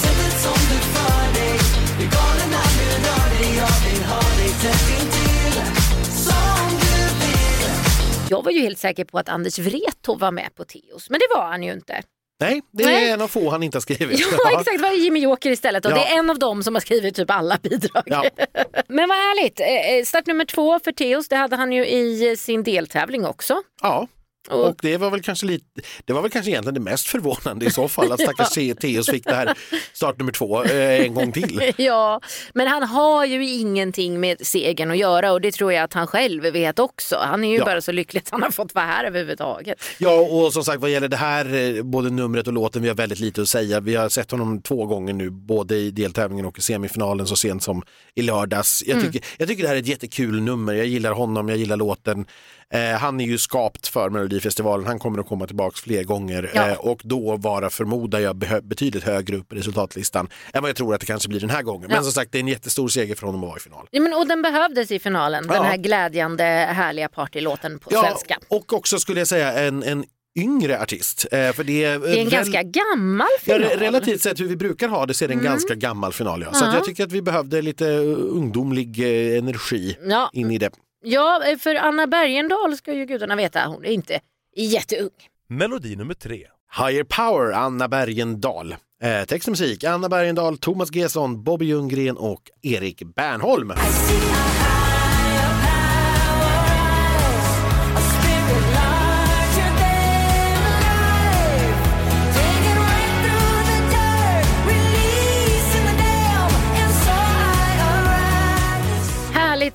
sättet 0.01 0.41
som 0.41 0.59
du 0.69 0.79
för 0.93 1.33
dig 1.39 1.59
Blir 1.97 2.09
galen 2.11 2.49
när 2.51 2.69
du 2.77 2.85
rör 3.07 3.39
dig, 3.39 3.57
jag 3.57 3.91
vill 3.91 4.03
ha 4.03 4.21
dig 4.37 4.49
tätt 4.61 4.89
intill 5.01 5.61
Som 6.03 6.69
du 6.81 7.03
vill 7.19 8.29
Jag 8.29 8.43
var 8.43 8.51
ju 8.51 8.59
helt 8.59 8.79
säker 8.79 9.05
på 9.05 9.19
att 9.19 9.29
Anders 9.29 9.59
Wrethov 9.59 10.19
var 10.19 10.31
med 10.31 10.55
på 10.55 10.65
Teos, 10.65 11.09
men 11.09 11.19
det 11.19 11.35
var 11.35 11.47
han 11.47 11.63
ju 11.63 11.73
inte. 11.73 12.03
Nej, 12.39 12.61
det 12.71 12.83
är 12.83 12.87
Nej. 12.87 13.09
en 13.09 13.21
av 13.21 13.27
få 13.27 13.49
han 13.49 13.63
inte 13.63 13.75
har 13.75 13.81
skrivit. 13.81 14.19
Ja, 14.43 14.49
exakt. 14.59 14.77
Det 14.77 14.83
var 14.83 14.91
Jimmy 14.91 15.19
Joker 15.19 15.49
istället 15.49 15.85
och 15.85 15.91
Ja. 15.91 15.95
det 15.95 16.01
är 16.05 16.19
en 16.19 16.29
av 16.29 16.39
dem 16.39 16.63
som 16.63 16.75
har 16.75 16.81
skrivit 16.81 17.15
typ 17.15 17.31
alla 17.31 17.57
bidrag. 17.63 18.03
Ja. 18.05 18.23
Men 18.87 19.09
vad 19.09 19.17
härligt. 19.17 19.59
Eh, 19.59 19.95
eh, 19.97 20.03
Start 20.03 20.25
nummer 20.27 20.45
två 20.45 20.79
för 20.79 20.91
Teos, 20.91 21.27
det 21.27 21.35
hade 21.35 21.55
han 21.55 21.71
ju 21.71 21.85
i 21.87 22.35
sin 22.37 22.63
deltävling 22.63 23.25
också. 23.25 23.61
Ja. 23.81 24.07
Och- 24.49 24.69
Och 24.69 24.75
det 24.81 24.97
var 24.97 25.11
väl 25.11 25.21
kanske 25.21 25.45
lite, 25.45 25.65
det 26.05 26.13
var 26.13 26.21
väl 26.21 26.31
kanske 26.31 26.51
egentligen 26.51 26.73
det 26.73 26.79
mest 26.79 27.07
förvånande 27.07 27.65
i 27.65 27.71
så 27.71 27.87
fall 27.87 28.11
att 28.11 28.21
stackars 28.21 28.57
ja. 28.57 28.75
Teos 28.75 29.09
fick 29.09 29.23
det 29.23 29.35
här 29.35 29.57
start 29.93 30.17
nummer 30.19 30.31
två 30.31 30.63
eh, 30.63 31.01
en 31.05 31.13
gång 31.13 31.31
till. 31.31 31.73
Ja, 31.77 32.21
men 32.53 32.67
han 32.67 32.83
har 32.83 33.25
ju 33.25 33.49
ingenting 33.49 34.19
med 34.19 34.47
segern 34.47 34.91
att 34.91 34.97
göra 34.97 35.31
och 35.31 35.41
det 35.41 35.51
tror 35.51 35.73
jag 35.73 35.83
att 35.83 35.93
han 35.93 36.07
själv 36.07 36.43
vet 36.43 36.79
också. 36.79 37.15
Han 37.21 37.43
är 37.43 37.49
ju 37.51 37.57
Ja. 37.57 37.65
bara 37.65 37.81
så 37.81 37.91
lycklig 37.91 38.21
att 38.21 38.29
han 38.29 38.43
har 38.43 38.51
fått 38.51 38.75
vara 38.75 38.85
här 38.85 39.03
överhuvudtaget. 39.05 39.83
Ja 39.97 40.19
och 40.19 40.53
som 40.53 40.63
sagt 40.63 40.81
vad 40.81 40.89
gäller 40.89 41.07
det 41.07 41.17
här, 41.17 41.53
eh, 41.77 41.83
både 41.83 42.09
numret 42.09 42.47
och 42.47 42.53
låten, 42.53 42.81
vi 42.81 42.87
har 42.87 42.95
väldigt 42.95 43.19
lite 43.19 43.41
att 43.41 43.49
säga. 43.49 43.79
Vi 43.79 43.95
har 43.95 44.09
sett 44.09 44.31
honom 44.31 44.61
två 44.61 44.85
gånger 44.85 45.13
nu, 45.13 45.29
både 45.29 45.75
i 45.75 45.91
deltävlingen 45.91 46.45
och 46.45 46.57
i 46.59 46.61
semifinalen 46.61 47.27
så 47.27 47.35
sent 47.35 47.63
som 47.63 47.83
i 48.15 48.21
lördags. 48.21 48.83
Jag 48.87 48.97
Mm. 48.97 49.11
tycker, 49.11 49.27
jag 49.37 49.47
tycker 49.47 49.63
det 49.63 49.69
här 49.69 49.75
är 49.75 49.79
ett 49.79 49.87
jättekul 49.87 50.41
nummer, 50.41 50.73
jag 50.73 50.85
gillar 50.85 51.11
honom, 51.11 51.49
jag 51.49 51.57
gillar 51.57 51.77
låten. 51.77 52.25
Eh, 52.73 52.99
han 52.99 53.21
är 53.21 53.25
ju 53.25 53.37
skapt 53.37 53.87
för 53.87 54.09
Melodifestivalen, 54.09 54.87
han 54.87 54.99
kommer 54.99 55.19
att 55.19 55.27
komma 55.27 55.47
tillbaks 55.47 55.81
fler 55.81 56.03
gånger 56.03 56.51
Ja. 56.55 56.67
eh, 56.69 56.77
och 56.77 57.01
då 57.03 57.37
vara, 57.37 57.69
förmodar 57.69 58.19
jag, 58.19 58.35
betydligt 58.63 59.03
högre 59.03 59.37
upp 59.37 59.53
i 59.53 59.55
resultatlistan 59.55 60.29
än 60.53 60.61
vad 60.61 60.69
jag 60.69 60.75
tror 60.77 60.93
att 60.93 60.99
det 60.99 61.05
kanske 61.05 61.29
blir 61.29 61.39
den 61.39 61.49
här 61.49 61.61
gången. 61.61 61.89
Ja. 61.89 61.95
Men 61.95 62.03
som 62.03 62.13
sagt, 62.13 62.31
det 62.31 62.37
är 62.37 62.39
en 62.39 62.47
jättestor 62.47 62.87
seger 62.87 63.15
för 63.15 63.25
honom 63.27 63.43
att 63.43 63.47
vara 63.49 63.57
i 63.57 63.61
final. 63.61 63.87
Ja, 63.91 64.01
men, 64.01 64.13
och 64.13 64.27
den 64.27 64.41
behövdes 64.41 64.91
i 64.91 64.99
finalen, 64.99 65.47
den 65.47 65.55
Ja. 65.55 65.63
här 65.63 65.77
glädjande 65.77 66.43
härliga 66.69 67.09
partylåten 67.09 67.79
på 67.79 67.89
svenska. 67.89 68.37
och 68.49 68.73
också 68.73 68.99
skulle 68.99 69.19
jag 69.21 69.27
säga 69.27 69.53
en, 69.53 69.83
en 69.83 70.05
yngre 70.39 70.81
artist. 70.81 71.25
Eh, 71.31 71.51
för 71.51 71.63
det 71.63 71.83
är, 71.83 71.99
Det 71.99 72.09
är 72.19 72.23
en 72.23 72.29
ganska 72.29 72.63
gammal 72.63 73.27
Ja, 73.45 73.53
final. 73.55 73.69
re- 73.71 73.79
relativt 73.79 74.21
sett 74.21 74.39
hur 74.39 74.47
vi 74.47 74.55
brukar 74.55 74.87
ha 74.87 75.05
det 75.05 75.13
så 75.13 75.23
är 75.23 75.27
det 75.27 75.33
en 75.33 75.43
ganska 75.43 75.75
gammal 75.75 76.13
final. 76.13 76.41
Ja. 76.41 76.53
Så 76.53 76.65
Ja. 76.65 76.69
att 76.69 76.75
jag 76.75 76.83
tycker 76.85 77.03
att 77.03 77.11
vi 77.11 77.21
behövde 77.21 77.61
lite 77.61 77.85
ungdomlig 78.31 78.99
eh, 78.99 79.37
energi 79.37 79.97
Ja, 80.07 80.29
in 80.33 80.51
i 80.51 80.57
det. 80.57 80.69
Ja, 81.03 81.41
för 81.59 81.75
Anna 81.75 82.07
Bergendahl 82.07 82.77
ska 82.77 82.93
ju 82.93 83.05
gudarna 83.05 83.35
veta, 83.35 83.65
hon 83.65 83.85
är 83.85 83.89
inte 83.89 84.19
jätteung. 84.55 85.09
Melodi 85.49 85.95
nummer 85.95 86.13
tre. 86.13 86.47
Higher 86.77 87.03
Power, 87.03 87.51
Anna 87.51 87.87
Bergendahl. 87.87 88.75
Eh, 89.01 89.23
text 89.27 89.47
och 89.47 89.51
musik, 89.51 89.83
Anna 89.83 90.09
Bergendahl, 90.09 90.57
Thomas 90.57 90.95
Gesson, 90.95 91.43
Bobby 91.43 91.65
Ljunggren 91.65 92.17
och 92.17 92.41
Erik 92.61 93.03
Bernholm. 93.15 93.73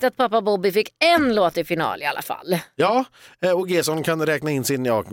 Härligt 0.03 0.21
att 0.21 0.31
pappa 0.31 0.41
Bobby 0.43 0.73
fick 0.73 0.89
en 1.17 1.35
låt 1.35 1.57
i 1.59 1.65
final 1.65 2.03
i 2.03 2.05
alla 2.05 2.23
fall. 2.23 2.59
Ja, 2.77 3.05
eh, 3.45 3.51
och 3.51 3.69
Gesson 3.69 4.03
kan 4.03 4.27
räkna 4.27 4.51
in 4.51 4.65
sin, 4.65 4.85
ja, 4.85 5.05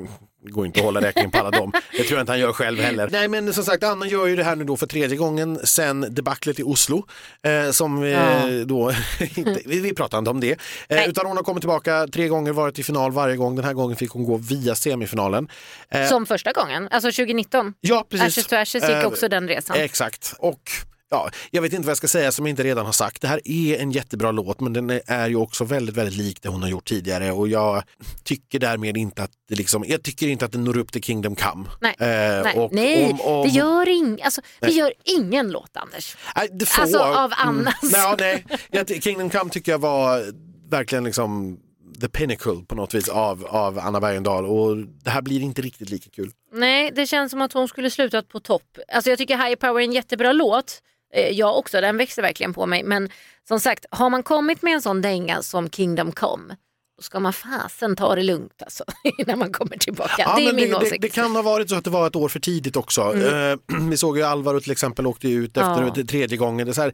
det 0.46 0.51
går 0.51 0.65
inte 0.65 0.79
att 0.79 0.86
hålla 0.86 1.01
räkning 1.01 1.31
på 1.31 1.38
alla 1.39 1.51
dem. 1.51 1.72
Det 1.91 2.03
tror 2.03 2.12
jag 2.17 2.22
inte 2.24 2.31
han 2.31 2.39
gör 2.39 2.53
själv 2.53 2.79
heller. 2.79 3.10
Nej 3.12 3.27
men 3.27 3.53
som 3.53 3.63
sagt, 3.63 3.84
Anna 3.84 4.05
gör 4.08 4.27
ju 4.27 4.36
det 4.36 4.43
här 4.43 4.55
nu 4.55 4.63
då 4.63 4.77
för 4.77 4.88
tredje 4.88 5.17
gången 5.17 5.60
sen 5.63 6.05
debaclet 6.10 6.60
i 6.60 6.63
Oslo. 6.63 7.05
Eh, 7.43 7.72
som 7.72 8.03
eh, 8.03 8.10
Ja. 8.10 8.48
då, 8.65 8.91
inte, 9.36 9.62
vi, 9.65 9.79
vi 9.79 9.93
pratar 9.93 10.17
inte 10.17 10.29
om 10.29 10.39
det. 10.39 10.60
Eh, 10.89 11.10
utan 11.10 11.25
hon 11.25 11.38
har 11.38 11.43
kommit 11.43 11.62
tillbaka 11.62 12.08
tre 12.08 12.27
gånger, 12.27 12.51
varit 12.53 12.79
i 12.79 12.84
final 12.84 13.12
varje 13.12 13.36
gång. 13.36 13.55
Den 13.55 13.65
här 13.65 13.74
gången 13.74 13.98
fick 13.98 14.12
hon 14.12 14.24
gå 14.25 14.38
via 14.38 14.75
semifinalen. 14.75 15.48
Eh, 15.89 16.08
Som 16.08 16.25
första 16.25 16.51
gången, 16.51 16.88
alltså 16.91 17.12
2019. 17.12 17.73
ja, 17.82 18.06
precis. 18.10 18.28
Ashes 18.38 18.47
to 18.47 18.56
Ashes 18.56 18.84
gick 18.84 18.84
Eh, 18.97 19.06
också 19.06 19.28
den 19.28 19.47
resan. 19.47 19.78
Exakt. 19.78 20.34
Och 20.39 20.71
ja, 21.12 21.30
jag 21.52 21.62
vet 21.62 21.74
inte 21.74 21.86
vad 21.86 21.91
jag 21.91 21.98
ska 21.98 22.08
säga 22.08 22.32
som 22.32 22.45
jag 22.45 22.50
inte 22.50 22.63
redan 22.63 22.86
har 22.86 22.93
sagt. 22.93 23.22
Det 23.22 23.28
här 23.28 23.41
är 23.45 23.78
en 23.78 23.91
jättebra 23.91 24.32
låt 24.32 24.60
men 24.60 24.74
den 24.74 24.89
är- 25.06 25.28
ju 25.28 25.36
också 25.36 25.63
väldigt, 25.63 25.95
väldigt 25.98 26.15
lik 26.17 26.41
det 26.41 26.50
hon 26.50 26.62
har 26.62 26.69
gjort 26.69 26.88
tidigare 26.88 27.32
och 27.32 27.48
jag 27.48 27.84
tycker 28.24 28.60
därmed 28.60 28.98
inte 28.98 29.24
att 29.24 29.32
det 29.50 29.56
liksom, 29.56 29.84
jag 29.88 30.04
tycker 30.04 30.28
inte 30.28 30.45
att 30.45 30.52
den 30.52 30.63
når 30.63 30.78
upp 30.78 30.91
till 30.91 31.04
Kingdom 31.04 31.36
Come. 31.36 31.65
Nej, 31.82 31.95
Eh, 32.00 32.08
nej, 32.43 32.58
och 32.58 32.74
nej 32.74 33.06
om- 33.12 33.22
om- 33.22 33.48
det, 33.48 33.54
gör 33.54 33.89
ing, 33.89 34.22
alltså, 34.22 34.41
det 34.60 34.67
Nej. 34.67 34.78
gör 34.78 34.93
ingen 35.04 35.52
låt 35.52 35.78
Anders. 35.78 36.17
Nej, 36.36 36.50
det 36.52 36.65
får, 36.65 36.82
Alltså, 36.82 37.00
av 37.00 37.32
Annas. 37.36 37.84
Mm, 37.84 38.15
nej, 38.19 38.43
nej. 38.72 38.86
Jag- 38.88 39.04
Kingdom 39.04 39.30
Come 39.30 39.50
tycker 39.50 39.72
jag 39.72 39.80
var 39.80 40.24
verkligen 40.69 41.04
liksom 41.04 41.60
the 42.02 42.10
pinnacle 42.10 42.63
på 42.67 42.76
något 42.76 42.93
vis 42.93 43.10
av, 43.10 43.45
av 43.45 43.80
Anna 43.80 44.00
Bergendahl 44.00 44.45
och 44.45 44.78
det 44.78 45.10
här 45.10 45.22
blir 45.22 45.41
inte 45.41 45.62
riktigt 45.62 45.89
lika 45.89 46.10
kul. 46.10 46.32
Nej, 46.54 46.91
det 46.95 47.06
känns 47.08 47.32
som 47.32 47.41
att 47.41 47.54
hon 47.54 47.67
skulle 47.67 47.89
slutat 47.89 48.28
på 48.30 48.39
topp. 48.39 48.78
Alltså 48.93 49.10
jag 49.10 49.17
tycker 49.19 49.38
High 49.38 49.56
Power 49.56 49.80
är 49.82 49.86
en 49.86 49.91
jättebra 49.93 50.32
låt. 50.34 50.82
Eh, 51.13 51.30
Jag 51.30 51.58
också, 51.58 51.82
den 51.82 51.98
växer 51.98 52.22
verkligen 52.22 52.54
på 52.54 52.65
mig. 52.65 52.84
Men 52.84 53.10
som 53.48 53.60
sagt, 53.60 53.86
har 53.91 54.10
man 54.10 54.24
kommit 54.24 54.62
med 54.62 54.74
en 54.74 54.82
sån 54.82 55.02
dänga 55.02 55.41
som 55.41 55.69
Kingdom 55.69 56.12
Come, 56.12 56.56
då 56.98 57.04
ska 57.04 57.19
man 57.19 57.34
fasen 57.34 57.95
ta 57.95 58.15
det 58.15 58.24
lugnt 58.24 58.62
alltså, 58.63 58.84
innan 59.17 59.39
man 59.39 59.52
kommer 59.52 59.78
tillbaka. 59.78 60.34
det 60.38 60.45
är 60.45 60.54
min 60.54 60.69
det, 60.69 60.76
åsikt. 60.76 60.91
det, 60.91 60.98
det 60.98 61.10
kan 61.10 61.36
ha 61.36 61.41
varit 61.41 61.69
så 61.69 61.76
att 61.76 61.84
det 61.84 61.89
var 61.89 62.08
ett 62.08 62.15
år 62.15 62.30
för 62.30 62.39
tidigt 62.39 62.76
också. 62.76 63.02
Eh, 63.02 63.58
vi 63.89 63.98
såg 63.98 64.17
ju 64.17 64.24
Alvaro 64.24 64.60
till 64.60 64.72
exempel 64.72 65.08
åkte 65.08 65.30
ut 65.30 65.58
efter 65.58 65.91
Ja. 65.95 66.04
tredje 66.10 66.38
gången. 66.38 66.67
Det, 66.67 66.78
här, 66.78 66.93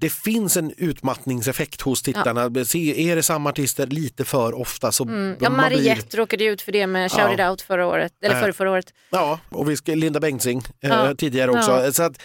det 0.00 0.12
finns 0.12 0.56
en 0.56 0.72
utmattningseffekt 0.76 1.80
hos 1.80 2.02
tittarna. 2.02 2.64
Se, 2.64 3.10
är 3.10 3.16
det 3.16 3.22
samma 3.22 3.50
artister 3.50 3.86
lite 3.86 4.24
för 4.24 4.60
ofta 4.60 4.92
så 4.92 5.04
Mm. 5.04 5.36
Ja, 5.40 5.50
man 5.50 5.68
blir- 5.68 5.78
Mariette 5.78 6.16
råkade 6.16 6.44
ut 6.44 6.62
för 6.62 6.72
det 6.72 6.86
med 6.86 7.10
Shout 7.12 7.20
Ja. 7.20 7.34
It 7.34 7.40
Out 7.50 7.62
förra 7.62 7.86
året, 7.86 8.12
eller 8.22 8.34
Eh. 8.34 8.40
förra, 8.40 8.52
förra 8.52 8.70
året. 8.70 8.86
Ja, 9.10 9.38
och 9.50 9.70
vi 9.70 9.76
ska, 9.76 9.94
Linda 9.94 10.20
Bengtzing 10.20 10.58
eh, 10.82 10.90
Ja. 10.90 11.14
tidigare 11.18 11.50
också. 11.50 11.70
Ja. 11.70 11.92
Så 11.92 12.02
att, 12.02 12.18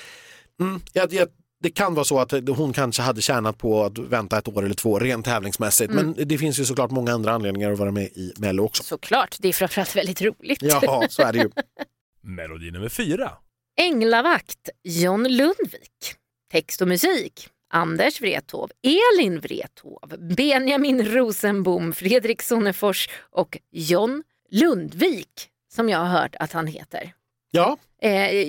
mm, 0.59 0.81
jag, 0.93 1.13
jag, 1.13 1.27
det 1.61 1.69
kan 1.69 1.93
vara 1.93 2.05
så 2.05 2.19
att 2.19 2.31
hon 2.31 2.73
kanske 2.73 3.01
hade 3.01 3.21
tjänat 3.21 3.57
på 3.57 3.83
att 3.83 3.97
vänta 3.97 4.37
ett 4.37 4.47
år 4.47 4.65
eller 4.65 4.75
två 4.75 4.99
rent 4.99 5.25
tävlingsmässigt. 5.25 5.91
Mm. 5.91 6.05
Men 6.05 6.27
det 6.27 6.37
finns 6.37 6.59
ju 6.59 6.65
såklart 6.65 6.91
många 6.91 7.13
andra 7.13 7.31
anledningar 7.31 7.71
att 7.71 7.79
vara 7.79 7.91
med 7.91 8.03
i 8.03 8.33
Mello 8.37 8.63
också. 8.63 8.83
Såklart, 8.83 9.35
det 9.39 9.47
är 9.47 9.53
framförallt 9.53 9.95
väldigt 9.95 10.21
roligt. 10.21 10.61
Ja, 10.61 11.07
så 11.09 11.21
är 11.21 11.33
det 11.33 11.39
ju. 11.39 11.49
Melodi 12.21 12.71
nummer 12.71 12.89
fyra. 12.89 13.31
Änglavakt, 13.79 14.69
John 14.83 15.23
Lundvik. 15.23 16.15
Text 16.51 16.81
och 16.81 16.87
musik, 16.87 17.49
Anders 17.73 18.21
Wrethov, 18.21 18.71
Elin 18.83 19.39
Wrethov, 19.39 20.13
Benjamin 20.37 21.05
Rosenbom, 21.05 21.93
Fredrik 21.93 22.41
Sonnefors 22.41 23.09
och 23.31 23.57
John 23.71 24.23
Lundvik, 24.49 25.49
som 25.73 25.89
jag 25.89 25.99
har 25.99 26.21
hört 26.21 26.35
att 26.39 26.51
han 26.51 26.67
heter. 26.67 27.13
Ja, 27.51 27.77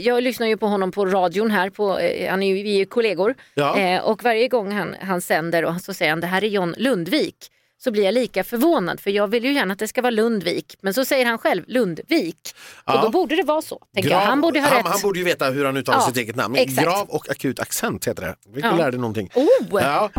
jag 0.05 0.23
lyssnar 0.23 0.47
ju 0.47 0.57
på 0.57 0.67
honom 0.67 0.93
på 0.93 1.07
radion 1.07 1.51
här, 1.51 1.71
på, 1.71 1.99
eh, 1.99 2.31
han 2.31 2.43
är 2.43 2.47
ju, 2.57 2.63
vi 2.63 2.75
är 2.75 2.79
ju 2.79 2.87
kollegor. 2.87 3.35
ja. 3.55 3.77
Eh, 3.79 4.01
och 4.03 4.23
varje 4.25 4.49
gång 4.49 4.73
han, 4.73 4.97
han 5.01 5.21
sänder 5.21 5.65
och 5.65 5.81
så 5.81 5.95
säger 5.95 6.11
han 6.13 6.21
det 6.21 6.27
här 6.27 6.45
är 6.45 6.49
John 6.49 6.75
Lundvik 6.79 7.37
så 7.83 7.91
blir 7.91 8.05
jag 8.05 8.15
lika 8.15 8.45
förvånad 8.45 9.01
för 9.01 9.11
jag 9.11 9.29
vill 9.29 9.45
ju 9.45 9.53
gärna 9.53 9.73
att 9.73 9.79
det 9.79 9.89
ska 9.89 10.03
vara 10.03 10.11
Lundvik 10.11 10.77
men 10.83 10.95
så 10.95 11.05
säger 11.05 11.27
han 11.27 11.39
själv 11.39 11.65
Lundvik 11.67 12.37
och 12.85 12.95
Ja. 12.95 13.01
då 13.03 13.11
borde 13.11 13.37
det 13.37 13.43
vara 13.43 13.63
så. 13.63 13.79
Tänker 13.95 14.11
jag. 14.11 14.19
Han 14.19 14.41
borde 14.41 14.61
ha 14.61 14.69
han, 14.69 14.77
rätt. 14.77 14.87
han 14.87 15.01
borde 15.03 15.19
ju 15.19 15.25
veta 15.25 15.51
hur 15.51 15.65
han 15.65 15.77
uttalar 15.77 15.99
Ja, 15.99 16.07
sitt 16.07 16.17
eget 16.17 16.37
namn. 16.37 16.57
exakt. 16.57 16.87
Grav 16.87 17.09
och 17.09 17.31
akut 17.31 17.61
accent 17.61 18.09
heter 18.09 18.23
det. 18.23 18.35
Vi 18.55 18.61
Ja. 18.61 18.77
lärde 18.77 18.97
någonting. 18.97 19.31
Oh! 19.35 19.49
Ja. 19.83 20.11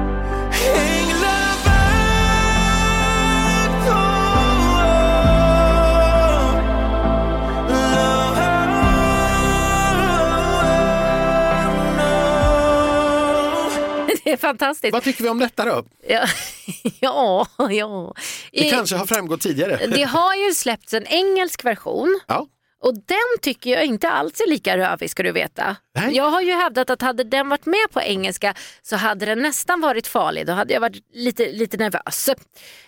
Det 14.24 14.32
är 14.32 14.38
fantastiskt. 14.38 14.94
Vad 14.94 15.04
tycker 15.04 15.24
vi 15.24 15.30
om 15.30 15.40
detta 15.40 15.66
då? 15.66 15.84
Ja, 16.08 16.26
ja. 17.00 17.48
ja. 17.70 18.14
Det 18.52 18.70
kanske 18.70 18.96
har 18.96 19.06
framgått 19.06 19.42
tidigare. 19.42 19.88
det 19.88 20.04
har 20.04 20.36
ju 20.36 20.54
släppts 20.54 20.94
en 20.94 21.08
engelsk 21.08 21.66
version 21.66 22.20
Ja. 22.28 22.48
och 22.84 22.94
den 22.94 23.42
tycker 23.42 23.70
jag 23.70 23.86
inte 23.86 24.10
alls 24.10 24.40
är 24.40 24.50
lika 24.50 24.78
rövig 24.78 25.10
ska 25.10 25.24
du 25.24 25.32
veta. 25.32 25.76
Nej. 25.96 26.16
Jag 26.16 26.30
har 26.30 26.42
ju 26.42 26.52
hävdat 26.52 26.90
att 26.90 27.02
hade 27.02 27.24
den 27.24 27.50
varit 27.50 27.66
med 27.66 27.92
på 27.92 28.02
engelska 28.02 28.54
så 28.82 28.96
hade 28.96 29.26
den 29.26 29.42
nästan 29.42 29.82
varit 29.82 30.08
farlig. 30.08 30.48
Då 30.48 30.54
hade 30.54 30.74
jag 30.74 30.82
varit 30.82 31.04
lite, 31.14 31.52
lite 31.52 31.78
nervös. 31.78 32.30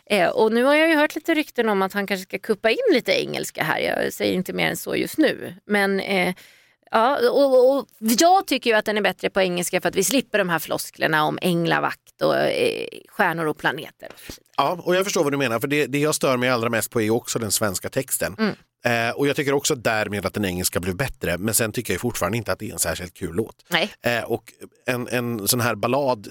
Eh, 0.09 0.29
och 0.29 0.51
nu 0.51 0.63
har 0.63 0.75
jag 0.75 0.89
ju 0.89 0.95
hört 0.95 1.15
lite 1.15 1.33
rykten 1.33 1.69
om 1.69 1.81
att 1.81 1.93
han 1.93 2.07
kanske 2.07 2.23
ska 2.23 2.39
kuppa 2.39 2.69
in 2.69 2.77
lite 2.93 3.11
engelska 3.21 3.63
här. 3.63 3.79
Jag 3.79 4.13
säger 4.13 4.33
inte 4.33 4.53
mer 4.53 4.67
än 4.69 4.77
så 4.77 4.95
just 4.95 5.17
nu. 5.17 5.55
Men 5.67 5.99
eh, 5.99 6.35
Ja, 6.93 7.29
och, 7.29 7.77
och, 7.77 7.87
jag 7.99 8.47
tycker 8.47 8.69
ju 8.69 8.75
att 8.75 8.85
den 8.85 8.97
är 8.97 9.01
bättre 9.01 9.29
på 9.29 9.41
engelska 9.41 9.81
för 9.81 9.89
att 9.89 9.95
vi 9.95 10.03
slipper 10.03 10.37
de 10.37 10.49
här 10.49 10.59
flosklerna 10.59 11.23
om 11.23 11.39
änglavakt 11.41 12.21
och 12.21 12.35
eh, 12.35 12.87
stjärnor 13.07 13.45
och 13.45 13.57
planeter. 13.57 14.09
Ja, 14.57 14.79
och 14.83 14.95
jag 14.95 15.03
förstår 15.03 15.23
vad 15.23 15.33
du 15.33 15.37
menar, 15.37 15.59
för 15.59 15.67
det, 15.67 15.85
det 15.85 15.99
jag 15.99 16.15
stör 16.15 16.37
mig 16.37 16.49
allra 16.49 16.69
mest 16.69 16.89
på 16.89 17.01
är 17.01 17.09
också 17.09 17.39
den 17.39 17.51
svenska 17.51 17.89
texten. 17.89 18.35
Mm. 18.39 18.55
Eh, 18.85 19.15
och 19.15 19.27
jag 19.27 19.35
tycker 19.35 19.53
också 19.53 19.75
därmed 19.75 20.25
att 20.25 20.33
den 20.33 20.45
engelska 20.45 20.79
blev 20.79 20.95
bättre, 20.95 21.37
men 21.37 21.53
sen 21.53 21.71
tycker 21.71 21.93
jag 21.93 22.01
fortfarande 22.01 22.37
inte 22.37 22.51
att 22.51 22.59
det 22.59 22.69
är 22.69 22.73
en 22.73 22.79
särskilt 22.79 23.13
kul 23.13 23.35
låt. 23.35 23.65
Nej. 23.67 23.93
Eh, 24.01 24.23
och 24.23 24.53
en, 24.85 25.07
en 25.07 25.47
sån 25.47 25.61
här 25.61 25.75
ballad, 25.75 26.27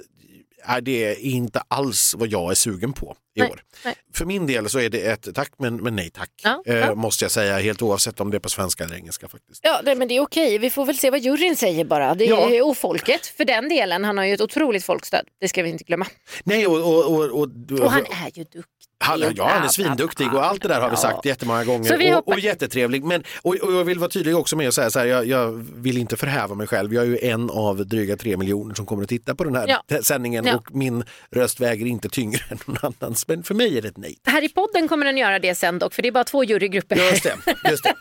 är 0.64 0.80
det 0.80 1.14
inte 1.20 1.62
alls 1.68 2.14
vad 2.18 2.28
jag 2.28 2.50
är 2.50 2.54
sugen 2.54 2.92
på 2.92 3.16
i 3.34 3.40
Nej, 3.40 3.50
år. 3.50 3.62
nej. 3.84 3.94
För 4.14 4.24
min 4.24 4.46
del 4.46 4.68
så 4.68 4.78
är 4.78 4.88
det 4.90 5.00
ett 5.00 5.28
tack 5.34 5.50
men, 5.58 5.76
men 5.76 5.96
nej 5.96 6.10
tack, 6.10 6.30
Ja, 6.42 6.62
eh, 6.66 6.76
ja. 6.76 6.94
måste 6.94 7.24
jag 7.24 7.30
säga, 7.32 7.58
helt 7.58 7.82
oavsett 7.82 8.20
om 8.20 8.30
det 8.30 8.36
är 8.36 8.38
på 8.38 8.48
svenska 8.48 8.84
eller 8.84 8.96
engelska 8.96 9.28
faktiskt. 9.28 9.60
Ja, 9.62 9.82
det, 9.84 9.94
men 9.94 10.08
det 10.08 10.16
är 10.16 10.20
okej. 10.20 10.58
Vi 10.58 10.70
får 10.70 10.84
väl 10.86 10.98
se 10.98 11.10
vad 11.10 11.20
juryn 11.20 11.56
säger 11.56 11.84
bara. 11.84 12.14
Det 12.14 12.24
Ja. 12.24 12.50
är, 12.50 12.66
och 12.66 12.76
folket, 12.76 13.26
för 13.26 13.44
den 13.44 13.68
delen. 13.68 14.04
Han 14.04 14.18
har 14.18 14.24
ju 14.24 14.34
ett 14.34 14.40
otroligt 14.40 14.84
folkstöd. 14.84 15.26
Det 15.40 15.48
ska 15.48 15.62
vi 15.62 15.68
inte 15.68 15.84
glömma. 15.84 16.06
Nej, 16.44 16.66
och, 16.66 16.76
och, 16.78 17.04
och, 17.14 17.24
och, 17.40 17.80
Och 17.82 17.90
han 17.92 18.06
är 18.06 18.30
ju 18.38 18.44
duktig. 18.44 18.64
Han, 19.02 19.20
ja, 19.36 19.48
han 19.48 19.62
är 19.64 19.68
svinduktig 19.68 20.34
och 20.34 20.44
allt 20.46 20.62
det 20.62 20.68
där 20.68 20.80
har 20.80 20.90
vi 20.90 20.96
sagt 20.96 21.24
jättemånga 21.26 21.64
gånger 21.64 21.94
och, 21.94 22.14
hoppas- 22.14 22.34
och 22.34 22.40
jättetrevlig. 22.40 23.04
Men, 23.04 23.24
och, 23.42 23.54
och 23.54 23.72
jag 23.72 23.84
vill 23.84 23.98
vara 23.98 24.10
tydlig 24.10 24.36
också 24.36 24.56
med 24.56 24.68
att 24.68 24.74
säga 24.74 24.90
så 24.90 24.98
här, 24.98 25.06
jag, 25.06 25.26
jag 25.26 25.52
vill 25.74 25.98
inte 25.98 26.16
förhäva 26.16 26.54
mig 26.54 26.66
själv. 26.66 26.94
Jag 26.94 27.04
är 27.04 27.08
ju 27.08 27.18
en 27.22 27.50
av 27.50 27.86
dryga 27.86 28.16
tre 28.16 28.36
miljoner 28.36 28.74
som 28.74 28.86
kommer 28.86 29.02
att 29.02 29.08
titta 29.08 29.34
på 29.34 29.44
den 29.44 29.54
här 29.56 29.68
Ja. 29.88 30.02
sändningen 30.02 30.44
Ja. 30.44 30.56
och 30.56 30.74
min 30.74 31.04
röst 31.30 31.60
väger 31.60 31.86
inte 31.86 32.08
tyngre 32.08 32.40
än 32.50 32.58
någon 32.66 32.94
annans. 33.00 33.28
Men 33.28 33.42
för 33.42 33.54
mig 33.54 33.78
är 33.78 33.82
det 33.82 33.88
ett 33.88 33.96
nej. 33.96 34.18
Här 34.24 34.44
i 34.44 34.48
podden 34.48 34.88
kommer 34.88 35.06
den 35.06 35.16
göra 35.16 35.38
det 35.38 35.54
sen 35.54 35.78
dock, 35.78 35.94
för 35.94 36.02
det 36.02 36.08
är 36.08 36.12
bara 36.12 36.24
två 36.24 36.44
jurygrupper. 36.44 36.96
Just 36.96 37.22
det, 37.22 37.34
just 37.70 37.84
det. 37.84 37.94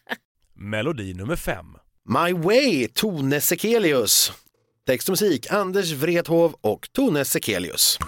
Melodi 0.58 1.14
nummer 1.14 1.36
fem. 1.36 1.66
My 2.08 2.32
Way, 2.32 2.88
Tone 2.88 3.40
Sekelius. 3.40 4.32
Text 4.86 5.08
och 5.08 5.12
musik, 5.12 5.46
Anders 5.52 5.92
Wrethov 5.92 6.54
och 6.60 6.88
Tone 6.92 7.24
Sekelius. 7.24 7.98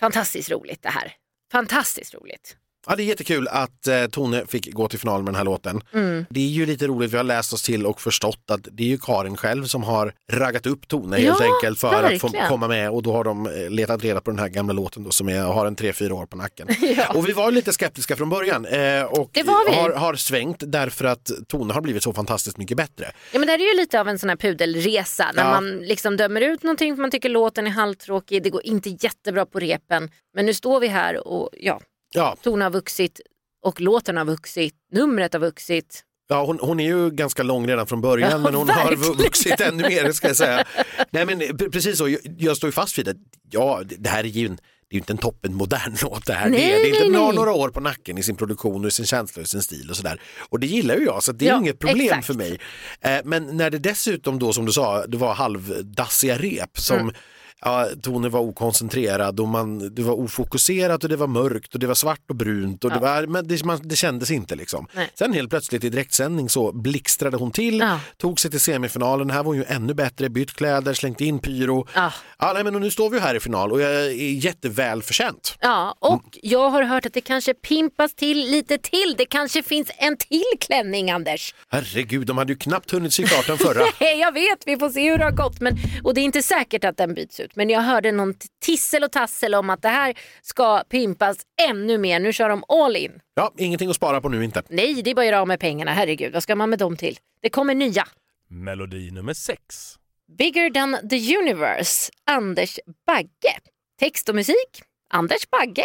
Fantastiskt 0.00 0.50
roligt 0.50 0.82
det 0.82 0.88
här. 0.88 1.12
Fantastiskt 1.52 2.14
roligt. 2.14 2.56
Ja, 2.86 2.96
det 2.96 3.02
är 3.02 3.04
jättekul 3.04 3.48
att 3.48 3.86
eh, 3.86 4.06
Tone 4.06 4.46
fick 4.46 4.72
gå 4.72 4.88
till 4.88 4.98
final 4.98 5.22
med 5.22 5.28
den 5.28 5.34
här 5.38 5.44
låten. 5.44 5.80
Mm. 5.94 6.24
Det 6.30 6.40
är 6.40 6.46
ju 6.48 6.66
lite 6.66 6.86
roligt, 6.86 7.12
vi 7.12 7.16
har 7.16 7.24
läst 7.24 7.52
oss 7.52 7.62
till 7.62 7.86
och 7.86 8.00
förstått 8.00 8.44
att 8.50 8.68
det 8.72 8.82
är 8.82 8.86
ju 8.88 8.98
Karin 8.98 9.36
själv 9.36 9.64
som 9.64 9.82
har 9.82 10.14
raggat 10.32 10.66
upp 10.66 10.88
Tone 10.88 11.16
helt 11.16 11.40
Ja, 11.40 11.54
enkelt 11.54 11.78
för 11.80 11.88
att 12.02 12.20
få 12.20 12.26
verkligen. 12.28 12.48
komma 12.48 12.68
med 12.68 12.90
och 12.90 13.02
då 13.02 13.12
har 13.12 13.24
de 13.24 13.46
eh, 13.46 13.70
letat 13.70 14.02
reda 14.04 14.20
på 14.20 14.30
den 14.30 14.38
här 14.38 14.48
gamla 14.48 14.72
låten 14.72 15.04
då, 15.04 15.10
som 15.10 15.28
är, 15.28 15.40
har 15.42 15.66
en 15.66 15.76
tre 15.76 15.92
fyra 15.92 16.14
år 16.14 16.26
på 16.26 16.36
nacken. 16.36 16.68
Och 17.14 17.28
vi 17.28 17.32
var 17.32 17.50
lite 17.50 17.72
skeptiska 17.72 18.16
från 18.16 18.28
början 18.28 18.64
eh, 18.66 19.02
och. 19.04 19.38
Har, 19.74 19.92
har 19.96 20.14
svängt 20.14 20.62
därför 20.66 21.04
att 21.04 21.30
Tone 21.48 21.74
har 21.74 21.80
blivit 21.80 22.02
så 22.02 22.12
fantastiskt 22.12 22.56
mycket 22.56 22.76
bättre. 22.76 23.12
Ja, 23.32 23.38
men 23.38 23.46
det 23.46 23.52
här 23.52 23.58
är 23.58 23.74
ju 23.74 23.80
lite 23.80 24.00
av 24.00 24.08
en 24.08 24.18
sån 24.18 24.28
här 24.28 24.36
pudelresa 24.36 25.30
när 25.34 25.42
Ja. 25.44 25.50
man 25.50 25.78
liksom 25.78 26.16
dömer 26.16 26.40
ut 26.40 26.62
någonting 26.62 26.96
för 26.96 27.00
man 27.00 27.10
tycker 27.10 27.28
låten 27.28 27.66
är 27.66 27.70
halvtråkig, 27.70 28.42
det 28.42 28.50
går 28.50 28.66
inte 28.66 28.90
jättebra 29.00 29.46
på 29.46 29.58
repen. 29.58 30.10
Men 30.34 30.46
nu 30.46 30.54
står 30.54 30.80
vi 30.80 30.86
här 30.88 31.28
och 31.28 31.50
ja, 31.52 31.80
Ja, 32.12 32.36
tonen 32.42 32.62
har 32.62 32.70
vuxit 32.70 33.20
och 33.64 33.80
låten 33.80 34.16
har 34.16 34.24
vuxit, 34.24 34.74
numret 34.92 35.32
har 35.32 35.40
vuxit. 35.40 36.04
Ja, 36.28 36.44
hon, 36.44 36.58
hon 36.60 36.80
är 36.80 36.84
ju 36.84 37.10
ganska 37.10 37.42
lång 37.42 37.68
redan 37.68 37.86
från 37.86 38.00
början 38.00 38.30
Ja, 38.30 38.38
men 38.38 38.54
hon 38.54 38.66
verkligen. 38.66 39.02
har 39.04 39.14
vuxit 39.14 39.60
ännu 39.60 39.82
mer 39.88 40.12
ska 40.12 40.26
jag 40.26 40.36
säga. 40.36 40.64
Nej 41.10 41.26
men 41.26 41.40
pre- 41.42 41.70
precis 41.70 41.98
så, 41.98 42.08
jag, 42.08 42.20
jag 42.38 42.56
står 42.56 42.68
ju 42.68 42.72
fast 42.72 42.98
vid 42.98 43.04
det. 43.06 43.14
Ja, 43.50 43.82
det 43.98 44.08
här 44.08 44.24
är 44.24 44.28
ju 44.28 44.46
en, 44.46 44.58
det 44.90 44.96
är 44.96 44.98
inte 44.98 45.12
en 45.12 45.18
toppen 45.18 45.54
modern 45.54 45.96
låt 46.02 46.26
det 46.26 46.32
här. 46.32 46.48
Nej, 46.48 46.60
det 46.60 46.66
är, 46.74 46.78
det 46.78 46.90
är 46.98 47.04
inte, 47.06 47.18
nej, 47.18 47.34
några 47.34 47.52
år 47.52 47.68
på 47.68 47.80
nacken 47.80 48.18
i 48.18 48.22
sin 48.22 48.36
produktion 48.36 48.82
och 48.84 48.88
i 48.88 48.90
sin 48.90 49.06
känsla 49.06 49.40
och 49.40 49.44
i 49.44 49.48
sin 49.48 49.62
stil 49.62 49.90
och 49.90 49.96
sådär. 49.96 50.20
Och 50.48 50.60
det 50.60 50.66
gillar 50.66 50.96
ju 50.96 51.04
jag 51.04 51.22
så 51.22 51.32
det 51.32 51.44
är 51.46 51.50
Ja, 51.50 51.58
inget 51.58 51.78
problem 51.78 52.06
exakt. 52.06 52.26
för 52.26 52.34
mig. 52.34 52.60
Eh, 53.00 53.18
men 53.24 53.56
när 53.56 53.70
det 53.70 53.78
dessutom 53.78 54.38
då 54.38 54.52
som 54.52 54.66
du 54.66 54.72
sa, 54.72 55.06
det 55.06 55.16
var 55.16 55.34
halvdassiga 55.34 56.38
rep 56.38 56.78
som 56.78 56.98
Mm. 56.98 57.14
Ja, 57.64 57.88
tonen 58.02 58.30
var 58.30 58.40
okoncentrerad 58.40 59.40
och 59.40 59.48
man, 59.48 59.94
det 59.94 60.02
var 60.02 60.14
ofokuserat 60.20 61.02
och 61.04 61.10
det 61.10 61.16
var 61.16 61.26
mörkt 61.26 61.74
och 61.74 61.80
det 61.80 61.86
var 61.86 61.94
svart 61.94 62.20
och 62.28 62.36
brunt 62.36 62.84
och 62.84 62.90
det, 62.90 62.98
var, 62.98 63.26
men 63.26 63.48
det, 63.48 63.64
man, 63.64 63.80
det 63.82 63.96
kändes 63.96 64.30
inte 64.30 64.56
liksom. 64.56 64.86
Nej. 64.92 65.10
Sen 65.18 65.32
helt 65.32 65.50
plötsligt 65.50 65.84
i 65.84 65.88
direktsändning 65.90 66.48
så 66.48 66.72
blixtrade 66.72 67.36
hon 67.36 67.50
till, 67.50 67.78
Ja. 67.78 68.00
tog 68.16 68.40
sig 68.40 68.50
till 68.50 68.60
semifinalen. 68.60 69.30
Här 69.30 69.38
var 69.38 69.44
hon 69.44 69.56
ju 69.56 69.64
ännu 69.68 69.94
bättre, 69.94 70.28
bytt 70.28 70.52
kläder, 70.52 70.94
slängt 70.94 71.20
in 71.20 71.38
pyro. 71.38 71.86
Ja. 71.94 72.12
Ja, 72.38 72.52
nej, 72.54 72.64
men 72.64 72.74
nu 72.74 72.90
står 72.90 73.10
vi 73.10 73.18
här 73.20 73.34
i 73.34 73.40
final 73.40 73.72
och 73.72 73.80
jag 73.80 73.92
är 73.94 74.10
jätteväl 74.44 75.02
förtjänt. 75.02 75.56
Ja, 75.60 75.96
och 75.98 76.38
jag 76.42 76.70
har 76.70 76.82
hört 76.82 77.06
att 77.06 77.14
det 77.14 77.20
kanske 77.20 77.54
pimpas 77.54 78.14
till 78.14 78.38
lite 78.38 78.78
till. 78.78 79.14
Det 79.18 79.24
kanske 79.26 79.62
finns 79.62 79.90
en 79.98 80.16
till 80.16 80.42
klänning 80.60 81.10
Anders. 81.10 81.54
Herregud, 81.68 82.26
de 82.26 82.38
hade 82.38 82.52
ju 82.52 82.58
knappt 82.58 82.90
hunnit 82.90 83.12
sy 83.14 83.22
klart 83.24 83.46
den 83.46 83.58
förra. 83.58 83.80
Jag 84.18 84.32
vet, 84.32 84.58
vi 84.66 84.76
får 84.76 84.90
se 84.90 85.10
hur 85.10 85.18
det 85.18 85.24
har 85.24 85.30
gått. 85.30 85.60
Men, 85.60 85.76
och 86.04 86.14
det 86.14 86.20
är 86.20 86.24
inte 86.24 86.42
säkert 86.42 86.84
att 86.84 86.96
den 86.96 87.14
byts 87.14 87.40
ut. 87.40 87.51
Men 87.54 87.70
jag 87.70 87.80
hörde 87.80 88.12
någon 88.12 88.34
tissel 88.60 89.04
och 89.04 89.12
tassel 89.12 89.54
om 89.54 89.70
att 89.70 89.82
det 89.82 89.88
här 89.88 90.14
ska 90.42 90.82
pimpas 90.88 91.36
ännu 91.68 91.98
mer. 91.98 92.20
Nu 92.20 92.32
kör 92.32 92.48
de 92.48 92.64
all 92.68 92.96
in. 92.96 93.12
Ja, 93.34 93.52
ingenting 93.58 93.90
att 93.90 93.96
spara 93.96 94.20
på 94.20 94.28
nu 94.28 94.44
inte. 94.44 94.62
Nej, 94.68 95.02
det 95.02 95.10
är 95.10 95.14
bara 95.14 95.20
att 95.20 95.26
göra 95.26 95.40
av 95.40 95.48
med 95.48 95.60
pengarna. 95.60 95.92
Herregud, 95.92 96.32
vad 96.32 96.42
ska 96.42 96.56
man 96.56 96.70
med 96.70 96.78
dem 96.78 96.96
till? 96.96 97.18
Det 97.42 97.50
kommer 97.50 97.74
nya. 97.74 98.06
Melodi 98.48 99.10
nummer 99.10 99.34
sex. 99.34 99.94
Bigger 100.38 100.70
than 100.70 101.08
the 101.10 101.36
universe, 101.36 102.12
Anders 102.26 102.78
Bagge. 103.06 103.58
Text 104.00 104.28
och 104.28 104.34
musik, 104.34 104.82
Anders 105.10 105.50
Bagge, 105.50 105.84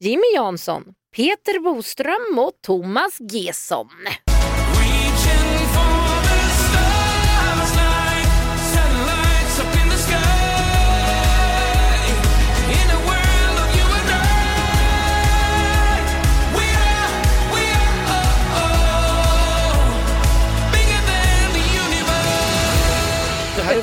Jimmy 0.00 0.34
Jansson, 0.34 0.84
Peter 1.16 1.58
Boström 1.60 2.38
och 2.38 2.52
Thomas 2.62 3.18
Gesson. 3.20 3.88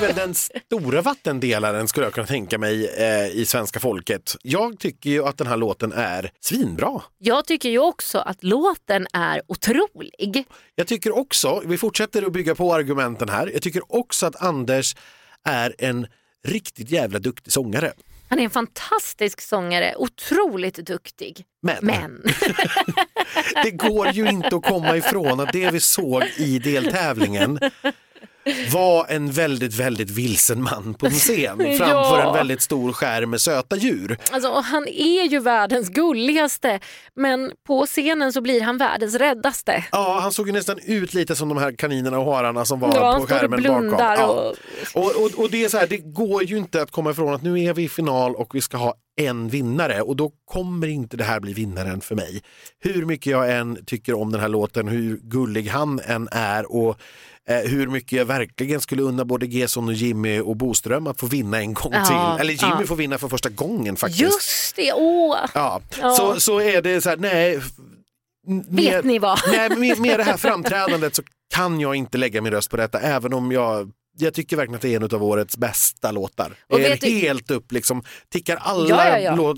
Väl 0.08 0.16
den 0.16 0.36
stora 0.36 1.02
vattendelaren 1.02 1.88
skulle 1.88 2.06
jag 2.06 2.14
kunna 2.14 2.28
tänka 2.28 2.58
mig 2.58 2.88
eh, 2.88 3.28
i 3.28 3.46
svenska 3.46 3.80
folket. 3.80 4.36
Jag 4.42 4.80
tycker 4.80 5.10
ju 5.10 5.26
att 5.26 5.38
den 5.38 5.48
här 5.48 5.58
låten 5.58 5.94
är 5.94 6.32
svinbra. 6.40 7.02
Jag 7.18 7.46
tycker 7.46 7.70
ju 7.70 7.80
också 7.80 8.18
att 8.18 8.44
låten 8.44 9.08
är 9.14 9.42
otrolig. 9.48 10.46
Jag 10.76 10.88
tycker 10.88 11.18
också, 11.18 11.62
vi 11.66 11.78
fortsätter 11.78 12.24
att 12.24 12.34
bygga 12.34 12.56
på 12.56 12.74
argumenten 12.74 13.30
här, 13.30 13.50
jag 13.54 13.62
tycker 13.62 13.96
också 13.96 14.26
att 14.26 14.42
Anders 14.42 14.96
är 15.44 15.76
en 15.78 16.08
riktigt 16.48 16.92
jävla 16.92 17.20
duktig 17.20 17.54
sångare. 17.54 17.94
Han 18.30 18.40
är 18.40 18.44
en 18.44 18.50
fantastisk 18.50 19.42
sångare, 19.42 19.96
otroligt 19.98 20.76
duktig. 20.76 21.46
Men, 21.62 21.78
Men, 21.82 22.24
det 23.64 23.72
går 23.72 24.08
ju 24.08 24.30
inte 24.30 24.56
att 24.56 24.66
komma 24.66 24.98
ifrån 24.98 25.40
att 25.40 25.54
det 25.54 25.72
vi 25.72 25.80
såg 25.80 26.24
i 26.38 26.60
deltävlingen 26.60 27.60
var 28.72 29.06
en 29.10 29.32
väldigt, 29.32 29.74
väldigt 29.76 30.10
vilsen 30.10 30.64
man 30.64 30.94
på 30.94 31.06
en 31.06 31.12
scen 31.12 31.58
framför 31.58 32.20
Ja. 32.20 32.28
en 32.28 32.34
väldigt 32.34 32.62
stor 32.62 32.94
skärm 32.94 33.30
med 33.30 33.42
söta 33.42 33.76
djur. 33.76 34.18
alltså, 34.32 34.54
han 34.60 34.88
är 34.88 35.24
ju 35.24 35.40
världens 35.40 35.90
gulligaste 35.90 36.80
men 37.16 37.52
på 37.68 37.86
scenen 37.86 38.34
så 38.34 38.42
blir 38.42 38.62
han 38.62 38.78
världens 38.78 39.16
räddaste. 39.16 39.86
Ja, 39.92 40.20
han 40.22 40.32
såg 40.32 40.48
ju 40.48 40.54
nästan 40.54 40.80
ut 40.86 41.14
lite 41.14 41.36
som 41.36 41.50
de 41.50 41.58
här 41.58 41.72
kaninerna 41.72 42.20
och 42.20 42.34
hararna 42.36 42.66
som 42.66 42.80
var 42.80 42.96
Ja, 42.96 43.18
på 43.20 43.28
skärmen 43.28 43.64
bakom. 43.64 44.30
och- 44.30 44.54
Och, 44.94 45.16
och, 45.24 45.40
och 45.44 45.50
det 45.52 45.64
är 45.66 45.70
så 45.70 45.78
här, 45.78 45.88
det 45.88 45.98
går 45.98 46.44
ju 46.44 46.58
inte 46.58 46.82
att 46.82 46.92
komma 46.92 47.12
ifrån 47.12 47.34
att 47.34 47.44
nu 47.44 47.60
är 47.64 47.74
vi 47.74 47.84
i 47.84 47.90
final 47.90 48.36
och 48.36 48.56
vi 48.56 48.62
ska 48.62 48.78
ha 48.78 48.94
en 49.22 49.50
vinnare 49.50 50.02
och 50.02 50.16
då 50.16 50.32
kommer 50.46 50.88
inte 50.88 51.18
det 51.18 51.24
här 51.24 51.40
bli 51.40 51.54
vinnaren 51.54 52.02
för 52.02 52.16
mig. 52.16 52.42
Hur 52.80 53.06
mycket 53.06 53.32
jag 53.32 53.58
än 53.58 53.86
tycker 53.86 54.14
om 54.14 54.32
den 54.32 54.42
här 54.42 54.48
låten, 54.50 54.88
hur 54.88 55.18
gullig 55.24 55.68
han 55.68 56.00
än 56.06 56.28
är 56.32 56.72
och 56.72 56.98
hur 57.48 57.88
mycket 57.88 58.12
jag 58.12 58.26
verkligen 58.26 58.82
skulle 58.82 59.02
unna 59.02 59.26
både 59.26 59.46
Gesson 59.46 59.88
och 59.88 59.94
Jimmy 59.94 60.40
och 60.40 60.56
Boström 60.58 61.08
att 61.08 61.20
få 61.20 61.26
vinna 61.28 61.58
en 61.60 61.74
gång 61.74 61.94
Ja, 61.94 62.06
till. 62.06 62.42
Eller 62.42 62.54
Jimmy 62.64 62.82
ja. 62.82 62.88
får 62.88 62.96
vinna 62.96 63.18
för 63.18 63.28
första 63.28 63.50
gången 63.50 63.96
faktiskt. 63.96 64.22
Just 64.22 64.76
det, 64.76 64.94
åh! 64.94 65.38
Ja, 65.54 65.82
Ja. 66.02 66.10
Så, 66.16 66.40
så 66.40 66.62
är 66.62 66.82
det 66.82 67.02
så 67.02 67.10
här, 67.10 67.18
nej. 67.18 67.60
Vet 68.70 68.70
med- 68.70 69.06
ni 69.06 69.20
vad? 69.20 69.40
Nej, 69.52 69.70
med, 69.70 70.00
med 70.00 70.20
det 70.20 70.24
här 70.24 70.38
framträdandet 70.38 71.16
så 71.16 71.24
kan 71.56 71.80
jag 71.80 71.96
inte 71.96 72.18
lägga 72.18 72.42
min 72.42 72.52
röst 72.52 72.70
på 72.70 72.78
detta 72.78 73.00
även 73.00 73.34
om 73.34 73.52
jag 73.52 73.92
jag 74.18 74.34
tycker 74.34 74.58
verkligen 74.58 74.76
att 74.76 74.82
det 74.82 74.90
är 74.94 74.96
en 74.96 75.04
av 75.04 75.24
årets 75.24 75.58
bästa 75.58 76.12
låtar. 76.12 76.54
Och 76.70 76.80
Det 76.80 76.86
är 76.86 76.98
du- 76.98 77.08
helt 77.10 77.52
upp, 77.52 77.72
liksom, 77.72 78.04
tickar 78.32 78.56
alla 78.58 78.90
Ja, 78.90 79.10
ja, 79.10 79.20
ja. 79.20 79.36
Låt, 79.36 79.58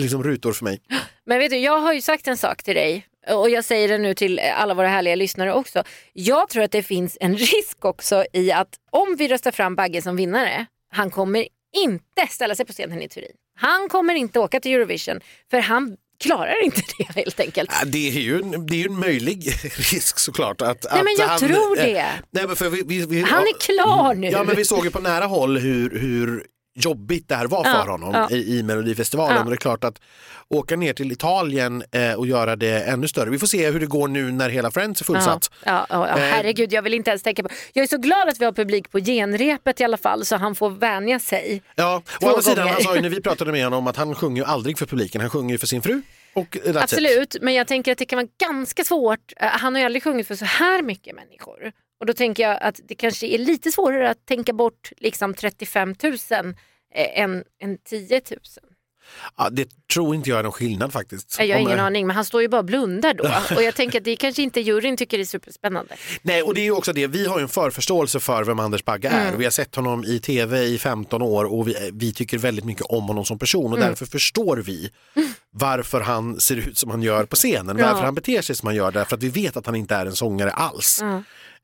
liksom, 0.00 0.22
rutor 0.22 0.52
för 0.52 0.64
mig. 0.64 0.80
Men 1.26 1.38
vet 1.38 1.50
du, 1.50 1.56
jag 1.56 1.80
har 1.80 1.92
ju 1.92 2.00
sagt 2.00 2.26
en 2.28 2.36
sak 2.36 2.62
till 2.62 2.74
dig 2.74 3.06
och 3.30 3.50
jag 3.50 3.64
säger 3.64 3.88
det 3.88 3.98
nu 3.98 4.14
till 4.14 4.38
alla 4.38 4.74
våra 4.74 4.88
härliga 4.88 5.14
lyssnare 5.14 5.54
också. 5.54 5.82
Jag 6.12 6.48
tror 6.48 6.62
att 6.62 6.72
det 6.72 6.82
finns 6.82 7.18
en 7.20 7.36
risk 7.36 7.84
också 7.84 8.24
i 8.32 8.52
att 8.52 8.68
om 8.90 9.16
vi 9.18 9.28
röstar 9.28 9.50
fram 9.50 9.76
Bagge 9.76 10.02
som 10.02 10.16
vinnare, 10.16 10.66
han 10.92 11.10
kommer 11.10 11.48
inte 11.76 12.26
ställa 12.30 12.54
sig 12.54 12.66
på 12.66 12.72
scenen 12.72 13.02
i 13.02 13.08
Turin. 13.08 13.32
Han 13.54 13.88
kommer 13.88 14.14
inte 14.14 14.40
åka 14.40 14.60
till 14.60 14.72
Eurovision 14.72 15.20
för 15.50 15.58
han 15.58 15.96
klarar 16.22 16.64
inte 16.64 16.82
det 16.98 17.12
helt 17.14 17.40
enkelt. 17.40 17.70
Ja, 17.80 17.86
det, 17.86 18.08
är 18.08 18.20
ju 18.20 18.36
en, 18.36 18.66
det 18.66 18.74
är 18.74 18.78
ju 18.78 18.86
en 18.86 18.98
möjlig 19.00 19.46
risk 19.92 20.18
såklart. 20.18 20.62
Att, 20.62 20.86
Nej, 20.92 21.02
men 21.04 21.14
jag 21.18 21.26
han, 21.26 21.38
tror 21.38 21.78
eh, 21.78 21.84
det. 21.84 22.06
Nej, 22.30 22.46
men 22.46 22.56
för 22.56 22.70
vi, 22.70 22.82
vi, 22.86 23.06
vi, 23.06 23.22
Han 23.22 23.42
är 23.42 23.60
klar 23.60 24.14
nu. 24.14 24.30
Ja 24.30 24.44
men 24.44 24.56
vi 24.56 24.64
såg 24.64 24.84
ju 24.84 24.90
på 24.90 25.00
nära 25.00 25.24
håll 25.24 25.58
hur, 25.58 25.98
hur 25.98 26.46
jobbigt 26.74 27.28
det 27.28 27.34
här 27.34 27.46
var 27.46 27.64
för 27.64 27.70
Ja, 27.70 27.90
honom 27.90 28.14
ja. 28.14 28.30
i, 28.36 28.58
i 28.58 28.62
Melodifestivalen. 28.62 29.36
Ja. 29.36 29.42
Och 29.44 29.50
det 29.50 29.54
är 29.54 29.56
klart 29.56 29.84
att 29.84 30.00
åka 30.48 30.76
ner 30.76 30.92
till 30.92 31.12
Italien 31.12 31.82
eh, 31.92 32.12
och 32.14 32.26
göra 32.26 32.56
det 32.56 32.80
ännu 32.82 33.08
större. 33.08 33.30
Vi 33.30 33.38
får 33.38 33.46
se 33.46 33.70
hur 33.70 33.80
det 33.80 33.86
går 33.86 34.08
nu 34.08 34.32
när 34.32 34.48
hela 34.48 34.70
Friends 34.70 35.00
är 35.00 35.04
fullsatt. 35.04 35.50
Ja, 35.64 35.86
ja, 35.90 36.08
ja, 36.08 36.18
Eh. 36.18 36.24
herregud, 36.24 36.72
jag 36.72 36.82
vill 36.82 36.94
inte 36.94 37.10
ens 37.10 37.22
tänka 37.22 37.42
på. 37.42 37.48
Jag 37.72 37.82
är 37.82 37.86
så 37.86 37.96
glad 37.98 38.28
att 38.28 38.40
vi 38.40 38.44
har 38.44 38.52
publik 38.52 38.90
på 38.90 38.98
genrepet 39.00 39.80
i 39.80 39.84
alla 39.84 39.96
fall 39.96 40.24
så 40.24 40.36
han 40.36 40.54
får 40.54 40.70
vänja 40.70 41.18
sig. 41.18 41.62
Ja, 41.74 42.02
å 42.20 42.28
andra 42.28 42.42
sidan, 42.42 42.68
han 42.68 42.82
sa 42.82 42.94
ju 42.96 43.00
när 43.02 43.08
vi 43.16 43.20
pratade 43.20 43.52
med 43.52 43.64
honom 43.64 43.86
att 43.86 43.96
han 43.96 44.14
sjunger 44.14 44.42
ju 44.42 44.44
aldrig 44.48 44.78
för 44.78 44.86
publiken, 44.86 45.20
han 45.20 45.30
sjunger 45.30 45.54
ju 45.54 45.58
för 45.58 45.66
sin 45.66 45.82
fru. 45.82 46.02
That's 46.34 46.70
it. 46.70 46.76
Absolut, 46.76 47.36
men 47.42 47.54
jag 47.54 47.66
tänker 47.66 47.92
att 47.92 47.98
det 47.98 48.04
kan 48.04 48.16
vara 48.16 48.28
ganska 48.48 48.84
svårt. 48.84 49.32
Eh, 49.36 49.46
Han 49.48 49.74
har 49.74 49.80
ju 49.80 49.86
aldrig 49.86 50.02
sjungit 50.02 50.26
för 50.28 50.34
så 50.34 50.44
här 50.44 50.82
mycket 50.82 51.14
människor. 51.16 51.72
Och 52.02 52.06
då 52.06 52.12
tänker 52.12 52.42
jag 52.42 52.58
att 52.62 52.80
det 52.88 52.94
kanske 52.94 53.26
är 53.26 53.38
lite 53.38 53.72
svårare 53.72 54.10
att 54.10 54.26
tänka 54.26 54.52
bort 54.52 54.92
liksom 54.96 55.34
35 55.34 55.94
000 56.02 56.12
eh, 56.94 57.20
än, 57.22 57.44
än 57.62 57.78
10 57.78 58.20
000. 58.30 58.38
Ja, 59.36 59.50
det 59.50 59.68
tror 59.94 60.14
inte 60.14 60.30
jag 60.30 60.38
är 60.38 60.42
någon 60.42 60.52
skillnad 60.52 60.92
faktiskt. 60.92 61.36
Jag 61.38 61.46
har 61.48 61.54
Om- 61.54 61.60
ingen 61.60 61.80
aning, 61.80 62.06
men 62.06 62.16
han 62.16 62.24
står 62.24 62.42
ju 62.42 62.48
bara 62.48 62.58
och 62.58 62.64
blundar 62.64 63.14
då. 63.14 63.24
Och 63.56 63.62
jag 63.62 63.74
tänker 63.74 63.98
att 63.98 64.04
det 64.04 64.16
kanske 64.16 64.42
inte 64.42 64.60
juryn 64.60 64.96
tycker 64.96 65.18
är 65.18 65.24
superspännande. 65.24 65.94
Nej, 66.22 66.42
och 66.42 66.54
det 66.54 66.60
är 66.60 66.64
ju 66.64 66.70
också 66.72 66.92
det, 66.92 67.06
vi 67.06 67.26
har 67.26 67.38
ju 67.38 67.42
en 67.42 67.48
förförståelse 67.48 68.20
för 68.20 68.44
vem 68.44 68.58
Anders 68.60 68.84
Bagge 68.84 69.08
är. 69.08 69.26
Mm. 69.26 69.38
Vi 69.38 69.44
har 69.44 69.50
sett 69.50 69.74
honom 69.76 70.04
i 70.04 70.18
tv 70.18 70.62
i 70.64 70.78
15 70.78 71.22
år 71.22 71.44
och 71.44 71.68
vi, 71.68 71.90
vi 71.92 72.12
tycker 72.14 72.38
väldigt 72.38 72.64
mycket 72.64 72.82
om 72.86 73.04
honom 73.04 73.24
som 73.24 73.38
person 73.38 73.72
och 73.72 73.78
Mm. 73.78 73.88
därför 73.88 74.06
förstår 74.06 74.56
vi 74.56 74.90
varför 75.50 76.00
han 76.00 76.40
ser 76.40 76.56
ut 76.56 76.78
som 76.78 76.90
han 76.90 77.02
gör 77.02 77.24
på 77.24 77.36
scenen, 77.36 77.78
Ja. 77.78 77.86
varför 77.86 78.04
han 78.04 78.14
beter 78.14 78.42
sig 78.42 78.56
som 78.56 78.66
han 78.66 78.76
gör, 78.76 78.92
därför 78.92 79.16
att 79.16 79.22
vi 79.22 79.28
vet 79.28 79.56
att 79.56 79.66
han 79.66 79.74
inte 79.76 79.94
är 79.94 80.06
en 80.06 80.16
sångare 80.16 80.50
alls. 80.50 81.00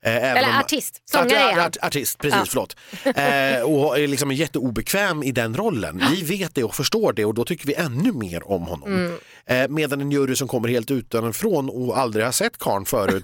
Eh, 0.05 0.31
Eller 0.31 0.49
om- 0.49 0.59
artist. 0.59 1.01
Sångare 1.11 1.37
är 1.39 1.53
han. 1.53 1.65
Art, 1.65 1.77
artist, 1.81 2.17
precis, 2.17 2.39
Ja. 2.39 2.45
förlåt. 2.47 2.75
Eh, 3.05 3.61
och 3.85 3.99
är 3.99 4.07
liksom 4.07 4.31
jätteobekväm 4.31 5.23
i 5.23 5.31
den 5.31 5.55
rollen. 5.55 6.03
Vi 6.11 6.23
vet 6.37 6.55
det 6.55 6.63
och 6.63 6.75
förstår 6.75 7.13
det 7.13 7.25
och 7.25 7.33
då 7.33 7.45
tycker 7.45 7.67
vi 7.67 7.73
ännu 7.73 8.11
mer 8.11 8.51
om 8.51 8.61
honom. 8.61 8.93
Mm. 8.93 9.13
Eh, 9.45 9.67
medan 9.69 10.01
en 10.01 10.11
jury 10.11 10.35
som 10.35 10.47
kommer 10.47 10.67
helt 10.69 10.91
utanför 10.91 11.69
och 11.87 11.97
aldrig 11.97 12.25
har 12.25 12.31
sett 12.31 12.57
karln 12.57 12.85
förut 12.85 13.23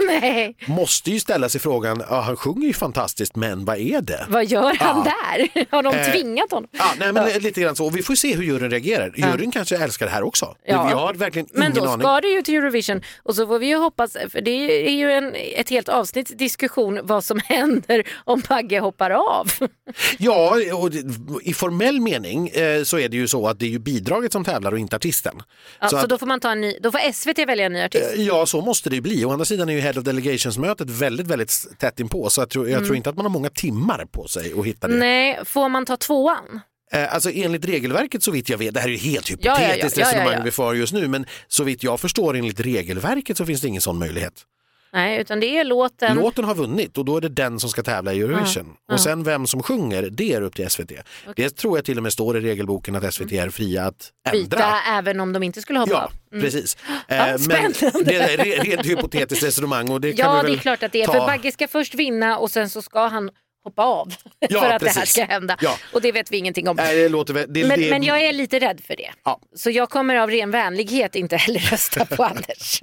måste 0.67 1.11
ju 1.11 1.19
ställa 1.19 1.49
sig 1.49 1.61
frågan, 1.61 2.03
ja, 2.09 2.21
han 2.21 2.37
sjunger 2.37 2.67
ju 2.67 2.73
fantastiskt 2.73 3.35
men 3.35 3.65
vad 3.65 3.77
är 3.77 4.01
det? 4.01 4.25
vad 4.29 4.45
gör 4.45 4.73
han 4.79 5.03
där? 5.03 5.65
Har 5.71 5.83
de 5.83 5.93
Eh, 5.95 6.11
tvingat 6.11 6.51
honom? 6.51 6.69
Ja, 6.71 6.85
nej, 6.99 7.13
men 7.13 7.41
lite 7.41 7.61
grann 7.61 7.75
så. 7.75 7.85
Och 7.85 7.97
Vi 7.97 8.03
får 8.03 8.15
se 8.15 8.35
hur 8.35 8.43
juryn 8.43 8.69
reagerar. 8.71 9.13
Juryn 9.17 9.51
kanske 9.51 9.77
älskar 9.77 10.05
det 10.05 10.11
här 10.11 10.23
också. 10.23 10.55
Ja. 10.65 10.87
Vi 10.87 10.93
har 10.93 11.13
verkligen 11.13 11.47
Men 11.53 11.63
ingen 11.71 11.83
då 11.83 11.89
aning. 11.89 11.99
ska 12.03 12.21
det 12.21 12.27
ju 12.27 12.41
till 12.41 12.55
Eurovision 12.55 13.01
och 13.23 13.35
så 13.35 13.47
får 13.47 13.59
vi 13.59 13.67
ju 13.67 13.75
hoppas, 13.75 14.17
för 14.29 14.41
det 14.41 14.51
är 14.87 14.91
ju 14.95 15.11
en, 15.11 15.35
ett 15.55 15.69
helt 15.69 15.89
avsnitt 15.89 16.37
diskussion 16.39 16.64
vad 17.03 17.23
som 17.23 17.39
händer 17.45 18.03
om 18.23 18.41
Bagge 18.49 18.79
hoppar 18.79 19.11
av. 19.11 19.51
Ja, 20.17 20.57
och 20.73 20.91
i 21.43 21.53
formell 21.53 22.01
mening 22.01 22.47
eh, 22.47 22.83
så 22.83 22.99
är 22.99 23.09
det 23.09 23.17
ju 23.17 23.27
så 23.27 23.47
att 23.47 23.59
det 23.59 23.65
är 23.65 23.69
ju 23.69 23.79
bidraget 23.79 24.31
som 24.31 24.43
tävlar 24.43 24.71
och 24.71 24.79
inte 24.79 24.95
artisten. 24.95 25.41
Ja, 25.79 25.87
så 25.89 25.97
att- 25.97 26.09
då 26.09 26.17
får, 26.17 26.25
man 26.27 26.39
ta 26.39 26.51
en 26.51 26.61
ny, 26.61 26.77
då 26.81 26.91
får 26.91 27.11
SVT 27.13 27.39
välja 27.47 27.65
en 27.65 27.73
ny 27.73 27.81
artist. 27.83 28.13
Eh, 28.15 28.21
Ja, 28.21 28.45
så 28.45 28.61
måste 28.61 28.89
det 28.89 28.95
ju 28.95 29.01
bli. 29.01 29.25
Å 29.25 29.31
andra 29.31 29.45
sidan 29.45 29.69
är 29.69 29.73
ju 29.73 29.79
Head 29.79 29.93
of 29.97 30.03
Delegations-mötet 30.03 30.89
väldigt, 30.89 31.27
väldigt 31.27 31.65
tätt 31.79 31.99
inpå 31.99 32.29
så 32.29 32.41
jag 32.41 32.49
tror, 32.49 32.69
jag 32.69 32.83
tror 32.85 32.95
inte 32.95 33.09
att 33.09 33.15
man 33.15 33.25
har 33.25 33.31
många 33.31 33.49
timmar 33.49 34.05
på 34.11 34.27
sig 34.27 34.53
att 34.59 34.65
hitta 34.65 34.87
det. 34.87 34.93
Mm. 34.93 34.99
Nej, 35.07 35.39
får 35.45 35.69
man 35.69 35.85
ta 35.85 35.97
tvåan? 35.97 36.59
Eh, 36.93 37.13
Alltså 37.13 37.31
enligt 37.33 37.65
regelverket 37.65 38.23
så 38.23 38.31
vitt 38.31 38.49
jag 38.49 38.57
vet, 38.57 38.73
det 38.73 38.79
här 38.79 38.87
är 38.87 38.91
ju 38.91 38.97
helt 38.97 39.29
Ja, 39.29 39.35
ja, 39.41 39.51
ja. 39.61 39.67
hypotetiskt 39.67 39.97
Ja, 39.97 40.05
resonemang 40.07 40.43
vi 40.43 40.51
för 40.51 40.73
just 40.73 40.93
nu, 40.93 41.07
men 41.07 41.25
så 41.47 41.63
vitt 41.63 41.83
jag 41.83 41.99
förstår 41.99 42.35
enligt 42.37 42.59
regelverket 42.59 43.37
så 43.37 43.45
finns 43.45 43.61
det 43.61 43.67
ingen 43.67 43.81
sån 43.81 43.99
möjlighet. 43.99 44.33
Nej, 44.95 45.21
utan 45.21 45.39
det 45.39 45.57
är 45.57 45.63
låten. 45.63 46.15
Låten 46.17 46.45
har 46.45 46.55
vunnit 46.55 46.97
och 46.97 47.05
då 47.05 47.17
är 47.17 47.21
det 47.21 47.29
den 47.29 47.59
som 47.59 47.69
ska 47.69 47.83
tävla 47.83 48.13
i 48.13 48.21
Eurovision. 48.21 48.73
Och 48.91 48.99
sen 48.99 49.23
vem 49.23 49.47
som 49.47 49.63
sjunger, 49.63 50.07
det 50.11 50.33
är 50.33 50.41
upp 50.41 50.55
till 50.55 50.69
SVT. 50.69 50.91
Det 51.35 51.49
tror 51.49 51.77
jag 51.77 51.85
till 51.85 51.97
och 51.97 52.03
med 52.03 52.13
står 52.13 52.37
i 52.37 52.41
regelboken 52.41 52.95
att 52.95 53.13
SVT 53.13 53.31
är 53.31 53.49
fria 53.49 53.83
att 53.85 54.11
ändra. 54.27 54.39
byta 54.41 54.73
även 54.89 55.19
om 55.19 55.33
de 55.33 55.43
inte 55.43 55.61
skulle 55.61 55.79
hoppa 55.79 55.91
Ja, 55.91 56.37
av. 56.37 56.41
precis. 56.41 56.77
Ja, 57.07 57.27
Eh, 57.27 57.37
spännande. 57.37 57.91
det 58.05 58.15
är 58.15 58.39
ett 58.59 58.65
rent 58.65 58.85
hypotetiskt 58.85 59.43
resonemang 59.43 59.89
och 59.91 60.01
det 60.01 60.13
kan 60.13 60.25
Ja, 60.25 60.33
vi 60.35 60.37
det 60.41 60.43
väl 60.47 60.57
är 60.57 60.61
klart 60.61 60.83
att 60.83 60.91
det 60.91 61.01
är. 61.01 61.05
ta. 61.05 61.13
För 61.13 61.19
Bagge 61.19 61.51
ska 61.51 61.67
först 61.67 61.95
vinna 61.95 62.37
och 62.37 62.51
sen 62.51 62.69
så 62.69 62.81
ska 62.81 63.07
han 63.07 63.29
hoppa 63.63 63.83
av 63.83 64.13
Ja, 64.39 64.59
för 64.61 64.69
att 64.69 64.79
det 64.81 64.87
här 64.89 64.95
precis. 64.95 65.09
ska 65.13 65.23
hända. 65.25 65.57
Ja. 65.61 65.77
Och 65.93 66.01
det 66.01 66.11
vet 66.11 66.31
vi 66.31 66.37
ingenting 66.37 66.67
om. 66.69 66.75
Nej, 66.75 66.95
det 66.97 67.09
låter 67.09 67.33
väl, 67.33 67.45
det, 67.53 67.65
Men, 67.67 67.79
det, 67.81 67.89
men 67.89 68.03
jag 68.03 68.21
är 68.21 68.33
lite 68.33 68.59
rädd 68.59 68.81
för 68.87 68.95
det. 68.95 69.11
Ja. 69.25 69.39
Så 69.55 69.69
jag 69.71 69.89
kommer 69.89 70.15
av 70.15 70.29
ren 70.29 70.51
vänlighet 70.51 71.15
inte 71.15 71.37
heller 71.37 71.59
rösta 71.59 72.05
på 72.05 72.23
Anders. 72.35 72.79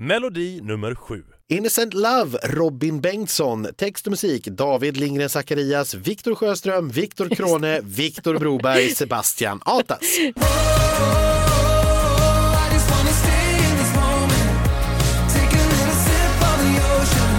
Melodi 0.00 0.60
nummer 0.62 0.94
sju. 0.94 1.22
Innocent 1.48 1.94
Love, 1.94 2.38
Robin 2.42 3.00
Bengtsson, 3.00 3.68
text 3.76 4.06
och 4.06 4.10
musik, 4.10 4.44
David 4.44 4.96
Lindgren 4.96 5.28
Zacharias, 5.28 5.94
Viktor 5.94 6.34
Sjöström, 6.34 6.88
Viktor 6.88 7.28
Krone, 7.28 7.80
Viktor 7.80 8.38
Broberg, 8.38 8.88
Sebastian 8.96 9.60
Altas. 9.64 10.00
I 10.02 10.32
just 12.72 12.90
wanna 12.90 13.10
stay 13.10 13.54
in 13.54 13.76
this 13.78 13.94
moment. 13.94 14.32
Take 15.34 15.56
a 15.56 15.64
little 15.64 15.94
sip 15.94 16.42
of 16.42 16.58
the 16.62 16.74
ocean. 17.00 17.34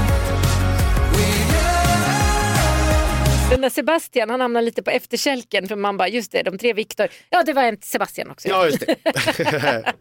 Den 3.51 3.61
där 3.61 3.69
Sebastian 3.69 4.29
han 4.29 4.41
hamnar 4.41 4.61
lite 4.61 4.83
på 4.83 4.89
efterkälken 4.91 5.67
för 5.67 5.75
man 5.75 5.97
bara 5.97 6.09
just 6.09 6.31
det, 6.31 6.43
de 6.43 6.57
tre 6.57 6.73
Viktor. 6.73 7.07
Ja 7.29 7.43
det 7.45 7.53
var 7.53 7.63
en 7.63 7.77
Sebastian 7.81 8.29
också. 8.31 8.47
Ja, 8.47 8.65
just 8.65 8.79
det. 8.79 8.95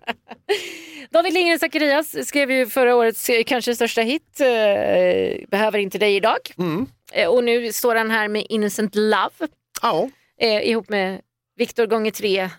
David 1.11 1.33
Lindgren 1.33 1.59
Zacharias 1.59 2.29
skrev 2.29 2.51
ju 2.51 2.67
förra 2.67 2.97
årets 2.97 3.29
eh, 3.29 3.45
kanske 3.45 3.75
största 3.75 4.01
hit, 4.01 4.41
eh, 4.41 5.49
Behöver 5.49 5.79
inte 5.79 5.99
dig 5.99 6.17
idag. 6.17 6.39
Mm. 6.59 6.87
Eh, 7.13 7.29
och 7.29 7.45
nu 7.45 7.73
står 7.73 7.95
han 7.95 8.11
här 8.11 8.29
med 8.29 8.47
Innocent 8.49 8.95
Love 8.95 9.49
Ja, 9.83 10.09
ihop 10.41 10.89
med 10.89 11.21
Viktor 11.57 11.87
gånger 11.87 12.11
tre, 12.11 12.51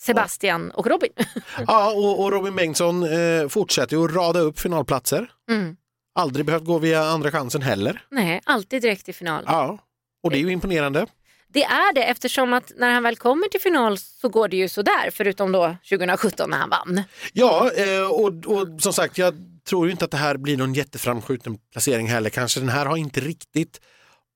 Sebastian 0.00 0.70
och 0.70 0.86
Robin. 0.86 1.12
ja 1.66 1.92
och, 1.92 2.20
och 2.20 2.32
Robin 2.32 2.56
Bengtsson 2.56 3.02
eh, 3.02 3.48
fortsätter 3.48 3.96
ju 3.96 4.04
att 4.04 4.14
rada 4.14 4.40
upp 4.40 4.60
finalplatser. 4.60 5.30
Mm. 5.50 5.76
Aldrig 6.14 6.46
behövt 6.46 6.64
gå 6.64 6.78
via 6.78 7.02
andra 7.04 7.30
chansen 7.30 7.62
heller. 7.62 8.02
Nej, 8.10 8.40
alltid 8.44 8.82
direkt 8.82 9.04
till 9.04 9.14
final. 9.14 9.44
Ja, 9.46 9.78
och 10.22 10.30
det 10.30 10.36
är 10.36 10.40
ju 10.40 10.50
imponerande. 10.52 11.06
Det 11.52 11.62
är 11.64 11.94
det 11.94 12.02
eftersom 12.04 12.52
att 12.52 12.72
när 12.76 12.90
han 12.90 13.02
väl 13.02 13.16
kommer 13.16 13.48
till 13.48 13.60
final 13.60 13.98
så 13.98 14.28
går 14.28 14.48
det 14.48 14.56
ju 14.56 14.68
sådär 14.68 15.10
förutom 15.12 15.52
då 15.52 15.76
2017 15.88 16.50
när 16.50 16.58
han 16.58 16.70
vann. 16.70 17.02
Ja, 17.32 17.70
eh, 17.76 18.10
och, 18.10 18.46
och 18.46 18.82
som 18.82 18.92
sagt, 18.92 19.18
jag 19.18 19.34
tror 19.68 19.86
ju 19.86 19.92
inte 19.92 20.04
att 20.04 20.10
det 20.10 20.16
här 20.16 20.36
blir 20.36 20.56
någon 20.56 20.74
jätteframskjuten 20.74 21.58
placering 21.72 22.08
heller. 22.08 22.30
Kanske 22.30 22.60
den 22.60 22.68
här 22.68 22.86
har 22.86 22.96
inte 22.96 23.20
riktigt 23.20 23.80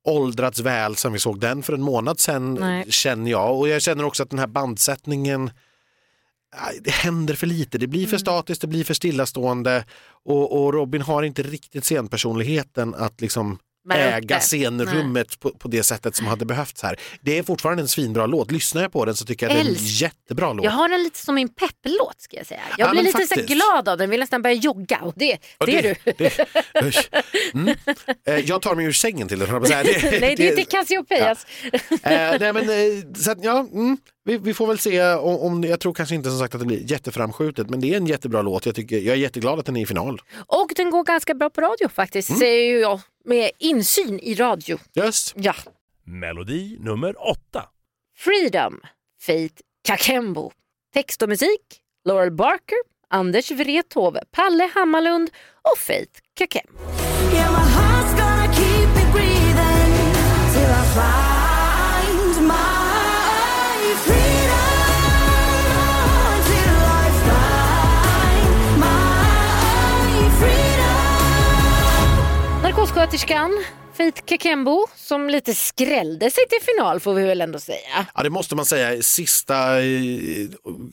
åldrats 0.09 0.61
väl 0.61 0.96
som 0.96 1.12
vi 1.12 1.18
såg 1.18 1.40
den 1.40 1.62
för 1.62 1.72
en 1.72 1.83
månad 1.83 2.20
sedan 2.20 2.55
Nej. 2.55 2.90
känner 2.92 3.31
jag. 3.31 3.59
Och 3.59 3.68
jag 3.68 3.83
känner 3.83 4.05
också 4.05 4.22
att 4.22 4.31
den 4.31 4.38
här 4.38 4.46
bandsättningen 4.46 5.50
det 6.81 6.90
händer 6.90 7.35
för 7.35 7.46
lite, 7.46 7.79
det 7.79 7.85
Mm. 7.85 7.90
blir 7.90 8.07
för 8.07 8.18
statiskt, 8.18 8.61
det 8.61 8.66
blir 8.66 8.85
för 8.85 8.94
stillastående 8.94 9.85
och, 10.24 10.64
och 10.64 10.74
Robin 10.74 11.03
har 11.03 11.22
inte 11.22 11.42
riktigt 11.42 11.85
scenpersonligheten 11.85 12.94
att 12.94 13.20
liksom 13.20 13.59
äga 13.90 14.35
det. 14.37 14.40
scenrummet 14.40 15.40
på, 15.40 15.51
på 15.51 15.68
det 15.68 15.83
sättet 15.83 16.16
som 16.16 16.27
hade 16.27 16.44
behövts 16.44 16.83
här. 16.83 16.97
Det 17.20 17.38
är 17.38 17.42
fortfarande 17.42 17.83
en 17.83 17.88
svinbra 17.88 18.27
låt, 18.27 18.51
lyssnar 18.51 18.83
jag 18.83 18.92
på 18.92 19.05
den 19.05 19.16
så 19.16 19.25
tycker 19.25 19.47
jag 19.47 19.51
att 19.51 19.57
det 19.57 19.61
är 19.61 19.70
en 19.70 19.77
Älsk. 19.77 20.03
jättebra 20.03 20.53
låt. 20.53 20.64
Jag 20.64 20.73
har 20.73 20.88
den 20.88 21.03
lite 21.03 21.18
som 21.18 21.35
min 21.35 21.49
pepplåt 21.49 22.14
ska 22.18 22.37
jag 22.37 22.47
säga. 22.47 22.61
Jag 22.79 22.88
Ja, 22.88 22.90
blir 22.90 23.03
lite 23.03 23.27
så 23.27 23.42
glad 23.55 23.88
av 23.88 23.99
den, 23.99 24.11
vill 24.11 24.20
nästan 24.20 24.42
börja 24.42 24.57
jogga 24.57 24.99
och 25.03 25.12
det, 25.16 25.38
Ja, 25.59 25.66
det 25.66 25.79
är 25.79 25.83
du. 26.05 26.12
det- 26.12 26.38
mm. 27.55 27.75
Eh, 28.27 28.38
Jag 28.38 28.62
tar 28.62 28.75
mig 28.75 28.85
ur 28.87 28.92
sängen 28.92 29.29
till 29.29 29.38
den. 29.38 29.49
Det- 29.62 29.68
Nej 29.68 29.85
det 30.20 30.31
är 30.31 30.37
det- 30.37 30.49
inte 30.61 30.64
Cassiopeias. 30.64 31.47
Eh, 31.73 31.81
nej, 32.40 32.53
men, 32.53 32.57
eh, 32.70 33.14
så 33.16 33.31
att, 33.31 33.44
ja, 33.44 33.59
mm, 33.73 33.99
vi, 34.25 34.39
vi 34.39 34.55
får 34.55 34.67
väl 34.67 34.79
se 34.79 35.15
om, 35.15 35.37
om, 35.39 35.65
jag 35.65 35.81
tror 35.81 35.95
kanske 35.95 36.15
inte 36.15 36.31
som 36.31 36.39
sagt 36.39 36.55
att 36.55 36.61
det 36.61 36.67
blir 36.67 36.91
jätteframskjutet 36.91 37.71
men 37.71 37.81
det 37.81 37.93
är 37.93 37.97
en 37.97 38.07
jättebra 38.07 38.43
låt. 38.43 38.67
Jag, 38.67 38.75
tycker, 38.75 38.97
jag 38.97 39.13
är 39.13 39.17
jätteglad 39.21 39.59
att 39.59 39.67
den 39.67 39.77
är 39.77 39.81
i 39.81 39.87
final. 39.87 40.21
Och 40.47 40.73
den 40.77 40.91
går 40.91 41.05
ganska 41.05 41.35
bra 41.35 41.51
på 41.51 41.61
radio 41.61 41.89
faktiskt, 41.89 42.31
Mm. 42.31 42.41
säger 42.41 42.81
jag. 42.81 43.01
Med 43.25 43.51
insyn 43.59 44.21
i 44.21 44.35
radio. 44.35 44.79
Just. 44.95 45.33
Ja. 45.37 45.55
Melodi 46.07 46.77
nummer 46.81 47.29
åtta. 47.31 47.69
Freedom, 48.17 48.81
Faith 49.21 49.55
Kakembo. 49.89 50.53
Text 50.95 51.23
och 51.23 51.29
musik, 51.29 51.61
Laurel 52.05 52.31
Barker, 52.31 52.79
Anders 53.11 53.51
Wrethov, 53.51 54.19
Palle 54.31 54.71
Hammarlund 54.75 55.31
och 55.63 55.79
Faith 55.79 56.21
Kakembo. 56.39 56.79
Yeah, 57.35 57.65
Sköterskan 72.75 73.65
Faith 73.95 74.23
Kekembo 74.27 74.87
som 74.97 75.29
lite 75.29 75.55
skrällde 75.55 76.31
sig 76.31 76.45
till 76.49 76.59
final 76.75 77.01
får 77.01 77.15
vi 77.15 77.23
väl 77.23 77.41
ändå 77.41 77.59
säga. 77.59 78.07
Ja, 78.15 78.23
det 78.23 78.31
måste 78.31 78.55
man 78.57 78.65
säga. 78.65 79.03
Sista 79.03 79.83
eh, 79.83 80.49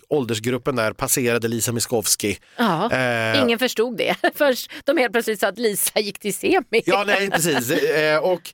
åldersgruppen 0.09 0.75
där 0.75 0.93
passerade 0.93 1.47
Lisa 1.47 1.71
Miskovsky. 1.71 2.35
Ja, 2.57 2.91
Eh, 2.91 3.41
ingen 3.41 3.59
förstod 3.59 3.97
det 3.97 4.15
först 4.35 4.71
de 4.85 4.97
helt 4.97 5.11
plötsligt 5.11 5.39
sa 5.39 5.47
att 5.47 5.57
Lisa 5.59 5.99
gick 5.99 6.19
till 6.19 6.33
semi. 6.33 6.81
Ja, 6.85 7.03
nej, 7.07 7.29
precis. 7.31 7.71
Eh, 7.71 8.17
och 8.23 8.53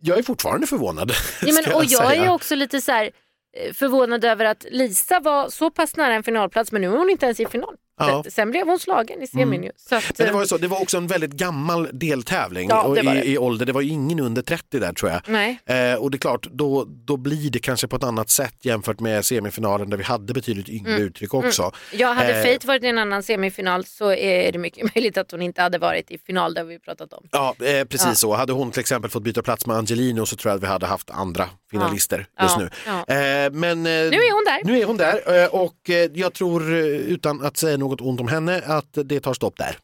jag 0.00 0.18
är 0.18 0.22
fortfarande 0.22 0.66
förvånad. 0.66 1.12
Ja, 1.42 1.52
men, 1.52 1.74
och 1.74 1.84
jag 1.84 2.08
säga. 2.08 2.24
är 2.24 2.30
också 2.30 2.54
lite 2.54 2.80
så 2.80 2.92
här, 2.92 3.10
eh, 3.56 3.72
förvånad 3.74 4.24
över 4.24 4.44
att 4.44 4.66
Lisa 4.70 5.20
var 5.20 5.48
så 5.48 5.70
pass 5.70 5.96
nära 5.96 6.14
en 6.14 6.22
finalplats 6.22 6.72
men 6.72 6.82
nu 6.82 6.88
är 6.88 6.96
hon 6.96 7.10
inte 7.10 7.26
ens 7.26 7.40
i 7.40 7.46
final. 7.46 7.74
Ja. 8.06 8.12
Mm. 8.18 8.30
Sen 8.30 8.50
blev 8.50 8.66
hon 8.66 8.78
slagen 8.78 9.22
i 9.22 9.26
semin 9.26 9.62
ju. 9.62 9.70
Så 9.76 9.94
att, 9.94 10.04
Men 10.18 10.26
det 10.26 10.30
eh, 10.30 10.34
var, 10.34 10.40
ju 10.40 10.46
så, 10.46 10.56
det 10.58 10.68
var 10.68 10.82
också 10.82 10.96
en 10.96 11.06
väldigt 11.06 11.30
gammal 11.32 11.88
deltävling 11.92 12.68
Ja, 12.68 12.82
och 12.82 12.94
det. 12.94 13.22
i, 13.24 13.32
i 13.32 13.38
ålder. 13.38 13.66
Det 13.66 13.72
var 13.72 13.80
ju 13.80 13.90
ingen 13.90 14.20
under 14.20 14.42
30 14.42 14.78
där 14.78 14.92
tror 14.92 15.10
jag. 15.10 15.20
Nej. 15.26 15.58
Eh, 15.66 15.94
och 15.94 16.10
det 16.10 16.16
är 16.16 16.18
klart, 16.18 16.46
då, 16.52 16.84
då 16.88 17.16
blir 17.16 17.50
det 17.50 17.58
kanske 17.58 17.88
på 17.88 17.96
ett 17.96 18.04
annat 18.04 18.30
sätt 18.30 18.54
jämfört 18.60 19.00
med 19.00 19.24
semifinalen 19.24 19.90
där 19.90 19.96
vi 19.96 20.04
hade 20.04 20.32
betydligt 20.34 20.68
yngre 20.68 20.98
uttryck 20.98 21.34
också. 21.34 21.72
Ja, 21.92 22.12
hade 22.12 22.32
Eh, 22.32 22.42
Faith 22.42 22.66
varit 22.66 22.84
i 22.84 22.86
en 22.86 22.98
annan 22.98 23.22
semifinal 23.22 23.84
så 23.84 24.12
är 24.12 24.52
det 24.52 24.58
mycket 24.58 24.94
möjligt 24.94 25.18
att 25.18 25.30
hon 25.30 25.42
inte 25.42 25.62
hade 25.62 25.78
varit 25.78 26.10
i 26.10 26.18
final, 26.18 26.54
det 26.54 26.60
har 26.60 26.66
vi 26.66 26.78
pratat 26.78 27.12
om. 27.12 27.24
Ja, 27.30 27.54
eh, 27.60 27.84
precis 27.84 28.06
Ja. 28.06 28.14
så. 28.14 28.34
Hade 28.34 28.52
hon 28.52 28.70
till 28.70 28.80
exempel 28.80 29.10
fått 29.10 29.22
byta 29.22 29.42
plats 29.42 29.66
med 29.66 29.76
Angelino 29.76 30.26
så 30.26 30.36
tror 30.36 30.50
jag 30.50 30.56
att 30.56 30.62
vi 30.62 30.66
hade 30.66 30.86
haft 30.86 31.10
andra 31.10 31.48
finalister 31.70 32.18
just 32.42 32.56
Ja, 32.58 32.58
nu. 32.58 32.70
ja. 32.86 33.14
Eh, 33.14 33.52
men, 33.52 33.78
eh, 33.78 33.92
Nu 33.92 34.16
är 34.16 34.32
hon 34.32 34.44
där. 34.44 34.72
Nu 34.72 34.80
är 34.80 34.84
hon 34.84 34.96
där 34.96 35.54
och 35.54 35.90
jag 36.12 36.32
tror, 36.34 36.72
utan 36.74 37.44
att 37.44 37.56
säga 37.56 37.76
något 37.76 37.91
ont 38.00 38.20
om 38.20 38.28
henne, 38.28 38.62
att 38.66 38.88
det 39.04 39.20
tar 39.20 39.34
stopp 39.34 39.56
där. 39.56 39.76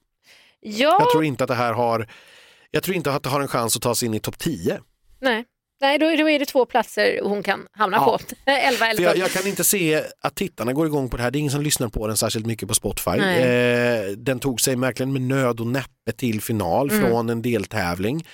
Ja, 0.61 0.97
Jag 1.01 1.11
tror 1.11 1.25
inte 1.25 1.45
att 1.45 1.49
det 1.49 1.55
här 1.55 1.73
har, 1.73 2.07
jag 2.71 2.83
tror 2.83 2.97
inte 2.97 3.13
att 3.13 3.23
det 3.23 3.29
har 3.29 3.41
en 3.41 3.49
chans 3.49 3.77
att 3.77 3.83
ta 3.83 3.95
sig 3.95 4.07
in 4.07 4.15
i 4.15 4.21
topp 4.21 4.39
10. 4.39 4.81
nej. 5.21 5.45
Nej, 5.81 5.99
då, 5.99 6.07
då 6.17 6.29
är 6.31 6.39
det 6.39 6.45
två 6.47 6.65
platser 6.67 7.21
hon 7.23 7.43
kan 7.43 7.67
hamna 7.73 7.97
Ja. 7.97 8.05
på. 8.19 8.35
11 8.51 8.77
För 8.79 8.85
eller 8.87 9.03
jag, 9.03 9.13
12. 9.13 9.21
jag 9.21 9.31
kan 9.31 9.47
inte 9.47 9.65
se 9.65 10.05
att 10.21 10.35
tittarna 10.35 10.73
går 10.73 10.87
igång 10.87 11.09
på 11.11 11.17
det 11.17 11.23
här. 11.23 11.31
Det 11.31 11.39
är 11.39 11.41
ingen 11.41 11.53
som 11.53 11.63
lyssnar 11.63 11.89
på 11.89 12.07
den 12.07 12.17
särskilt 12.17 12.47
mycket 12.47 12.69
på 12.69 12.75
Spotify. 12.75 13.11
Eh, 13.11 14.07
den 14.17 14.39
tog 14.41 14.61
sig 14.61 14.77
verkligen 14.77 15.13
med 15.13 15.23
nöd 15.23 15.61
och 15.61 15.67
näppe 15.67 16.13
till 16.17 16.41
final 16.41 16.91
Mm. 16.91 17.03
från 17.11 17.29
en 17.31 17.43
deltävling. 17.43 18.27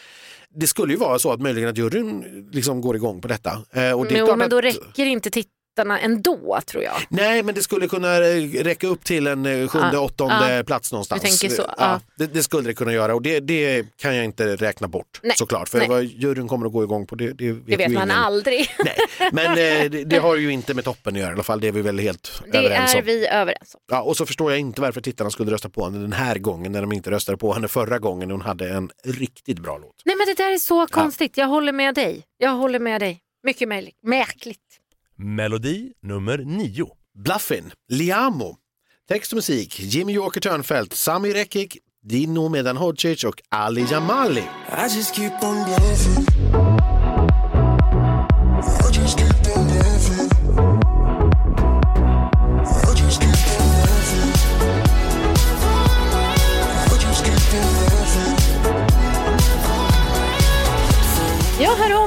Det 0.57 0.67
skulle 0.67 0.93
ju 0.93 0.99
vara 0.99 1.19
så 1.19 1.33
att 1.33 1.41
möjligen 1.41 1.69
att 1.71 1.79
juryn 1.79 2.49
liksom 2.53 2.81
går 2.81 2.97
igång 2.97 3.21
på 3.21 3.29
detta. 3.29 3.51
Eh, 3.73 3.93
och 3.99 4.07
det 4.07 4.19
Jo, 4.19 4.37
men 4.37 4.51
då 4.51 4.59
att- 4.59 4.65
räcker 4.65 5.07
inte 5.07 5.31
tittarna 5.31 5.51
ändå 5.79 6.61
tror 6.67 6.83
jag. 6.85 6.95
Nej, 7.09 7.43
men 7.43 7.55
det 7.55 7.63
skulle 7.63 7.89
kunna 7.89 8.21
räcka 8.21 8.87
upp 8.87 9.05
till 9.05 9.27
en 9.27 9.47
eh, 9.47 9.69
sjunde, 9.69 9.91
Ja, 9.93 10.01
åttonde 10.01 10.65
plats 10.67 10.93
någonstans. 10.93 11.23
Du 11.23 11.29
tänker 11.29 11.49
så, 11.57 11.63
Ja, 11.63 11.75
ja. 11.79 12.01
det, 12.17 12.27
det 12.35 12.43
skulle 12.43 12.69
det 12.69 12.75
kunna 12.75 12.93
göra 12.93 13.15
och 13.15 13.23
det, 13.23 13.41
det 13.41 13.87
kan 13.97 14.17
jag 14.17 14.25
inte 14.25 14.57
räkna 14.57 14.89
bort 14.89 15.21
Nej, 15.23 15.37
såklart. 15.37 15.69
För 15.69 15.79
nej. 15.79 15.89
vad 15.89 16.05
juryn 16.05 16.49
kommer 16.49 16.67
att 16.67 16.73
gå 16.73 16.83
igång 16.85 17.07
på 17.07 17.15
det, 17.15 17.33
det 17.33 17.53
vet, 17.53 17.67
Det 17.67 17.77
vet 17.77 17.93
man 17.93 18.03
ingen. 18.03 18.11
aldrig. 18.11 18.71
Nej, 18.85 18.97
men 19.33 19.51
eh, 19.51 19.91
det, 19.91 20.05
det 20.05 20.19
har 20.19 20.37
ju 20.37 20.53
inte 20.53 20.75
med 20.75 20.85
toppen 20.85 21.15
att 21.15 21.21
göra 21.21 21.31
i 21.31 21.35
alla 21.35 21.43
fall, 21.43 21.61
det 21.61 21.69
är 21.69 21.73
vi 21.73 21.83
väl 21.83 21.99
helt 21.99 22.43
Det 22.53 22.59
överens 22.59 22.95
är 22.95 22.99
om. 22.99 23.05
vi 23.07 23.27
överens 23.27 23.75
om. 23.75 23.81
Ja, 23.93 24.03
och 24.03 24.17
så 24.17 24.27
förstår 24.27 24.51
jag 24.51 24.61
inte 24.61 24.81
varför 24.81 25.01
tittarna 25.01 25.31
skulle 25.31 25.51
rösta 25.53 25.69
på 25.69 25.85
henne 25.85 25.99
den 25.99 26.13
här 26.13 26.39
gången 26.39 26.73
när 26.73 26.81
de 26.81 26.93
inte 26.93 27.11
röstade 27.11 27.39
på 27.39 27.53
henne 27.53 27.69
förra 27.69 27.99
gången 27.99 28.31
hon 28.31 28.41
hade 28.41 28.69
en 28.71 28.91
riktigt 29.05 29.59
bra 29.59 29.79
låt. 29.79 29.95
Nej 30.05 30.17
men 30.17 30.27
det 30.27 30.35
där 30.43 30.53
är 30.53 30.59
så 30.59 30.87
konstigt, 30.87 31.37
jag 31.37 31.47
håller 31.47 31.73
med 31.73 31.95
dig. 31.95 32.23
Jag 32.39 32.51
håller 32.51 32.79
med 32.79 33.01
dig. 33.01 33.21
Mycket 33.47 33.69
märkligt. 34.03 34.59
Melodi 35.19 35.93
nummer 36.03 36.39
nio. 36.39 36.89
Bluffin, 37.15 37.73
Liamo, 37.89 38.57
text 39.09 39.33
och 39.33 39.37
musik 39.37 39.81
Jimmy 39.81 40.13
Joker 40.13 40.41
Törnfeldt, 40.41 40.93
Sami 40.93 41.33
Rekik, 41.33 41.79
Dino 42.03 42.49
Medan 42.49 42.77
Hodzic 42.77 43.25
och 43.25 43.43
Ali 43.49 43.87
Jamali. 43.91 44.45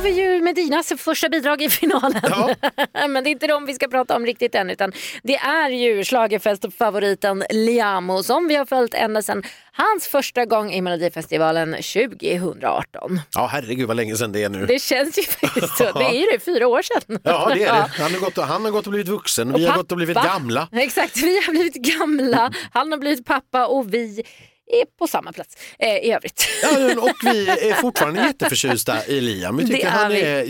Vi 0.07 0.21
ju 0.21 0.41
Medinas 0.41 0.93
första 0.97 1.29
bidrag 1.29 1.61
i 1.61 1.69
finalen. 1.69 2.21
Ja. 2.23 2.55
Men 3.07 3.23
det 3.23 3.29
är 3.29 3.31
inte 3.31 3.47
dem 3.47 3.65
vi 3.65 3.73
ska 3.73 3.87
prata 3.87 4.15
om 4.15 4.25
riktigt 4.25 4.55
än 4.55 4.69
utan 4.69 4.91
det 5.23 5.35
är 5.35 5.69
ju 5.69 6.03
schlagerfestfavoriten 6.03 7.43
Liamo 7.49 8.23
som 8.23 8.47
vi 8.47 8.55
har 8.55 8.65
följt 8.65 8.93
ända 8.93 9.21
sedan 9.21 9.43
hans 9.71 10.07
första 10.07 10.45
gång 10.45 10.71
i 10.73 10.81
Melodifestivalen 10.81 11.71
2018. 11.71 13.19
Ja, 13.33 13.49
herregud 13.51 13.87
vad 13.87 13.97
länge 13.97 14.15
sedan 14.15 14.31
det 14.31 14.43
är 14.43 14.49
nu. 14.49 14.65
Det 14.65 14.79
känns 14.81 15.17
ju 15.17 15.23
faktiskt 15.23 15.77
så. 15.77 15.83
Det 15.97 16.03
är 16.03 16.13
ju 16.13 16.25
det, 16.31 16.39
fyra 16.45 16.67
år 16.67 16.81
sedan. 16.81 17.19
Ja, 17.23 17.51
det 17.53 17.63
är 17.63 17.73
det. 17.73 17.89
Han 18.01 18.13
har 18.13 18.19
gått 18.19 18.37
och, 18.37 18.43
han 18.43 18.65
har 18.65 18.71
gått 18.71 18.85
och 18.85 18.91
blivit 18.91 19.07
vuxen, 19.07 19.53
vi 19.53 19.65
har 19.65 19.77
gått 19.77 19.91
och 19.91 19.97
blivit 19.97 20.15
Pappa. 20.15 20.27
gamla. 20.27 20.67
Exakt, 20.71 21.17
vi 21.17 21.35
har 21.45 21.51
blivit 21.51 21.75
gamla. 21.75 22.51
Han 22.73 22.91
har 22.91 22.99
blivit 22.99 23.25
pappa 23.25 23.67
och 23.67 23.93
vi 23.93 24.23
är 24.67 24.86
på 24.99 25.08
samma 25.08 25.32
plats 25.34 25.58
eh, 25.80 25.95
i 25.95 26.12
övrigt. 26.12 26.47
Ja, 26.63 27.01
och 27.01 27.15
vi 27.23 27.49
är 27.49 27.73
fortfarande 27.73 28.21
jätteförtjästa 28.21 29.06
i 29.06 29.21
Liam. 29.21 29.58
Vi 29.58 29.67
tycker 29.67 29.88
är 29.88 29.91
han 29.91 30.12
vi. 30.12 30.21
är 30.21 30.45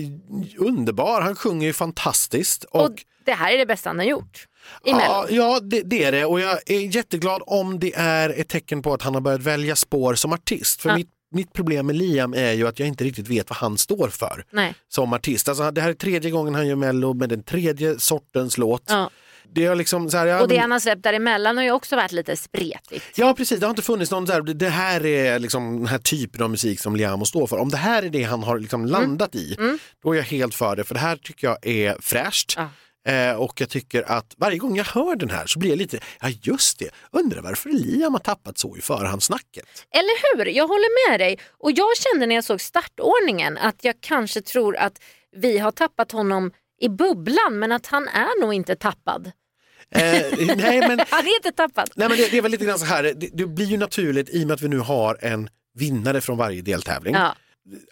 underbar, 0.57 1.21
han 1.21 1.35
sjunger 1.35 1.67
ju 1.67 1.73
fantastiskt. 1.73 2.63
Och, 2.63 2.81
Och 2.85 3.03
det 3.25 3.33
här 3.33 3.53
är 3.53 3.57
det 3.57 3.65
bästa 3.65 3.89
han 3.89 3.97
har 3.99 4.05
gjort 4.05 4.47
ja, 4.83 5.25
ja 5.29 5.59
det, 5.59 5.81
det 5.81 6.03
är 6.03 6.11
det 6.11 6.25
och 6.25 6.39
jag 6.39 6.59
är 6.65 6.95
jätteglad 6.95 7.41
om 7.45 7.79
det 7.79 7.93
är 7.95 8.29
ett 8.29 8.47
tecken 8.49 8.81
på 8.81 8.93
att 8.93 9.01
han 9.01 9.13
har 9.13 9.21
börjat 9.21 9.41
välja 9.41 9.75
spår 9.75 10.15
som 10.15 10.33
artist. 10.33 10.81
För 10.81 10.89
Ja. 10.89 10.95
mitt, 10.95 11.09
mitt 11.31 11.53
problem 11.53 11.85
med 11.87 11.95
Liam 11.95 12.33
är 12.33 12.51
ju 12.51 12.67
att 12.67 12.79
jag 12.79 12.87
inte 12.87 13.03
riktigt 13.03 13.27
vet 13.27 13.49
vad 13.49 13.57
han 13.57 13.77
står 13.77 14.07
för 14.09 14.45
Nej. 14.51 14.73
som 14.89 15.13
artist. 15.13 15.47
Alltså, 15.47 15.71
det 15.71 15.81
här 15.81 15.89
är 15.89 15.93
tredje 15.93 16.31
gången 16.31 16.55
han 16.55 16.67
gör 16.67 16.75
Mello 16.75 17.13
med 17.13 17.29
den 17.29 17.43
tredje 17.43 17.99
sortens 17.99 18.57
låt. 18.57 18.83
Ja. 18.87 19.09
Det 19.53 19.65
är 19.65 19.75
liksom 19.75 20.09
så 20.09 20.17
här, 20.17 20.25
ja, 20.25 20.41
Och 20.41 20.47
det 20.47 20.57
han 20.57 20.71
har 20.71 20.79
släppt 20.79 21.03
däremellan 21.03 21.57
har 21.57 21.63
ju 21.63 21.71
också 21.71 21.95
varit 21.95 22.11
lite 22.11 22.37
spretigt. 22.37 23.05
Ja 23.15 23.33
precis, 23.33 23.59
det 23.59 23.65
har 23.65 23.69
inte 23.69 23.81
funnits 23.81 24.11
någon 24.11 24.25
där, 24.25 24.41
det 24.41 24.69
här 24.69 25.05
är 25.05 25.39
liksom 25.39 25.77
den 25.77 25.87
här 25.87 25.97
typen 25.97 26.41
av 26.41 26.49
musik 26.49 26.79
som 26.79 26.95
Liamo 26.95 27.25
står 27.25 27.47
för. 27.47 27.57
Om 27.57 27.69
det 27.69 27.77
här 27.77 28.03
är 28.03 28.09
det 28.09 28.23
han 28.23 28.43
har 28.43 28.59
liksom 28.59 28.85
landat 28.85 29.35
i, 29.35 29.57
då 30.03 30.13
är 30.13 30.17
jag 30.17 30.23
helt 30.23 30.55
för 30.55 30.75
det. 30.75 30.83
För 30.83 30.93
det 30.93 30.99
här 30.99 31.15
tycker 31.15 31.47
jag 31.47 31.65
är 31.67 31.97
fräscht. 32.01 32.53
Ja. 32.57 32.69
Eh, 33.07 33.35
och 33.35 33.61
jag 33.61 33.69
tycker 33.69 34.11
att 34.11 34.33
varje 34.37 34.57
gång 34.57 34.75
jag 34.77 34.85
hör 34.85 35.15
den 35.15 35.29
här 35.29 35.45
så 35.47 35.59
blir 35.59 35.69
jag 35.69 35.77
lite, 35.77 35.99
ja 36.21 36.29
just 36.41 36.79
det, 36.79 36.89
undrar 37.11 37.41
varför 37.41 37.69
Liam 37.69 38.13
har 38.13 38.19
tappat 38.19 38.57
så 38.57 38.77
i 38.77 38.81
förhandssnacket. 38.81 39.65
Eller 39.91 40.37
hur? 40.37 40.45
Jag 40.45 40.67
håller 40.67 41.09
med 41.09 41.19
dig. 41.19 41.39
Och 41.59 41.71
jag 41.71 41.97
kände 41.97 42.25
när 42.25 42.35
jag 42.35 42.43
såg 42.43 42.61
startordningen 42.61 43.57
att 43.57 43.83
jag 43.83 43.95
kanske 43.99 44.41
tror 44.41 44.77
att 44.77 44.93
vi 45.35 45.57
har 45.57 45.71
tappat 45.71 46.11
honom 46.11 46.51
i 46.79 46.89
bubblan 46.89 47.59
men 47.59 47.71
att 47.71 47.85
han 47.87 48.07
är 48.07 48.41
nog 48.41 48.53
inte 48.53 48.75
tappad. 48.75 49.31
Eh, 49.89 50.01
nej, 50.57 50.79
men, 50.79 50.99
Han 51.09 51.25
är 51.27 51.35
inte 51.35 51.51
tappad. 51.51 51.89
nej 51.95 52.09
men 52.09 52.17
det, 52.17 52.31
det 52.31 52.37
är 52.37 52.41
väl 52.41 52.51
lite 52.51 52.65
grann 52.65 52.79
så 52.79 52.85
här, 52.85 53.03
det, 53.03 53.29
det 53.33 53.45
blir 53.45 53.65
ju 53.65 53.77
naturligt 53.77 54.29
i 54.29 54.43
och 54.43 54.47
med 54.47 54.53
att 54.53 54.61
vi 54.61 54.67
nu 54.67 54.79
har 54.79 55.17
en 55.21 55.49
vinnare 55.73 56.21
från 56.21 56.37
varje 56.37 56.61
deltävling. 56.61 57.13
Ja. 57.15 57.35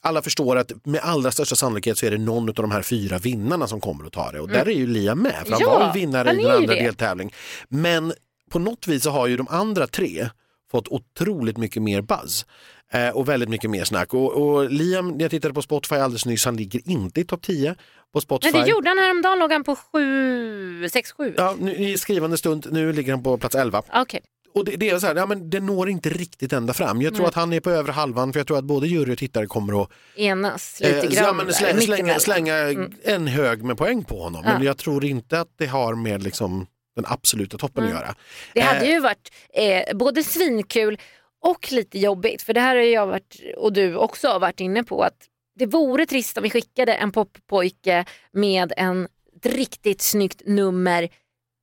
alla 0.01 0.21
förstår 0.21 0.55
att 0.55 0.85
med 0.85 1.01
allra 1.03 1.31
största 1.31 1.55
sannolikhet 1.55 1.97
så 1.97 2.05
är 2.05 2.11
det 2.11 2.17
någon 2.17 2.49
av 2.49 2.55
de 2.55 2.71
här 2.71 2.81
fyra 2.81 3.17
vinnarna 3.17 3.67
som 3.67 3.81
kommer 3.81 4.05
att 4.05 4.13
ta 4.13 4.31
det 4.31 4.39
och 4.39 4.49
där 4.49 4.65
är 4.67 4.71
ju 4.73 4.87
Liam 4.87 5.19
med 5.21 5.31
för 5.45 5.51
han 5.51 5.61
Mm. 5.61 5.73
Ja, 5.73 5.79
var 5.79 5.85
ju 5.95 5.99
vinnare 6.01 6.31
i 6.33 6.35
den 6.35 6.51
andra 6.51 6.73
det. 6.75 6.79
deltävlingen. 6.83 7.33
Men 7.69 8.13
på 8.51 8.59
något 8.59 8.87
vis 8.87 9.03
så 9.03 9.09
har 9.09 9.27
ju 9.27 9.37
de 9.37 9.47
andra 9.47 9.87
tre 9.87 10.29
fått 10.71 10.87
otroligt 10.87 11.57
mycket 11.57 11.81
mer 11.83 12.01
buzz 12.01 12.45
eh, 12.91 13.09
och 13.09 13.29
väldigt 13.29 13.49
mycket 13.49 13.69
mer 13.69 13.83
snack. 13.83 14.13
Och, 14.13 14.33
och 14.33 14.69
Liam, 14.71 15.07
när 15.11 15.21
jag 15.21 15.31
tittade 15.31 15.53
på 15.53 15.61
Spotify 15.61 15.95
alldeles 15.95 16.25
nyss, 16.25 16.45
han 16.45 16.57
ligger 16.57 16.81
inte 16.89 17.21
i 17.21 17.25
topp 17.25 17.41
10 17.41 17.75
på 18.15 18.21
Spotify. 18.21 18.51
Men 18.53 18.61
det 18.65 18.69
gjorde 18.71 18.89
han 18.89 18.97
häromdagen, 18.97 19.39
låg 19.39 19.51
han 19.51 19.63
på 19.63 19.75
7, 19.75 20.89
6, 20.89 21.11
7. 21.11 21.33
Ja, 21.37 21.55
nu, 21.59 21.75
I 21.75 21.97
skrivande 21.97 22.37
stund, 22.37 22.67
nu 22.71 22.93
ligger 22.93 23.11
han 23.13 23.23
på 23.23 23.37
plats 23.37 23.55
11. 23.55 23.81
Okej. 23.93 24.19
Och 24.53 24.65
det, 24.65 24.71
det 24.75 24.89
är 24.89 24.99
så 24.99 25.07
här, 25.07 25.15
ja, 25.15 25.25
men 25.25 25.49
det 25.49 25.59
når 25.59 25.89
inte 25.89 26.09
riktigt 26.09 26.53
ända 26.53 26.73
fram. 26.73 27.01
Jag 27.01 27.13
tror 27.13 27.21
Nej. 27.23 27.27
att 27.29 27.35
han 27.35 27.53
är 27.53 27.59
på 27.59 27.69
övre 27.69 27.91
halvan 27.91 28.33
för 28.33 28.39
jag 28.39 28.47
tror 28.47 28.57
att 28.57 28.63
både 28.63 28.87
jury 28.87 29.13
och 29.13 29.17
tittare 29.17 29.45
kommer 29.45 29.81
att 29.83 29.89
Enas 30.15 30.79
lite 30.79 30.95
Eh, 30.97 31.01
grann. 31.03 31.23
ja, 31.25 31.33
men 31.33 31.53
slänga, 31.53 31.81
slänga, 31.81 32.19
slänga 32.19 32.55
en 33.03 33.27
hög 33.27 33.63
med 33.63 33.77
poäng 33.77 34.03
på 34.03 34.19
honom. 34.23 34.41
Men 34.45 34.61
Ja. 34.61 34.65
jag 34.65 34.77
tror 34.77 35.05
inte 35.05 35.39
att 35.39 35.49
det 35.57 35.65
har 35.65 35.95
med 35.95 36.23
liksom, 36.23 36.67
den 36.95 37.05
absoluta 37.07 37.57
toppen 37.57 37.83
att 37.83 37.89
göra. 37.89 38.15
Det 38.53 38.61
hade 38.61 38.79
Eh, 38.85 38.91
ju 38.91 38.99
varit 38.99 39.31
eh, 39.53 39.97
både 39.97 40.23
svinkul 40.23 40.97
och 41.43 41.71
lite 41.71 41.99
jobbigt. 41.99 42.41
För 42.41 42.53
det 42.53 42.59
här 42.61 42.75
har 42.75 42.83
jag 42.83 43.07
varit, 43.07 43.35
och 43.57 43.73
du 43.73 43.95
också 43.95 44.39
varit 44.39 44.59
inne 44.59 44.83
på, 44.83 45.01
att 45.03 45.17
det 45.55 45.65
vore 45.65 46.05
trist 46.05 46.37
om 46.37 46.43
vi 46.43 46.49
skickade 46.49 46.93
en 46.93 47.11
poppojke 47.11 48.05
med 48.31 48.73
en 48.77 49.07
ett 49.45 49.55
riktigt 49.55 50.01
snyggt 50.01 50.41
nummer 50.45 51.09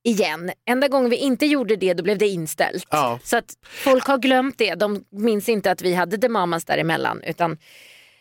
igen. 0.03 0.51
Enda 0.65 0.87
gången 0.87 1.09
vi 1.09 1.15
inte 1.15 1.45
gjorde 1.45 1.75
det 1.75 1.93
då 1.93 2.03
blev 2.03 2.17
det 2.17 2.27
inställt. 2.27 2.87
Ja. 2.89 3.19
Så 3.23 3.37
att 3.37 3.57
folk 3.61 4.05
har 4.05 4.17
glömt 4.17 4.57
det. 4.57 4.75
De 4.75 5.03
minns 5.11 5.49
inte 5.49 5.71
att 5.71 5.81
vi 5.81 5.93
hade 5.93 6.17
The 6.17 6.29
Mamas 6.29 6.65
däremellan. 6.65 7.21
Utan 7.23 7.57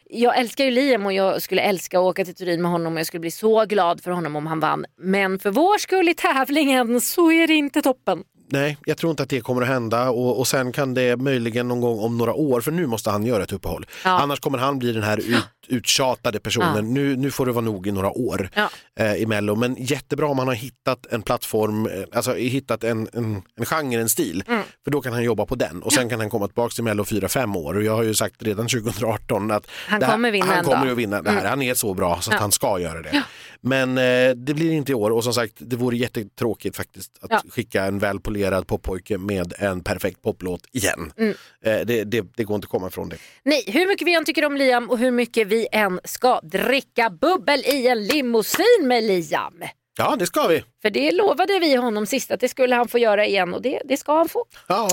jag 0.04 0.38
älskar 0.38 0.64
ju 0.64 0.70
Liam 0.70 1.06
och 1.06 1.12
jag 1.12 1.42
skulle 1.42 1.62
älska 1.62 1.98
att 1.98 2.04
åka 2.04 2.24
till 2.24 2.34
Turin 2.34 2.62
med 2.62 2.70
honom 2.70 2.92
och 2.92 2.98
jag 2.98 3.06
skulle 3.06 3.20
bli 3.20 3.30
så 3.30 3.64
glad 3.64 4.02
för 4.02 4.10
honom 4.10 4.36
om 4.36 4.46
han 4.46 4.60
vann. 4.60 4.84
Men 4.96 5.38
för 5.38 5.50
vår 5.50 5.78
skull 5.78 6.08
i 6.08 6.14
tävlingen 6.14 7.00
så 7.00 7.32
är 7.32 7.46
det 7.46 7.54
inte 7.54 7.82
toppen. 7.82 8.24
Nej, 8.52 8.78
jag 8.84 8.96
tror 8.96 9.10
inte 9.10 9.22
att 9.22 9.28
det 9.28 9.40
kommer 9.40 9.62
att 9.62 9.68
hända 9.68 10.10
och, 10.10 10.38
och 10.38 10.48
sen 10.48 10.72
kan 10.72 10.94
det 10.94 11.16
möjligen 11.16 11.68
någon 11.68 11.80
gång 11.80 11.98
om 11.98 12.18
några 12.18 12.34
år, 12.34 12.60
för 12.60 12.72
nu 12.72 12.86
måste 12.86 13.10
han 13.10 13.26
göra 13.26 13.42
ett 13.42 13.52
uppehåll. 13.52 13.86
Ja. 14.04 14.10
Annars 14.10 14.40
kommer 14.40 14.58
han 14.58 14.78
bli 14.78 14.92
den 14.92 15.02
här 15.02 15.18
ut, 15.18 15.44
uttjatade 15.68 16.40
personen. 16.40 16.76
Ja. 16.76 16.82
Nu, 16.82 17.16
nu 17.16 17.30
får 17.30 17.46
det 17.46 17.52
vara 17.52 17.64
nog 17.64 17.86
i 17.86 17.92
några 17.92 18.10
år 18.10 18.48
Ja. 18.54 18.70
eh, 18.98 19.14
i 19.14 19.26
Mello. 19.26 19.54
Men 19.54 19.76
jättebra 19.78 20.26
om 20.26 20.38
han 20.38 20.48
har 20.48 20.54
hittat 20.54 21.06
en 21.10 21.22
plattform, 21.22 21.86
eh, 21.86 21.92
alltså 22.12 22.34
hittat 22.34 22.84
en, 22.84 23.08
en, 23.12 23.42
en 23.56 23.64
genre, 23.66 24.00
en 24.00 24.08
stil. 24.08 24.44
Mm. 24.48 24.62
För 24.84 24.90
då 24.90 25.00
kan 25.00 25.12
han 25.12 25.22
jobba 25.24 25.46
på 25.46 25.54
den 25.54 25.82
och 25.82 25.92
sen 25.92 26.08
kan 26.08 26.20
han 26.20 26.30
komma 26.30 26.46
tillbaka 26.46 26.72
till 26.74 26.84
Mello 26.84 27.02
4-5 27.02 27.56
år. 27.56 27.76
Och 27.76 27.82
jag 27.82 27.96
har 27.96 28.02
ju 28.02 28.14
sagt 28.14 28.42
redan 28.42 28.68
2018 28.68 29.50
att 29.50 29.66
Han 29.86 30.02
här, 30.02 30.12
kommer 30.12 30.30
vinna 30.30 30.46
han 30.46 30.64
kommer 30.64 30.92
att 30.92 30.98
vinna 30.98 31.22
det 31.22 31.30
här. 31.30 31.48
Han 31.48 31.62
är 31.62 31.74
så 31.74 31.94
bra 31.94 32.20
så 32.20 32.32
att 32.34 32.40
han 32.40 32.52
ska 32.52 32.80
göra 32.80 33.02
det. 33.02 33.22
Men 33.60 33.98
eh, 33.98 34.30
det 34.36 34.54
blir 34.54 34.72
inte 34.72 34.92
i 34.92 34.94
år 34.94 35.10
och 35.10 35.24
som 35.24 35.34
sagt 35.34 35.52
det 35.58 35.76
vore 35.76 35.96
jättetråkigt 35.96 36.76
faktiskt 36.76 37.12
att 37.20 37.44
skicka 37.50 37.84
en 37.84 37.98
välpolerad 37.98 38.41
poppojke 38.50 39.18
med 39.18 39.52
en 39.58 39.84
perfekt 39.84 40.22
poplåt 40.22 40.66
igen. 40.72 41.12
Mm. 41.18 41.34
Eh, 41.64 41.80
det, 41.86 42.04
det, 42.04 42.26
det 42.36 42.44
går 42.44 42.54
inte 42.54 42.66
att 42.66 42.70
komma 42.70 42.88
ifrån 42.88 43.08
det. 43.08 43.16
Nej, 43.42 43.64
hur 43.66 43.86
mycket 43.86 44.06
vi 44.06 44.14
än 44.14 44.24
tycker 44.24 44.44
om 44.44 44.56
Liam 44.56 44.90
och 44.90 44.98
hur 44.98 45.10
mycket 45.10 45.46
vi 45.46 45.68
än 45.72 46.00
ska 46.04 46.40
dricka 46.40 47.10
bubbel 47.10 47.60
i 47.60 47.86
en 47.86 48.06
limousin 48.06 48.82
med 48.82 49.04
Liam. 49.04 49.62
Ja, 49.98 50.16
det 50.16 50.26
ska 50.26 50.46
vi. 50.46 50.64
För 50.82 50.90
det 50.90 51.12
lovade 51.12 51.58
vi 51.58 51.76
honom 51.76 52.06
sist 52.06 52.30
att 52.30 52.40
det 52.40 52.48
skulle 52.48 52.74
han 52.74 52.88
få 52.88 52.98
göra 52.98 53.26
igen 53.26 53.54
och 53.54 53.62
det, 53.62 53.82
det 53.84 53.96
ska 53.96 54.16
han 54.16 54.28
få. 54.28 54.44
Ja. 54.68 54.88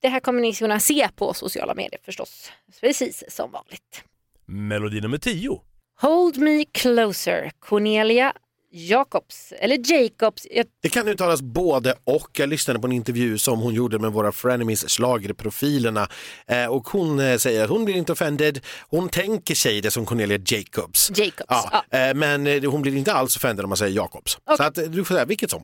Det 0.00 0.08
här 0.08 0.20
kommer 0.20 0.40
ni 0.40 0.54
kunna 0.54 0.80
se 0.80 1.08
på 1.16 1.34
sociala 1.34 1.74
medier 1.74 2.00
förstås. 2.04 2.52
Precis 2.80 3.24
som 3.28 3.50
vanligt. 3.50 4.02
Melodi 4.46 5.00
nummer 5.00 5.18
10. 5.18 5.60
Hold 6.00 6.36
me 6.36 6.64
closer, 6.64 7.50
Cornelia 7.58 8.32
Jacobs. 8.76 9.52
Eller 9.58 9.92
Jacobs. 9.92 10.46
Jag, 10.50 10.66
Det 10.82 10.88
kan 10.88 11.08
uttalas 11.08 11.42
både 11.42 11.94
och. 12.04 12.28
Jag 12.38 12.48
lyssnade 12.48 12.80
på 12.80 12.86
en 12.86 12.92
intervju 12.92 13.38
som 13.38 13.60
hon 13.60 13.74
gjorde 13.74 13.98
med 13.98 14.12
våra 14.12 14.32
frenemies 14.32 14.88
schlagerprofilerna 14.88 16.08
eh, 16.46 16.66
och 16.66 16.88
hon 16.88 17.20
eh, 17.20 17.36
säger 17.36 17.64
att 17.64 17.70
hon 17.70 17.84
blir 17.84 17.94
inte 17.96 18.12
offended. 18.12 18.60
Hon 18.88 19.08
tänker 19.08 19.54
sig 19.54 19.80
det 19.80 19.90
som 19.90 20.06
Cornelia 20.06 20.38
Jacobs. 20.46 21.10
Jacobs. 21.14 21.44
Ja, 21.48 21.84
Ja. 21.90 21.98
eh, 21.98 22.14
men 22.14 22.46
eh, 22.46 22.70
hon 22.70 22.82
blir 22.82 22.96
inte 22.96 23.12
alls 23.12 23.36
offended 23.36 23.64
om 23.64 23.68
man 23.68 23.76
säger 23.76 23.96
Jacobs. 23.96 24.38
Okej. 24.44 24.56
Så 24.56 24.62
att, 24.62 24.78
eh, 24.78 24.84
du 24.84 25.04
får 25.04 25.14
säga 25.14 25.24
vilket 25.24 25.50
som. 25.50 25.62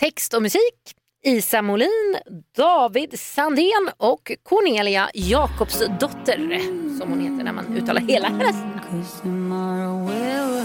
Text 0.00 0.34
och 0.34 0.42
musik 0.42 0.94
Isa 1.26 1.62
Molin, 1.62 2.16
David 2.56 3.20
Sandén 3.20 3.90
och 3.96 4.32
Cornelia 4.42 5.10
Jakobsdotter 5.14 6.36
som 6.98 7.10
hon 7.10 7.20
heter 7.20 7.44
när 7.44 7.52
man 7.52 7.76
uttalar 7.76 8.00
hela 8.00 8.28
hennes 8.28 8.56
namn. 9.24 10.59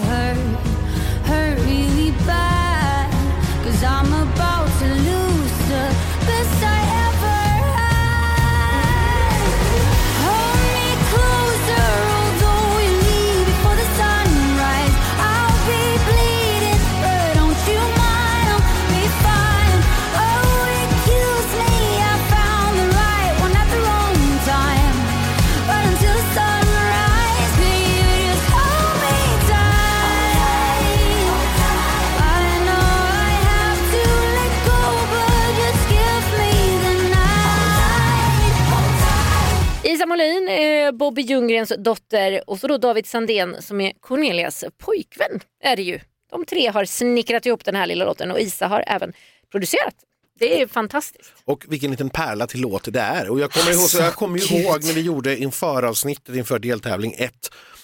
Bobby 41.06 41.22
Ljunggrens 41.22 41.74
dotter 41.78 42.50
och 42.50 42.60
så 42.60 42.68
då 42.68 42.78
David 42.78 43.06
Sandén 43.06 43.56
som 43.62 43.82
är 43.82 43.92
Cornelias 44.00 44.64
pojkvän. 44.78 45.40
Är 45.64 45.76
det 45.76 45.82
ju. 45.82 46.00
De 46.32 46.46
tre 46.46 46.68
har 46.68 46.86
snickrat 46.86 47.46
ihop 47.46 47.66
den 47.66 47.76
här 47.76 47.88
lilla 47.88 48.06
låten 48.06 48.32
och 48.32 48.40
Isa 48.40 48.68
har 48.68 48.84
även 48.88 49.14
producerat. 49.52 49.94
Det 50.40 50.62
är 50.62 50.68
fantastiskt. 50.68 51.34
Och 51.46 51.66
vilken 51.68 51.92
liten 51.92 52.10
pärla 52.10 52.48
till 52.48 52.62
låt 52.62 52.94
det 52.94 53.00
är. 53.00 53.30
Och 53.30 53.40
jag 53.40 53.52
kommer, 53.52 53.72
ihåg, 53.72 53.90
så 53.90 53.98
jag 53.98 54.14
kommer 54.14 54.54
ihåg 54.54 54.84
när 54.84 54.94
vi 54.94 55.02
gjorde 55.02 55.38
inför 55.38 55.84
avsnittet 55.84 56.36
inför 56.36 56.60
deltävling 56.60 57.16
1. 57.18 57.34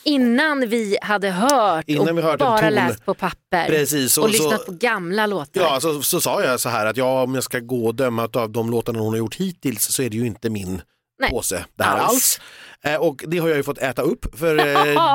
Innan 0.04 0.70
vi 0.70 0.98
hade 1.02 1.30
hört 1.30 1.86
Innan 1.88 2.10
och 2.10 2.18
vi 2.18 2.22
hört 2.22 2.40
bara 2.40 2.70
läst 2.70 3.06
på 3.06 3.14
papper 3.14 3.68
Precis, 3.68 4.18
och, 4.18 4.24
och 4.24 4.30
så- 4.36 4.44
lyssnat 4.44 4.66
på 4.66 4.72
gamla 4.72 5.26
låtar. 5.26 5.62
Ja, 5.62 5.80
så, 5.82 6.02
så 6.02 6.22
sa 6.22 6.44
jag 6.44 6.60
så 6.60 6.70
här 6.70 6.86
att 6.86 6.98
ja, 6.98 7.24
om 7.24 7.36
jag 7.36 7.44
ska 7.44 7.60
gå 7.60 7.86
och 7.86 7.96
döma 7.96 8.30
av 8.34 8.50
de 8.50 8.70
låtarna 8.72 9.00
hon 9.00 9.10
har 9.10 9.18
gjort 9.18 9.36
hittills 9.36 9.84
så 9.86 10.04
är 10.04 10.10
det 10.10 10.18
ju 10.18 10.26
inte 10.28 10.50
min 10.50 10.82
Nej, 11.20 11.30
påse 11.30 11.66
det 11.76 11.84
här 11.84 11.98
alls. 11.98 12.10
alls. 12.12 12.40
Eh, 12.84 12.96
och 12.96 13.24
det 13.28 13.38
har 13.38 13.48
jag 13.48 13.58
ju 13.58 13.64
fått 13.64 13.78
äta 13.78 14.02
upp 14.02 14.40
för 14.40 14.58
eh, 14.60 14.66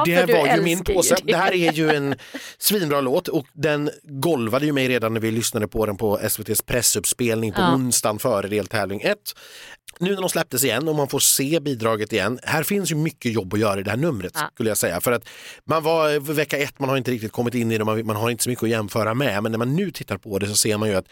det 0.05 0.27
för 0.27 0.33
här 0.33 0.49
var 0.49 0.57
ju 0.57 0.63
min 0.63 0.85
påse. 0.85 1.15
det. 1.15 1.33
Det 1.33 1.37
här 1.39 1.53
är 1.55 1.73
ju 1.73 1.91
en 1.91 2.15
svinbra 2.59 3.01
låt 3.01 3.29
och 3.29 3.47
den 3.53 3.91
golvade 4.03 4.67
ju 4.67 4.73
mig 4.73 4.89
redan 4.89 5.15
när 5.15 5.21
vi 5.21 5.31
lyssnade 5.31 5.69
på 5.69 5.87
den 5.87 5.97
på 5.97 6.19
SVTs 6.19 6.63
pressuppspelning 6.63 7.53
på 7.53 7.61
Ja. 7.61 7.75
onsdagen 7.75 8.19
före 8.19 8.49
deltävling 8.49 9.01
1. 9.01 9.19
Nu 10.01 10.15
när 10.15 10.21
de 10.21 10.29
släpptes 10.31 10.65
igen 10.65 10.89
och 10.89 10.95
man 10.95 11.09
får 11.09 11.19
se 11.19 11.61
bidraget 11.61 12.13
igen, 12.13 12.39
här 12.43 12.63
finns 12.63 12.91
ju 12.91 12.95
mycket 12.95 13.33
jobb 13.33 13.55
att 13.55 13.61
göra 13.61 13.81
i 13.81 13.83
det 13.83 13.91
här 13.91 13.97
numret 13.97 14.33
Ja. 14.35 14.51
skulle 14.55 14.71
jag 14.71 14.79
säga. 14.79 15.01
För 15.01 15.13
att 15.13 15.29
man 15.65 15.83
var 15.83 16.19
vecka 16.33 16.59
ett, 16.59 16.79
man 16.79 16.89
har 16.89 16.97
inte 16.97 17.11
riktigt 17.11 17.33
kommit 17.33 17.55
in 17.55 17.73
i 17.73 17.79
det, 17.79 17.85
man, 17.85 18.07
man 18.07 18.17
har 18.17 18.31
inte 18.31 18.45
så 18.45 18.51
mycket 18.51 18.63
att 18.63 18.71
jämföra 18.71 19.15
med. 19.15 19.43
Men 19.43 19.53
när 19.53 19.59
man 19.59 19.77
nu 19.77 19.91
tittar 19.91 20.19
på 20.19 20.39
det 20.39 20.47
så 20.47 20.55
ser 20.57 20.79
man 20.79 20.89
ju 20.89 20.95
att 20.95 21.07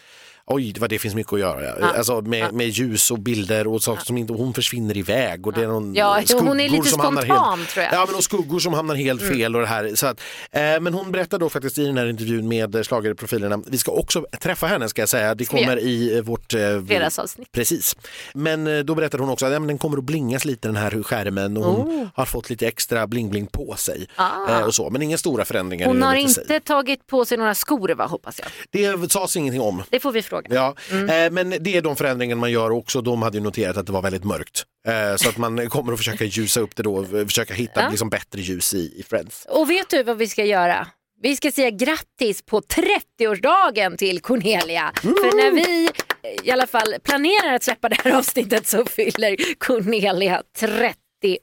oj, 0.47 0.73
vad 0.79 0.89
det 0.89 0.99
finns 0.99 1.15
mycket 1.15 1.33
att 1.33 1.39
göra. 1.39 1.63
Ja. 1.79 1.87
Alltså 1.97 2.21
med, 2.21 2.53
med 2.53 2.67
ljus 2.67 3.11
och 3.11 3.19
bilder 3.19 3.67
och 3.67 3.83
saker 3.83 4.05
som 4.05 4.17
inte, 4.17 4.33
hon 4.33 4.53
försvinner 4.53 4.97
iväg 4.97 5.47
och 5.47 5.53
det 5.53 5.63
är 5.63 5.67
någon 5.67 5.95
Ja, 5.95 6.21
hon 6.33 6.59
är 6.59 6.69
lite 6.69 6.89
som 6.89 6.99
hamnar 6.99 7.21
spontan, 7.21 7.59
helt, 7.59 7.69
tror 7.69 7.83
jag. 7.83 7.93
Mm. 7.93 7.99
Ja, 7.99 8.05
men 8.05 8.15
och 8.15 8.23
skuggor 8.23 8.59
som 8.59 8.73
hamnar 8.73 8.95
helt 8.95 9.21
fel 9.21 9.55
och 9.55 9.61
det 9.61 9.67
här. 9.67 9.91
Så 9.95 10.07
att, 10.07 10.21
eh, 10.51 10.61
men 10.61 10.93
hon 10.93 11.11
berättar 11.11 11.39
då 11.39 11.49
faktiskt 11.49 11.77
i 11.77 11.85
den 11.85 11.97
här 11.97 12.09
intervjun 12.09 12.47
med 12.47 12.75
eh, 12.75 12.81
schlagerprofilerna, 12.81 13.63
vi 13.67 13.77
ska 13.77 13.91
också 13.91 14.25
träffa 14.41 14.67
henne 14.67 14.89
ska 14.89 15.01
jag 15.01 15.09
säga, 15.09 15.35
det 15.35 15.45
kommer 15.45 15.79
i 15.79 16.17
eh, 16.17 16.23
vårt 16.23 16.53
eh, 16.53 16.59
Fredagsavsnitt. 16.87 17.51
Precis. 17.51 17.95
Men 18.33 18.67
eh, 18.67 18.79
då 18.79 18.95
berättade 18.95 19.23
hon 19.23 19.29
också 19.31 19.45
att 19.45 19.51
ja, 19.53 19.59
men 19.59 19.67
den 19.67 19.77
kommer 19.77 19.97
att 19.97 20.03
blingas 20.03 20.45
lite 20.45 20.67
den 20.67 20.75
här 20.77 21.03
skärmen 21.03 21.57
och 21.57 21.63
hon 21.63 21.85
Oh. 21.85 22.07
har 22.13 22.25
fått 22.25 22.49
lite 22.49 22.67
extra 22.67 23.07
bling-bling 23.07 23.47
på 23.51 23.75
sig. 23.77 24.07
Ah. 24.15 24.49
Eh, 24.49 24.65
och 24.65 24.75
så. 24.75 24.89
Men 24.89 25.01
inga 25.01 25.17
stora 25.17 25.45
förändringar. 25.45 25.87
Hon 25.87 26.01
har 26.01 26.09
övrigt 26.09 26.29
i 26.29 26.33
sig. 26.33 26.43
inte 26.43 26.59
tagit 26.59 27.07
på 27.07 27.25
sig 27.25 27.37
några 27.37 27.55
skor 27.55 27.89
va, 27.89 28.05
hoppas 28.05 28.39
jag. 28.39 28.47
Det 28.71 29.11
sades 29.11 29.35
ingenting 29.35 29.61
om. 29.61 29.83
Det 29.89 29.99
får 29.99 30.11
vi 30.11 30.21
fråga. 30.21 30.34
Ja, 30.49 30.75
Mm. 30.91 31.09
eh, 31.09 31.31
men 31.31 31.63
det 31.63 31.77
är 31.77 31.81
de 31.81 31.95
förändringar 31.95 32.35
man 32.35 32.51
gör 32.51 32.71
också. 32.71 33.01
De 33.01 33.21
hade 33.21 33.37
ju 33.37 33.43
noterat 33.43 33.77
att 33.77 33.85
det 33.85 33.91
var 33.91 34.01
väldigt 34.01 34.23
mörkt. 34.23 34.63
Eh, 34.87 35.15
så 35.15 35.29
att 35.29 35.37
man 35.37 35.69
kommer 35.69 35.93
att 35.93 35.99
försöka 35.99 36.23
ljusa 36.25 36.59
upp 36.59 36.75
det 36.75 36.83
då, 36.83 37.03
eh, 37.03 37.25
försöka 37.25 37.53
hitta 37.53 37.81
Ja. 37.81 37.89
liksom 37.89 38.09
bättre 38.09 38.41
ljus 38.41 38.73
i, 38.73 38.77
i 38.99 39.03
Friends. 39.09 39.45
Och 39.49 39.69
vet 39.69 39.89
du 39.89 40.03
vad 40.03 40.17
vi 40.17 40.27
ska 40.27 40.45
göra? 40.45 40.87
Vi 41.21 41.35
ska 41.35 41.51
säga 41.51 41.69
grattis 41.69 42.41
på 42.45 42.61
30-årsdagen 42.61 43.97
till 43.97 44.19
Cornelia. 44.21 44.91
För 45.01 45.35
när 45.37 45.51
vi 45.51 45.85
eh, 45.85 46.47
i 46.47 46.51
alla 46.51 46.67
fall 46.67 46.95
planerar 47.03 47.53
att 47.53 47.63
släppa 47.63 47.89
det 47.89 47.97
här 48.03 48.11
avsnittet 48.17 48.67
så 48.67 48.85
fyller 48.85 49.35
Cornelia 49.59 50.41
30 50.59 50.95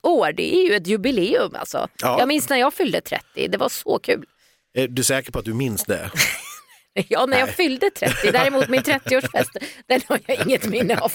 år. 0.03 0.33
Det 0.33 0.55
är 0.57 0.69
ju 0.69 0.75
ett 0.77 0.87
jubileum 0.87 1.55
alltså. 1.55 1.89
Ja. 2.03 2.17
Jag 2.19 2.29
minns 2.29 2.49
när 2.49 2.57
jag 2.57 2.75
fyllde 2.75 3.01
30, 3.01 3.49
det 3.49 3.59
var 3.59 3.69
så 3.69 3.99
kul. 3.99 4.25
Är 4.75 4.89
du 4.89 5.05
säker 5.05 5.33
på 5.33 5.39
att 5.39 5.45
du 5.45 5.55
minns 5.55 5.85
det? 5.85 6.11
Ja, 6.95 7.27
när 7.27 7.39
jag 7.39 7.47
Nej. 7.47 7.55
fyllde 7.55 7.91
30. 7.91 8.33
Däremot 8.33 8.69
min 8.69 8.81
30-årsfest, 8.81 9.57
den 9.89 10.01
har 10.09 10.21
jag 10.27 10.47
inget 10.47 10.67
minne 10.67 10.97
av. 10.99 11.13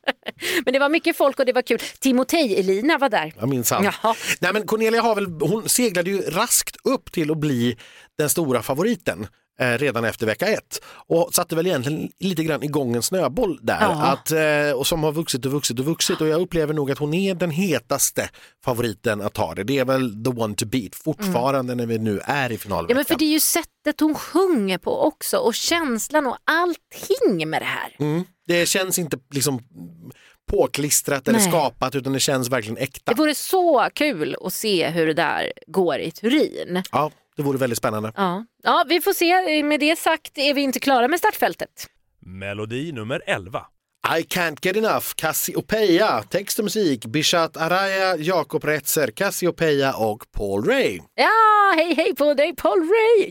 Men 0.64 0.72
det 0.72 0.78
var 0.78 0.88
mycket 0.88 1.16
folk 1.16 1.38
och 1.38 1.46
det 1.46 1.52
var 1.52 1.62
kul. 1.62 1.78
Timotej 1.78 2.60
Elina 2.60 2.98
var 2.98 3.08
där. 3.08 3.32
Jag 3.38 3.48
minns 3.48 3.70
han. 3.70 3.84
Jaha. 3.84 4.14
Nej 4.40 4.52
men 4.52 4.66
Cornelia 4.66 5.02
har 5.02 5.14
väl, 5.14 5.26
hon 5.26 5.68
seglade 5.68 6.10
ju 6.10 6.20
raskt 6.20 6.76
upp 6.84 7.12
till 7.12 7.30
att 7.30 7.38
bli 7.38 7.76
den 8.18 8.30
stora 8.30 8.62
favoriten 8.62 9.26
redan 9.60 10.04
efter 10.04 10.26
vecka 10.26 10.46
ett 10.46 10.80
och 11.06 11.34
satte 11.34 11.56
väl 11.56 11.66
egentligen 11.66 12.10
lite 12.18 12.44
grann 12.44 12.62
igång 12.62 12.96
en 12.96 13.02
snöboll 13.02 13.58
där 13.62 13.78
Ja. 13.80 14.02
att, 14.02 14.30
eh, 14.32 14.78
och 14.78 14.86
som 14.86 15.02
har 15.02 15.12
vuxit 15.12 15.46
och 15.46 15.52
vuxit 15.52 15.78
och 15.78 15.84
vuxit 15.84 16.20
och 16.20 16.28
jag 16.28 16.40
upplever 16.40 16.74
nog 16.74 16.90
att 16.90 16.98
hon 16.98 17.14
är 17.14 17.34
den 17.34 17.50
hetaste 17.50 18.28
favoriten 18.64 19.20
att 19.20 19.32
ta 19.34 19.54
det. 19.54 19.64
Det 19.64 19.78
är 19.78 19.84
väl 19.84 20.24
the 20.24 20.30
one 20.30 20.54
to 20.54 20.66
beat 20.66 20.94
fortfarande 20.94 21.74
när 21.74 21.86
vi 21.86 21.98
nu 21.98 22.20
är 22.24 22.52
i 22.52 22.58
finalveckan. 22.58 22.88
Ja, 22.88 22.94
men 22.96 23.04
för 23.04 23.14
det 23.18 23.24
är 23.24 23.32
ju 23.32 23.40
sättet 23.40 24.00
hon 24.00 24.14
sjunger 24.14 24.78
på 24.78 25.00
också 25.06 25.36
och 25.36 25.54
känslan 25.54 26.26
och 26.26 26.36
allting 26.44 27.50
med 27.50 27.62
det 27.62 27.66
här. 27.66 27.96
mm. 27.98 28.24
Det 28.46 28.66
känns 28.66 28.98
inte 28.98 29.18
liksom 29.34 29.60
påklistrat 30.50 31.28
eller 31.28 31.38
Nej. 31.38 31.48
skapat 31.48 31.94
utan 31.94 32.12
det 32.12 32.20
känns 32.20 32.48
verkligen 32.50 32.76
äkta. 32.76 33.12
Det 33.12 33.18
vore 33.18 33.34
så 33.34 33.88
kul 33.94 34.36
att 34.44 34.52
se 34.54 34.88
hur 34.88 35.06
det 35.06 35.14
där 35.14 35.52
går 35.66 35.98
i 35.98 36.10
Turin. 36.10 36.82
Ja, 36.92 37.10
det 37.36 37.42
vore 37.42 37.58
väldigt 37.58 37.78
spännande. 37.78 38.12
Ja. 38.16 38.44
ja, 38.62 38.84
vi 38.88 39.00
får 39.00 39.12
se. 39.12 39.62
Med 39.62 39.80
det 39.80 39.98
sagt 39.98 40.38
är 40.38 40.54
vi 40.54 40.60
inte 40.60 40.80
klara 40.80 41.08
med 41.08 41.18
startfältet. 41.18 41.88
Melodi 42.20 42.92
nummer 42.92 43.22
11. 43.26 43.66
I 44.18 44.22
can't 44.22 44.58
get 44.62 44.76
enough, 44.76 45.06
Cassiopeia, 45.16 46.22
text 46.22 46.58
och 46.58 46.64
musik, 46.64 47.06
Bishat 47.06 47.56
Araya, 47.56 48.16
Jakob 48.16 48.64
Retzer, 48.64 49.10
Cassiopeia 49.10 49.94
och 49.94 50.24
Paul 50.32 50.64
Ray. 50.64 51.00
Ja, 51.14 51.72
hej 51.76 51.94
hej 51.94 52.14
på 52.14 52.34
dig 52.34 52.54
Paul 52.56 52.78
Ray! 52.80 53.30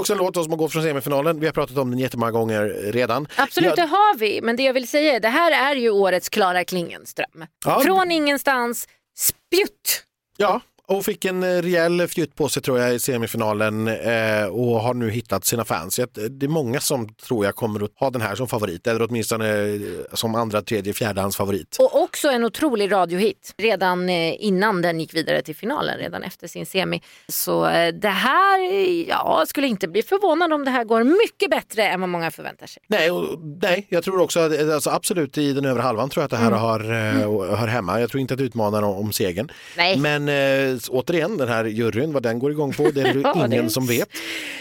Också 0.00 0.12
en 0.12 0.18
låt 0.18 0.34
som 0.34 0.50
har 0.50 0.56
gått 0.56 0.72
från 0.72 0.82
semifinalen. 0.82 1.40
Vi 1.40 1.46
har 1.46 1.52
pratat 1.52 1.78
om 1.78 1.90
den 1.90 1.98
jättemånga 1.98 2.32
gånger 2.32 2.92
redan. 2.92 3.28
Absolut, 3.36 3.76
det 3.76 3.82
Jag, 3.82 3.88
har 3.88 4.18
vi. 4.18 4.40
Men 4.42 4.56
det 4.56 4.62
jag 4.62 4.72
vill 4.74 4.88
säga 4.88 5.16
är 5.16 5.20
det 5.20 5.28
här 5.28 5.72
är 5.72 5.76
ju 5.76 5.90
årets 5.90 6.28
Klara 6.28 6.64
Klingenström. 6.64 7.46
Ja. 7.64 7.80
Från 7.80 8.10
ingenstans, 8.10 8.88
spjutt. 9.18 10.04
ja, 10.36 10.60
och 10.90 11.04
fick 11.04 11.24
en 11.24 11.42
eh, 11.42 11.62
rejäl 11.62 12.08
fjutt 12.08 12.34
på 12.34 12.48
sig 12.48 12.62
tror 12.62 12.78
jag 12.78 12.94
i 12.94 12.98
semifinalen 12.98 13.88
eh, 13.88 14.44
och 14.46 14.80
har 14.80 14.94
nu 14.94 15.10
hittat 15.10 15.44
sina 15.44 15.64
fans. 15.64 15.98
Jag- 15.98 16.08
Det 16.30 16.46
är 16.46 16.48
många 16.48 16.80
som 16.80 17.08
tror 17.14 17.44
jag 17.44 17.54
kommer 17.54 17.84
att 17.84 17.90
ha 17.96 18.10
den 18.10 18.20
här 18.22 18.34
som 18.34 18.48
favorit 18.48 18.86
eller 18.86 19.02
åtminstone 19.02 19.48
eh, 19.60 19.80
som 20.12 20.34
andra, 20.34 20.62
tredje, 20.62 20.92
fjärdehands 20.92 21.36
favorit. 21.36 21.76
Och 21.80 22.02
också 22.02 22.28
en 22.28 22.44
otrolig 22.44 22.92
radiohit. 22.92 23.54
Redan 23.58 24.08
eh, 24.08 24.44
innan 24.44 24.82
den 24.82 25.00
gick 25.00 25.14
vidare 25.14 25.42
till 25.42 25.56
finalen, 25.56 25.98
redan 25.98 26.22
efter 26.22 26.48
sin 26.48 26.66
semi. 26.66 27.02
Så 27.28 27.64
det 27.94 28.08
här, 28.08 28.60
ja, 29.08 29.44
skulle 29.46 29.66
inte 29.66 29.88
bli 29.88 30.02
förvånad 30.02 30.52
om 30.52 30.64
det 30.64 30.70
här 30.70 30.84
går 30.84 31.04
mycket 31.04 31.50
bättre 31.50 31.82
än 31.86 32.00
vad 32.00 32.08
många 32.08 32.30
förväntar 32.30 32.66
sig. 32.66 32.82
Nej, 32.86 33.10
och, 33.10 33.38
nej, 33.62 33.86
jag 33.88 34.04
tror 34.04 34.20
också 34.20 34.40
att 34.40 34.60
alltså, 34.70 34.90
absolut 34.90 35.38
i 35.38 35.52
den 35.52 35.64
övre 35.64 35.82
halvan 35.82 36.10
tror 36.10 36.22
jag 36.22 36.24
att 36.24 36.30
det 36.30 36.36
här 36.36 36.46
Mm. 36.50 36.60
har, 36.60 36.80
och 37.26 37.58
hör 37.58 37.66
hemma. 37.66 38.00
Jag 38.00 38.10
tror 38.10 38.20
inte 38.20 38.34
att 38.34 38.38
det 38.38 38.44
utmanar 38.44 38.82
om, 38.82 38.96
om 38.96 39.12
segern. 39.12 39.48
Nej. 39.76 39.96
Men 39.98 40.28
eh, 40.28 40.78
återigen, 40.88 41.36
den 41.36 41.48
här 41.48 41.64
juryn, 41.64 42.12
vad 42.12 42.22
den 42.22 42.38
går 42.38 42.50
igång 42.50 42.72
på, 42.72 42.90
det 42.90 43.00
är 43.00 43.14
det 43.14 43.20
Ja, 43.20 43.46
ingen 43.46 43.64
det- 43.64 43.70
som 43.70 43.86
vet. 43.86 44.08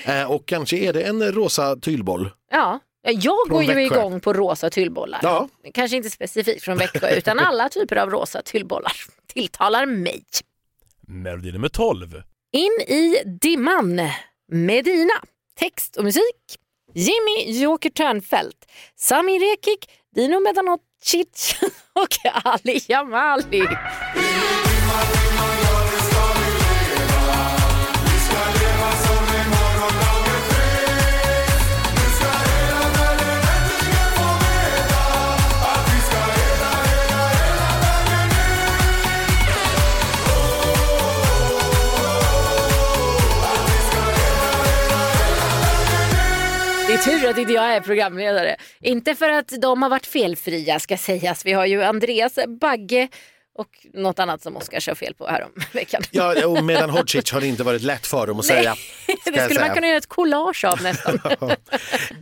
Eh, 0.05 0.31
och 0.31 0.45
kanske 0.45 0.77
är 0.77 0.93
det 0.93 1.01
en 1.01 1.31
rosa 1.31 1.75
tylboll. 1.75 2.29
Ja, 2.51 2.79
jag 3.01 3.37
går 3.49 3.63
ju 3.63 3.73
Växjö. 3.73 3.95
igång 3.99 4.19
på 4.19 4.33
rosa 4.33 4.69
tyllbollar. 4.69 5.19
Ja. 5.23 5.47
Kanske 5.73 5.97
inte 5.97 6.09
specifikt 6.09 6.63
från 6.63 6.77
Växjö 6.77 7.09
utan 7.17 7.39
alla 7.39 7.69
typer 7.69 7.95
av 7.95 8.09
rosa 8.09 8.41
tyllbollar 8.41 8.91
tilltalar 9.33 9.85
mig. 9.85 10.23
Melodi 11.07 11.51
nummer 11.51 11.69
12. 11.69 12.21
In 12.51 12.95
i 12.95 13.15
dimman, 13.41 14.01
Medina. 14.51 15.13
Text 15.59 15.95
och 15.97 16.03
musik, 16.03 16.23
Jimmy 16.93 17.61
Joker 17.61 17.89
Törnfeldt, 17.89 18.57
Sami 18.95 19.39
Rekik, 19.39 19.89
Dino 20.15 20.39
Medanocic 20.39 21.55
och 21.93 22.31
Ali 22.43 22.81
Jamali. 22.87 23.67
Är 46.99 47.19
tur 47.19 47.29
att 47.29 47.37
inte 47.37 47.53
jag 47.53 47.75
är 47.75 47.81
programledare. 47.81 48.55
Inte 48.81 49.15
för 49.15 49.29
att 49.29 49.47
de 49.61 49.81
har 49.81 49.89
varit 49.89 50.05
felfria 50.05 50.79
ska 50.79 50.97
sägas. 50.97 51.45
Vi 51.45 51.53
har 51.53 51.65
ju 51.65 51.83
Andreas 51.83 52.33
Bagge 52.61 53.07
och 53.57 53.67
något 53.93 54.19
annat 54.19 54.41
som 54.41 54.57
Oskar 54.57 54.79
kör 54.79 54.95
fel 54.95 55.13
på 55.13 55.27
här 55.27 55.43
om 55.43 55.51
veckan. 55.73 56.01
Ja, 56.11 56.47
och 56.47 56.63
medan 56.63 56.89
Hodzic 56.89 57.31
har 57.31 57.41
det 57.41 57.47
inte 57.47 57.63
varit 57.63 57.81
lätt 57.81 58.07
för 58.07 58.27
dem 58.27 58.39
att 58.39 58.45
säga. 58.45 58.75
det 59.07 59.17
skulle 59.23 59.39
man 59.39 59.49
säga. 59.49 59.73
kunna 59.73 59.87
göra 59.87 59.97
ett 59.97 60.07
collage 60.07 60.65
av 60.65 60.81
nästan. 60.81 61.19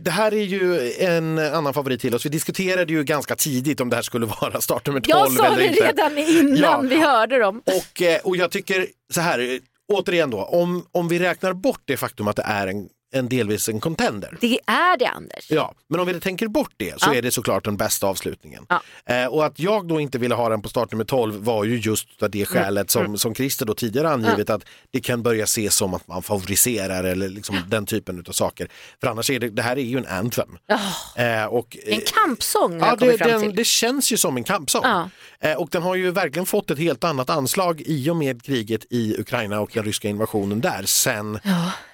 Det 0.00 0.10
här 0.10 0.32
är 0.34 0.42
ju 0.42 0.92
en 0.98 1.38
annan 1.38 1.74
favorit 1.74 2.00
till 2.00 2.14
oss. 2.14 2.24
Vi 2.26 2.30
diskuterade 2.30 2.92
ju 2.92 3.04
ganska 3.04 3.34
tidigt 3.36 3.80
om 3.80 3.90
det 3.90 3.96
här 3.96 4.02
skulle 4.02 4.26
vara 4.26 4.60
startnummer 4.60 5.00
12 5.00 5.10
Jag 5.18 5.32
sa 5.32 5.46
eller 5.46 5.56
det 5.56 5.66
inte. 5.66 5.86
redan 5.88 6.18
innan 6.18 6.56
Ja. 6.56 6.80
vi 6.80 6.96
hörde 7.00 7.38
dem. 7.38 7.62
Och, 7.66 8.02
eh, 8.02 8.20
och 8.24 8.36
jag 8.36 8.50
tycker 8.50 8.86
så 9.14 9.20
här, 9.20 9.58
återigen 9.92 10.30
då, 10.30 10.42
om, 10.44 10.86
om 10.92 11.08
vi 11.08 11.18
räknar 11.18 11.52
bort 11.52 11.82
det 11.84 11.96
faktum 11.96 12.28
att 12.28 12.36
det 12.36 12.44
är 12.46 12.66
en, 12.66 12.88
en 13.12 13.28
delvis 13.28 13.68
en 13.68 13.80
contender. 13.80 14.36
Det 14.40 14.58
är 14.66 14.96
det 14.98 15.06
Anders. 15.06 15.50
Ja, 15.50 15.74
men 15.88 16.00
om 16.00 16.06
vi 16.06 16.20
tänker 16.20 16.48
bort 16.48 16.72
det 16.76 17.00
så 17.02 17.10
Ja. 17.10 17.14
är 17.14 17.22
det 17.22 17.30
såklart 17.30 17.64
den 17.64 17.76
bästa 17.76 18.06
avslutningen. 18.06 18.66
Ja. 18.68 18.82
Eh, 19.14 19.26
och 19.26 19.46
att 19.46 19.58
jag 19.58 19.88
då 19.88 20.00
inte 20.00 20.18
ville 20.18 20.34
ha 20.34 20.48
den 20.48 20.62
på 20.62 20.68
startnummer 20.68 21.04
12 21.04 21.44
var 21.44 21.64
ju 21.64 21.76
just 21.78 22.22
av 22.22 22.30
det 22.30 22.44
skälet 22.46 22.90
som, 22.90 23.18
som 23.18 23.34
Christer 23.34 23.66
då 23.66 23.74
tidigare 23.74 24.10
angivit 24.10 24.50
att 24.50 24.62
det 24.90 25.00
kan 25.00 25.22
börja 25.22 25.44
ses 25.44 25.74
som 25.74 25.94
att 25.94 26.08
man 26.08 26.22
favoriserar 26.22 27.04
eller 27.04 27.28
liksom 27.28 27.56
den 27.68 27.86
typen 27.86 28.24
av 28.28 28.32
saker. 28.32 28.68
För 29.00 29.06
annars 29.08 29.30
är 29.30 29.38
det, 29.40 29.48
det 29.50 29.62
här 29.62 29.76
är 29.78 29.82
ju 29.82 29.98
en 29.98 30.06
anthem. 30.06 30.48
Ja, 30.66 30.78
Eh, 31.16 31.44
och, 31.44 31.76
en 31.86 31.92
eh, 31.92 31.98
kampsång 32.14 32.80
har 32.80 32.88
Ja, 32.88 32.96
det, 32.96 33.16
den, 33.16 33.54
det 33.54 33.64
känns 33.66 34.12
ju 34.12 34.16
som 34.16 34.36
en 34.36 34.44
kampsång. 34.44 34.82
Ja. 34.84 35.10
Eh, 35.40 35.52
och 35.54 35.68
den 35.70 35.82
har 35.82 35.94
ju 35.94 36.10
verkligen 36.10 36.46
fått 36.46 36.70
ett 36.70 36.78
helt 36.78 37.04
annat 37.04 37.30
anslag 37.30 37.80
i 37.86 38.10
och 38.10 38.16
med 38.16 38.42
kriget 38.42 38.84
i 38.90 39.16
Ukraina 39.20 39.60
och 39.60 39.70
den 39.74 39.84
ryska 39.84 40.08
invasionen 40.08 40.60
där 40.60 40.82
sen, 40.86 41.38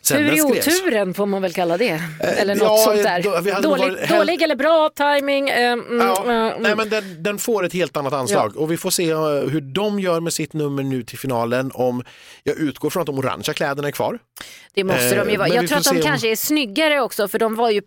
sen 0.03 0.17
Tur 0.19 0.25
den 0.25 0.39
skrevs. 0.62 0.81
oturen 0.81 1.03
får 1.14 1.26
man 1.26 1.42
väl 1.42 1.52
kalla 1.52 1.76
det. 1.76 2.00
Eller 2.20 2.55
något 2.55 2.62
ja, 2.62 2.76
sånt 2.76 3.02
där. 3.02 3.22
då- 3.22 3.61
Dålig, 3.61 3.92
varit 3.92 4.09
dålig 4.09 4.42
eller 4.42 4.57
bra 4.57 4.88
timing. 4.96 5.48
eh, 5.48 5.72
mm, 5.72 5.98
Ja, 5.98 6.24
eh, 6.26 6.30
mm. 6.32 6.62
nej, 6.62 6.76
men 6.76 6.88
den, 6.88 7.22
den 7.22 7.38
får 7.38 7.64
ett 7.64 7.72
helt 7.72 7.96
annat 7.96 8.12
anslag 8.12 8.57
och 8.57 8.70
vi 8.72 8.76
får 8.76 8.90
se 8.90 9.11
eh, 9.11 9.18
hur 9.28 9.61
de 9.61 10.00
gör 10.00 10.20
med 10.20 10.32
sitt 10.32 10.52
nummer 10.52 10.82
nu 10.82 11.02
till 11.02 11.18
finalen. 11.18 11.70
Om, 11.74 12.02
jag 12.42 12.57
utgår 12.59 12.90
från 12.90 13.00
att 13.00 13.07
de 13.07 13.18
orangea 13.18 13.55
kläderna 13.55 13.88
är 13.88 13.92
kvar. 13.92 14.18
Det 14.74 14.84
måste 14.84 15.16
Eh, 15.16 15.24
de 15.24 15.30
ju 15.30 15.36
vara. 15.36 15.48
Jag 15.48 15.68
tror 15.68 15.78
att 15.78 15.84
de 15.84 15.96
om- 15.96 16.02
kanske 16.02 16.30
är 16.30 16.36
snyggare 16.36 17.00
också 17.00 17.28
för 17.28 17.38
de 17.38 17.55
var 17.55 17.70
ju 17.70 17.80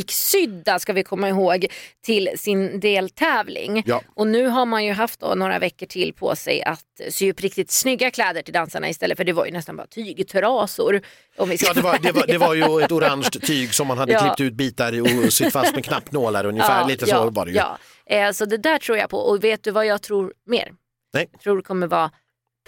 paniksydda 0.00 0.78
ska 0.78 0.92
vi 0.92 1.02
komma 1.04 1.28
ihåg 1.28 1.66
till 2.04 2.28
sin 2.36 2.80
deltävling. 2.80 3.82
Ja. 3.86 4.02
Och 4.14 4.26
nu 4.26 4.46
har 4.46 4.66
man 4.66 4.84
ju 4.84 4.92
haft 4.92 5.20
då 5.20 5.34
några 5.34 5.58
veckor 5.58 5.86
till 5.86 6.12
på 6.12 6.36
sig 6.36 6.62
att 6.62 6.80
sy 7.10 7.30
upp 7.30 7.40
riktigt 7.40 7.70
snygga 7.70 8.10
kläder 8.10 8.42
till 8.42 8.54
dansarna 8.54 8.88
istället 8.88 9.16
för 9.16 9.24
det 9.24 9.32
var 9.32 9.46
ju 9.46 9.52
nästan 9.52 9.76
bara 9.76 9.86
tygtrasor. 9.86 11.00
Om 11.38 11.48
vi 11.48 11.58
ska 11.58 11.66
Ja, 11.66 11.72
det, 11.74 11.80
var, 11.80 11.98
det, 12.02 12.12
var, 12.12 12.26
det 12.26 12.38
var 12.38 12.54
ju 12.56 12.84
ett 12.84 12.92
orange 12.92 13.30
tyg 13.30 13.74
som 13.74 13.86
man 13.86 13.98
hade 13.98 14.12
Ja. 14.12 14.20
klippt 14.20 14.40
ut 14.40 14.54
bitar 14.54 14.92
i 14.94 15.00
och 15.28 15.32
sytt 15.32 15.52
fast 15.52 15.74
med 15.74 15.84
knappnålar 15.84 16.46
ungefär. 16.46 16.88
Lite 16.88 17.06
så 17.06 17.30
var 17.30 17.44
det 17.46 17.50
ju. 17.50 17.56
Ja. 17.56 17.78
Eh, 18.06 18.32
Så 18.32 18.44
det 18.44 18.56
där 18.56 18.78
tror 18.78 18.98
jag 18.98 19.10
på. 19.10 19.18
Och 19.18 19.44
vet 19.44 19.62
du 19.62 19.70
vad 19.70 19.86
jag 19.86 20.02
tror 20.02 20.32
mer? 20.46 20.72
Nej. 21.14 21.28
Jag 21.32 21.40
tror 21.40 21.56
det 21.56 21.62
kommer 21.62 21.86
vara 21.86 22.10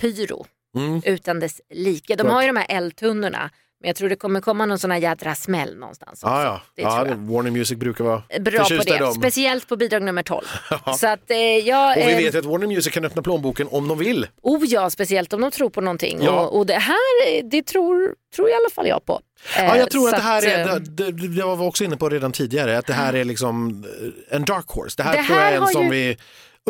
pyro 0.01 0.47
Mm. 0.77 1.03
utan 1.05 1.41
dess 1.41 1.61
like. 1.75 2.15
De 2.17 2.27
har 2.29 2.43
ju 2.43 2.47
de 2.47 2.57
här 2.57 2.67
eldtunnorna 2.69 3.51
men 3.81 3.89
jag 3.89 3.97
tror 3.97 4.09
det 4.09 4.17
kommer 4.17 4.41
komma 4.41 4.67
någon 4.67 4.79
sån 4.79 4.91
här 4.91 4.99
jädra 4.99 5.35
smäll 5.35 5.77
någonstans. 5.77 6.13
Också. 6.23 6.27
ja. 6.35 6.61
Det 6.75 6.83
ja. 6.83 7.05
Warner 7.05 7.51
Music 7.51 7.79
brukar 7.79 8.05
vara 8.05 8.23
Bra 8.41 8.65
på 8.65 8.83
det, 8.87 8.99
dem. 8.99 9.15
speciellt 9.15 9.69
på 9.69 9.77
bidrag 9.77 10.03
nummer 10.03 10.23
12. 10.23 10.45
Så 10.99 11.07
att, 11.07 11.31
eh, 11.31 11.37
jag, 11.39 11.91
Och 11.99 12.03
vi 12.09 12.13
eh, 12.13 12.17
vet 12.19 12.35
ju 12.35 12.39
att 12.39 12.45
Warner 12.45 12.67
Music 12.67 12.93
kan 12.93 13.05
öppna 13.05 13.23
plånboken 13.23 13.69
om 13.71 13.89
de 13.89 13.99
vill. 13.99 14.27
oh 14.43 14.65
ja, 14.65 14.91
speciellt 14.91 15.33
om 15.33 15.41
de 15.41 15.51
tror 15.51 15.71
på 15.71 15.81
någonting. 15.81 16.19
Ja. 16.23 16.41
Och, 16.47 16.59
och 16.59 16.67
det 16.67 16.75
här, 16.75 16.95
eh, 17.37 17.45
det 17.51 17.63
tror, 17.67 18.15
tror 18.37 18.49
i 18.49 18.53
alla 18.53 18.71
fall 18.75 18.87
jag 18.87 19.05
på. 19.05 19.21
Eh, 19.59 19.65
Ja, 19.65 19.77
jag 19.77 19.91
tror 19.91 20.01
så 20.03 20.09
att 20.09 20.23
det 20.23 20.29
här 20.29 20.47
är, 20.47 20.69
eh, 20.69 20.75
det, 20.77 21.13
det, 21.13 21.27
jag 21.41 21.57
var 21.57 21.67
också 21.67 21.85
inne 21.85 21.97
på 21.97 22.09
redan 22.09 22.33
tidigare, 22.33 22.79
att 22.79 22.87
det 22.87 22.93
här 22.93 23.15
är 23.15 23.25
liksom 23.25 23.85
eh, 24.31 24.37
en 24.37 24.45
dark 24.45 24.67
horse. 24.69 24.95
Det 24.97 25.03
här, 25.03 25.17
Det 25.17 25.23
tror 25.25 25.39
jag 25.39 25.45
här 25.45 25.53
är 25.53 25.57
en 25.61 25.67
som 25.67 25.85
ju- 25.85 25.91
vi 25.91 26.17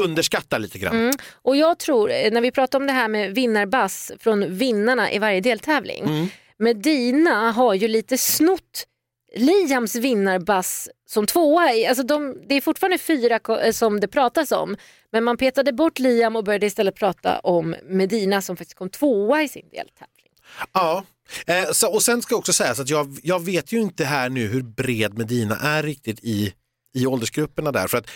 underskattar 0.00 0.58
lite 0.58 0.78
grann. 0.78 0.94
Mm. 0.96 1.14
Och 1.42 1.56
jag 1.56 1.78
tror, 1.78 2.10
eh, 2.10 2.30
när 2.32 2.40
vi 2.40 2.50
pratar 2.50 2.78
om 2.78 2.86
det 2.86 2.92
här 2.92 3.08
med 3.08 3.34
vinnarbass 3.34 4.12
från 4.20 4.56
vinnarna 4.58 5.12
i 5.12 5.18
varje 5.18 5.40
deltävling. 5.40 6.04
Mm. 6.04 6.28
Medina 6.58 7.52
har 7.52 7.74
ju 7.74 7.88
lite 7.88 8.18
snott 8.18 8.86
Liams 9.36 9.94
vinnarbass 9.94 10.88
som 11.06 11.26
tvåa. 11.26 11.88
Alltså 11.88 12.02
de, 12.02 12.36
det 12.48 12.54
är 12.54 12.60
fortfarande 12.60 12.98
fyra 12.98 13.40
eh, 13.62 13.72
som 13.72 14.00
det 14.00 14.08
pratas 14.08 14.52
om. 14.52 14.76
Men 15.12 15.24
man 15.24 15.36
petade 15.36 15.72
bort 15.72 15.98
Liam 15.98 16.36
och 16.36 16.44
började 16.44 16.66
istället 16.66 16.94
prata 16.94 17.38
om 17.38 17.74
Medina 17.88 18.42
som 18.42 18.56
faktiskt 18.56 18.78
kom 18.78 18.90
tvåa 18.90 19.42
i 19.42 19.48
sin 19.48 19.68
deltävling. 19.72 20.32
Ja, 20.72 21.04
eh, 21.46 21.70
så, 21.72 21.92
och 21.92 22.02
sen 22.02 22.22
ska 22.22 22.36
också 22.36 22.52
sägas 22.52 22.80
att 22.80 22.90
jag, 22.90 23.18
jag 23.22 23.44
vet 23.44 23.72
ju 23.72 23.80
inte 23.80 24.04
här 24.04 24.28
nu 24.28 24.46
hur 24.46 24.62
bred 24.62 25.18
Medina 25.18 25.56
är 25.56 25.82
riktigt 25.82 26.20
i, 26.22 26.52
i 26.94 27.06
åldersgrupperna 27.06 27.72
där. 27.72 27.88
För 27.88 27.98
att 27.98 28.10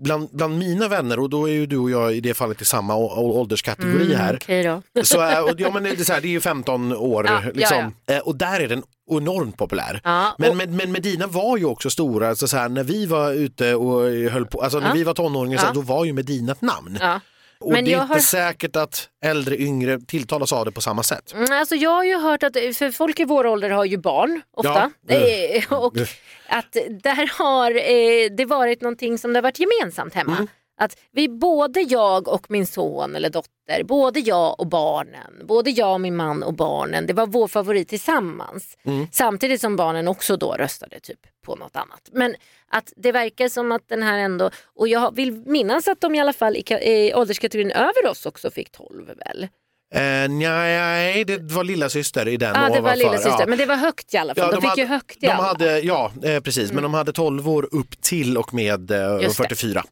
bland, 0.00 0.28
bland 0.32 0.58
mina 0.58 0.88
vänner, 0.88 1.18
och 1.18 1.30
då 1.30 1.48
är 1.48 1.52
ju 1.52 1.66
du 1.66 1.78
och 1.78 1.90
jag 1.90 2.14
i 2.14 2.20
det 2.20 2.34
fallet 2.34 2.62
i 2.62 2.64
samma 2.64 2.96
ålderskategori 2.96 4.14
här, 4.14 4.38
Okej 4.42 4.62
då. 4.62 4.82
så 5.04 5.20
är, 5.20 5.42
och, 5.44 5.60
ja, 5.60 5.70
men 5.70 5.82
det, 5.82 5.90
är 5.90 5.96
så 6.04 6.12
här, 6.12 6.20
det 6.20 6.28
är 6.28 6.30
ju 6.30 6.40
15 6.40 6.92
år 6.96 7.26
Ja, 7.26 7.42
ja, 7.44 7.50
liksom. 7.54 7.94
Eh, 8.10 8.18
och 8.18 8.36
där 8.36 8.60
är 8.60 8.68
den 8.68 8.82
enormt 9.10 9.56
populär. 9.56 10.00
Ja, 10.04 10.34
Men, 10.38 10.50
och- 10.50 10.56
men, 10.56 10.76
men 10.76 10.92
Medina 10.92 11.26
var 11.26 11.56
ju 11.56 11.64
också 11.64 11.90
stora, 11.90 12.28
alltså 12.28 12.48
så 12.48 12.56
här, 12.56 12.68
när 12.68 12.84
vi 12.84 13.06
var 13.06 13.32
ute 13.32 13.74
och 13.74 14.02
höll 14.30 14.46
på, 14.46 14.62
alltså 14.62 14.78
när 14.80 14.86
Ja. 14.86 14.92
vi 14.94 15.04
var 15.04 15.14
tonåringar, 15.14 15.58
så 15.58 15.62
Ja. 15.64 15.66
här, 15.66 15.74
då 15.74 15.80
var 15.80 16.04
ju 16.04 16.12
Medina 16.12 16.52
ett 16.52 16.62
namn. 16.62 16.98
Och 17.60 17.72
Men 17.72 17.84
det 17.84 17.92
är 17.92 18.02
inte 18.02 18.12
har- 18.14 18.18
säkert 18.20 18.76
att 18.76 19.08
äldre, 19.24 19.56
yngre 19.56 20.00
tilltalas 20.00 20.52
av 20.52 20.64
det 20.64 20.72
på 20.72 20.80
samma 20.80 21.02
sätt. 21.02 21.32
Mm, 21.34 21.52
Alltså 21.52 21.74
jag 21.74 21.90
har 21.90 22.04
ju 22.04 22.18
hört 22.18 22.42
att, 22.42 22.52
för 22.52 22.90
folk 22.90 23.20
i 23.20 23.24
vår 23.24 23.46
ålder 23.46 23.70
har 23.70 23.84
ju 23.84 23.96
barn 23.98 24.42
ofta. 24.56 24.90
Ja. 25.06 25.14
Eh, 25.14 25.72
och 25.84 25.94
att 26.48 26.72
där 27.02 27.38
har 27.38 27.70
eh, 27.70 28.30
det 28.36 28.44
varit 28.44 28.80
någonting 28.80 29.18
som 29.18 29.32
det 29.32 29.36
har 29.36 29.42
varit 29.42 29.58
gemensamt 29.60 30.14
hemma. 30.14 30.32
Mm. 30.36 30.48
Att 30.80 30.96
vi, 31.12 31.28
både 31.28 31.80
jag 31.80 32.28
och 32.28 32.50
min 32.50 32.66
son 32.66 33.16
eller 33.16 33.30
dotter, 33.30 33.82
både 33.84 34.20
jag 34.20 34.60
och 34.60 34.66
barnen, 34.66 35.46
både 35.46 35.70
jag 35.70 35.92
och 35.92 36.00
min 36.00 36.16
man 36.16 36.42
och 36.42 36.54
barnen, 36.54 37.06
det 37.06 37.12
var 37.12 37.26
vår 37.26 37.48
favorit 37.48 37.88
tillsammans. 37.88 38.78
Mm. 38.84 39.06
Samtidigt 39.12 39.60
som 39.60 39.76
barnen 39.76 40.08
också 40.08 40.36
då 40.36 40.52
röstade 40.52 41.00
typ 41.00 41.18
på 41.46 41.56
något 41.56 41.76
annat. 41.76 42.08
Men 42.12 42.34
att 42.68 42.92
det 42.96 43.12
verkar 43.12 43.48
som 43.48 43.72
att 43.72 43.88
den 43.88 44.02
här 44.02 44.18
ändå, 44.18 44.50
och 44.76 44.88
jag 44.88 45.14
vill 45.16 45.32
minnas 45.32 45.88
att 45.88 46.00
de 46.00 46.14
i 46.14 46.20
alla 46.20 46.32
fall 46.32 46.56
i, 46.56 46.64
i 46.70 47.14
ålderskategorin 47.14 47.70
över 47.70 48.06
oss 48.06 48.26
också 48.26 48.50
fick 48.50 48.70
12 48.72 49.06
väl? 49.06 49.48
Eh, 49.94 50.28
nej, 50.30 51.24
det 51.24 51.38
var 51.42 51.64
lilla 51.64 51.88
syster 51.88 52.28
i 52.28 52.36
den 52.36 52.54
Ja, 52.54 52.62
det 52.62 52.70
var 52.70 52.78
ovanför. 52.78 52.96
lilla 52.96 53.16
syster. 53.16 53.36
Ja. 53.40 53.46
men 53.46 53.58
det 53.58 53.66
var 53.66 53.76
högt 53.76 54.14
i 54.14 54.16
alla 54.16 54.34
fall. 54.34 54.44
Ja, 54.44 54.50
de, 54.50 54.60
fick 54.60 54.70
hade, 54.70 54.80
ju 54.82 54.86
högt 54.86 55.16
i 55.16 55.26
de 55.26 55.32
alla. 55.32 55.42
hade, 55.42 55.80
Ja, 55.80 56.12
eh, 56.22 56.40
precis, 56.40 56.72
men 56.72 56.82
de 56.82 56.94
hade 56.94 57.12
12 57.12 57.48
år 57.48 57.68
upp 57.72 58.02
till 58.02 58.38
och 58.38 58.54
med 58.54 58.90
eh, 58.90 59.22
Just 59.22 59.38
det. 59.48 59.84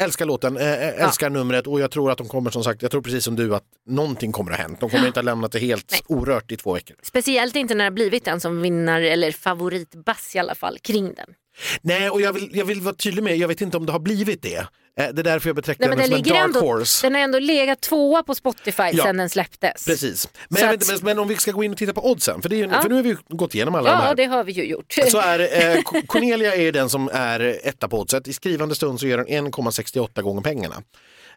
44. 0.00 0.04
Älskar 0.04 0.26
låten, 0.26 0.56
eh, 0.56 1.04
älskar 1.04 1.30
numret 1.30 1.66
och 1.66 1.80
jag 1.80 1.90
tror 1.90 2.10
att 2.10 2.18
de 2.18 2.28
kommer 2.28 2.50
som 2.50 2.64
sagt, 2.64 2.82
jag 2.82 2.90
tror 2.90 3.02
precis 3.02 3.24
som 3.24 3.36
du 3.36 3.54
att 3.54 3.64
någonting 3.86 4.32
kommer 4.32 4.52
att 4.52 4.58
ha 4.58 4.62
hänt. 4.62 4.80
De 4.80 4.90
kommer 4.90 5.06
inte 5.06 5.20
ha 5.20 5.24
lämnat 5.24 5.52
det 5.52 5.58
helt 5.58 5.90
Nej. 5.90 6.18
orört 6.18 6.52
i 6.52 6.56
två 6.56 6.74
veckor. 6.74 6.96
Speciellt 7.02 7.56
inte 7.56 7.74
när 7.74 7.84
det 7.84 7.90
har 7.90 7.94
blivit 7.94 8.28
en 8.28 8.40
som 8.40 8.62
vinner 8.62 9.02
eller 9.02 9.32
favoritbass 9.32 10.36
i 10.36 10.38
alla 10.38 10.54
fall 10.54 10.78
kring 10.78 11.14
den. 11.14 11.34
Nej, 11.82 12.10
och 12.10 12.20
jag 12.20 12.32
vill, 12.32 12.50
jag 12.52 12.64
vill 12.64 12.80
vara 12.80 12.94
tydlig 12.94 13.22
med, 13.22 13.36
jag 13.36 13.48
vet 13.48 13.60
inte 13.60 13.76
om 13.76 13.86
det 13.86 13.92
har 13.92 14.00
blivit 14.00 14.42
det. 14.42 14.66
Eh, 14.96 15.08
det 15.08 15.20
är 15.20 15.24
därför 15.24 15.48
jag 15.48 15.56
betraktar 15.56 15.88
den 15.88 15.98
den, 15.98 16.06
som 16.06 16.16
en 16.16 16.22
dark 16.22 16.36
ändå, 16.44 16.60
horse. 16.60 17.06
den 17.06 17.14
har 17.14 17.20
ändå 17.20 17.38
legat 17.38 17.80
tvåa 17.80 18.22
på 18.22 18.34
Spotify 18.34 18.82
Ja. 18.92 19.04
sedan 19.04 19.16
den 19.16 19.30
släpptes. 19.30 19.84
Precis. 19.84 20.28
Men, 20.48 20.60
vet, 20.62 20.74
att- 20.82 20.90
inte, 20.92 21.04
men 21.04 21.18
om 21.18 21.28
vi 21.28 21.36
ska 21.36 21.50
gå 21.52 21.64
in 21.64 21.72
och 21.72 21.78
titta 21.78 21.92
på 21.92 22.10
oddsen, 22.10 22.42
för, 22.42 22.48
det 22.48 22.56
är, 22.62 22.68
Ja. 22.72 22.82
för 22.82 22.88
nu 22.88 22.94
har 22.94 23.02
vi 23.02 23.16
gått 23.28 23.54
igenom 23.54 23.74
alla 23.74 23.90
de 23.90 23.96
Ja, 23.96 24.00
här. 24.00 24.14
det 24.14 24.24
har 24.24 24.44
vi 24.44 24.52
ju 24.52 24.64
gjort. 24.64 24.92
Så 25.10 25.18
är, 25.18 25.38
eh, 25.76 25.82
Cornelia 26.06 26.54
är 26.54 26.72
den 26.72 26.88
som 26.90 27.10
är 27.12 27.40
etta 27.68 27.88
på 27.88 27.98
oddset. 28.00 28.28
I 28.28 28.32
skrivande 28.32 28.74
stund 28.74 29.00
så 29.00 29.06
gör 29.06 29.16
den 29.18 29.26
1,68 29.28 30.22
gånger 30.22 30.40
pengarna. 30.42 30.82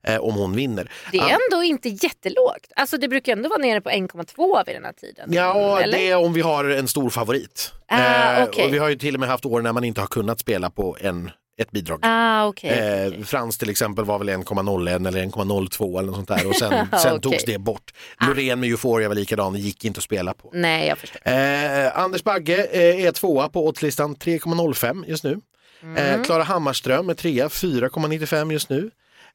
Eh, 0.08 0.18
om 0.18 0.36
hon 0.36 0.56
vinner. 0.56 0.91
Det 1.12 1.18
är 1.18 1.38
ändå 1.51 1.64
inte 1.64 1.89
jättelågt. 1.89 2.72
Alltså 2.76 2.97
det 2.97 3.08
brukar 3.08 3.32
ändå 3.32 3.49
vara 3.49 3.60
nere 3.60 3.82
på 3.82 3.89
1,2 3.89 4.64
vid 4.66 4.76
den 4.76 4.84
här 4.86 4.93
tiden. 4.93 5.30
Ja, 5.34 5.82
Eller? 5.82 5.97
det 5.97 6.10
är 6.10 6.16
om 6.18 6.34
vi 6.34 6.41
har 6.41 6.66
en 6.66 6.88
stor 6.88 7.10
favorit. 7.10 7.72
Ah, 7.88 7.97
Eh, 8.38 8.43
okej. 8.43 8.66
och 8.66 8.74
vi 8.74 8.78
har 8.78 8.89
ju 8.89 8.95
till 8.95 9.14
och 9.14 9.20
med 9.20 9.30
haft 9.30 9.45
år 9.45 9.62
när 9.62 9.74
man 9.74 9.84
inte 9.84 10.01
har 10.01 10.08
kunnat 10.08 10.39
spela 10.39 10.70
på 10.70 10.97
en, 11.01 11.32
ett 11.58 11.72
bidrag. 11.72 11.99
Ah, 12.01 12.45
okej. 12.45 12.70
Eh, 12.70 13.24
Frans 13.24 13.58
till 13.58 13.70
exempel 13.70 14.06
var 14.06 14.20
väl 14.20 14.30
1,01 14.30 15.08
eller 15.08 15.22
1,02 15.26 15.99
eller 15.99 16.08
något 16.08 16.16
sånt 16.16 16.28
där 16.28 16.47
och 16.47 16.56
sen, 16.56 16.88
sen 17.01 17.16
Okej. 17.16 17.22
togs 17.22 17.43
det 17.45 17.58
bort. 17.58 17.91
Loreen 18.28 18.60
med 18.60 18.70
Euphoria 18.70 19.08
var 19.08 19.16
likadan, 19.16 19.56
gick 19.56 19.86
inte 19.86 19.97
att 19.97 20.04
spela 20.04 20.34
på. 20.34 20.49
Nej, 20.54 20.88
jag 20.88 20.97
förstår. 20.97 21.20
Eh, 21.26 21.97
Anders 21.99 22.24
Bagge 22.24 22.66
eh, 22.72 23.06
är 23.06 23.12
tvåa 23.12 23.49
på 23.49 23.68
oddslistan 23.68 24.16
3,05 24.16 25.04
just 25.08 25.24
nu. 25.24 25.39
Mm. 25.84 25.97
Eh, 26.20 26.24
Klara 26.26 26.43
Hammarström 26.43 27.10
är 27.10 27.14
trea 27.14 27.47
4,95 27.47 28.51
just 28.54 28.70
nu. 28.70 28.91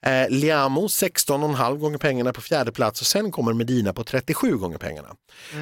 Eh, 0.06 0.28
Liamo 0.30 0.86
16,5 0.86 1.76
gånger 1.78 1.98
pengarna 1.98 2.32
på 2.32 2.40
fjärde 2.40 2.72
plats 2.72 3.00
och 3.00 3.06
sen 3.06 3.30
kommer 3.30 3.52
Medina 3.52 3.92
på 3.92 4.04
37 4.04 4.56
gånger 4.56 4.78
pengarna. 4.78 5.08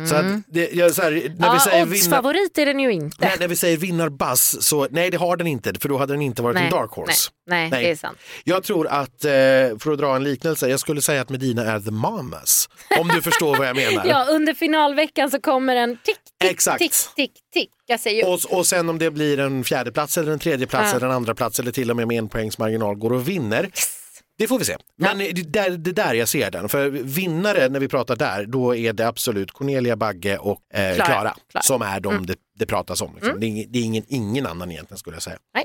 Så 0.09 0.15
att 0.15 0.25
det, 0.49 0.71
jag, 0.73 0.95
så 0.95 1.03
här, 1.03 1.11
när, 1.11 1.21
vi 1.21 1.27
Mm. 1.27 1.39
Ja, 1.41 1.61
säger 1.61 1.85
vinnar, 1.85 1.97
oddsfavorit 1.97 2.59
är 2.59 2.67
den 2.67 2.81
ju 2.81 2.93
inte. 2.93 3.17
nej, 3.21 3.37
när 3.41 3.49
vi 3.49 3.57
säger 3.57 3.77
vinnarbass 3.77 4.63
så 4.63 4.89
nej 4.91 5.11
det 5.11 5.17
har 5.17 5.37
den 5.37 5.47
inte 5.47 5.73
för 5.81 5.89
då 5.89 5.99
hade 5.99 6.13
den 6.13 6.23
inte 6.23 6.43
varit 6.43 6.57
en 6.57 6.71
dark 6.71 6.91
horse. 6.91 7.31
Nej, 7.47 7.61
nej, 7.61 7.71
Nej. 7.71 7.85
det 7.85 7.91
är 7.91 7.97
sant. 7.97 8.19
Jag 8.45 8.63
tror 8.65 8.87
att, 8.87 9.25
eh, 9.25 9.31
för 9.79 9.93
att 9.93 9.99
dra 9.99 10.17
en 10.17 10.25
liknelse, 10.25 10.69
jag 10.69 10.81
skulle 10.81 11.03
säga 11.03 11.21
att 11.23 11.29
Medina 11.29 11.65
är 11.65 11.81
the 11.81 11.91
mamas. 11.91 12.69
Om 13.01 13.09
du 13.09 13.23
förstår 13.23 13.57
vad 13.57 13.69
jag 13.69 13.77
menar. 13.77 14.07
Ja, 14.09 14.27
under 14.31 14.55
finalveckan 14.55 15.31
så 15.31 15.41
kommer 15.41 15.77
en 15.77 15.97
tick, 15.97 16.17
tick, 16.41 16.51
Exakt. 16.51 16.79
tick, 16.79 16.93
tick, 17.17 17.33
tick. 17.55 17.71
Säger. 18.01 18.29
Och, 18.29 18.41
och 18.51 18.67
sen 18.67 18.89
om 18.89 18.99
det 18.99 19.11
blir 19.11 19.39
en 19.41 19.65
fjärde 19.65 19.93
plats 19.93 20.19
eller 20.19 20.33
en 20.33 20.39
tredje 20.39 20.67
plats 20.67 20.89
Ja. 20.91 20.97
eller 20.97 21.07
en 21.07 21.13
andra 21.13 21.35
plats 21.35 21.61
eller 21.61 21.73
till 21.73 21.91
och 21.91 21.97
med 21.97 22.09
med 22.09 22.19
en 22.19 22.29
poängs 22.29 22.59
marginal 22.59 22.95
går 22.97 23.13
och 23.13 23.29
vinner. 23.29 23.71
Det 24.39 24.49
får 24.49 24.59
vi 24.59 24.65
se. 24.65 24.77
Men 24.97 25.19
det, 25.19 25.31
är 25.31 25.45
där, 25.45 25.71
det 25.71 25.91
är 25.91 25.95
där 25.95 26.15
jag 26.15 26.29
ser 26.29 26.51
den. 26.51 26.69
För 26.69 26.89
vinnare 26.91 27.69
när 27.69 27.81
vi 27.81 27.89
pratar 27.89 28.17
där, 28.17 28.47
då 28.47 28.77
är 28.77 28.93
det 28.93 29.09
absolut 29.09 29.53
Cornelia 29.53 29.97
Bagge 29.97 30.39
och 30.39 30.61
eh, 30.75 30.95
Klara. 30.95 31.07
Klara 31.07 31.35
Klara. 31.51 31.63
som 31.63 31.83
är 31.83 32.01
de 32.01 32.27
det, 32.27 32.37
det 32.59 32.67
pratas 32.67 33.03
om. 33.03 33.15
Liksom. 33.15 33.41
Det 33.41 33.47
är, 33.47 33.67
det 33.69 33.79
är 33.79 33.83
ingen, 33.83 34.05
ingen 34.09 34.47
annan 34.47 34.71
egentligen 34.71 34.99
skulle 34.99 35.17
jag 35.17 35.23
säga. 35.23 35.39
Nej. 35.55 35.65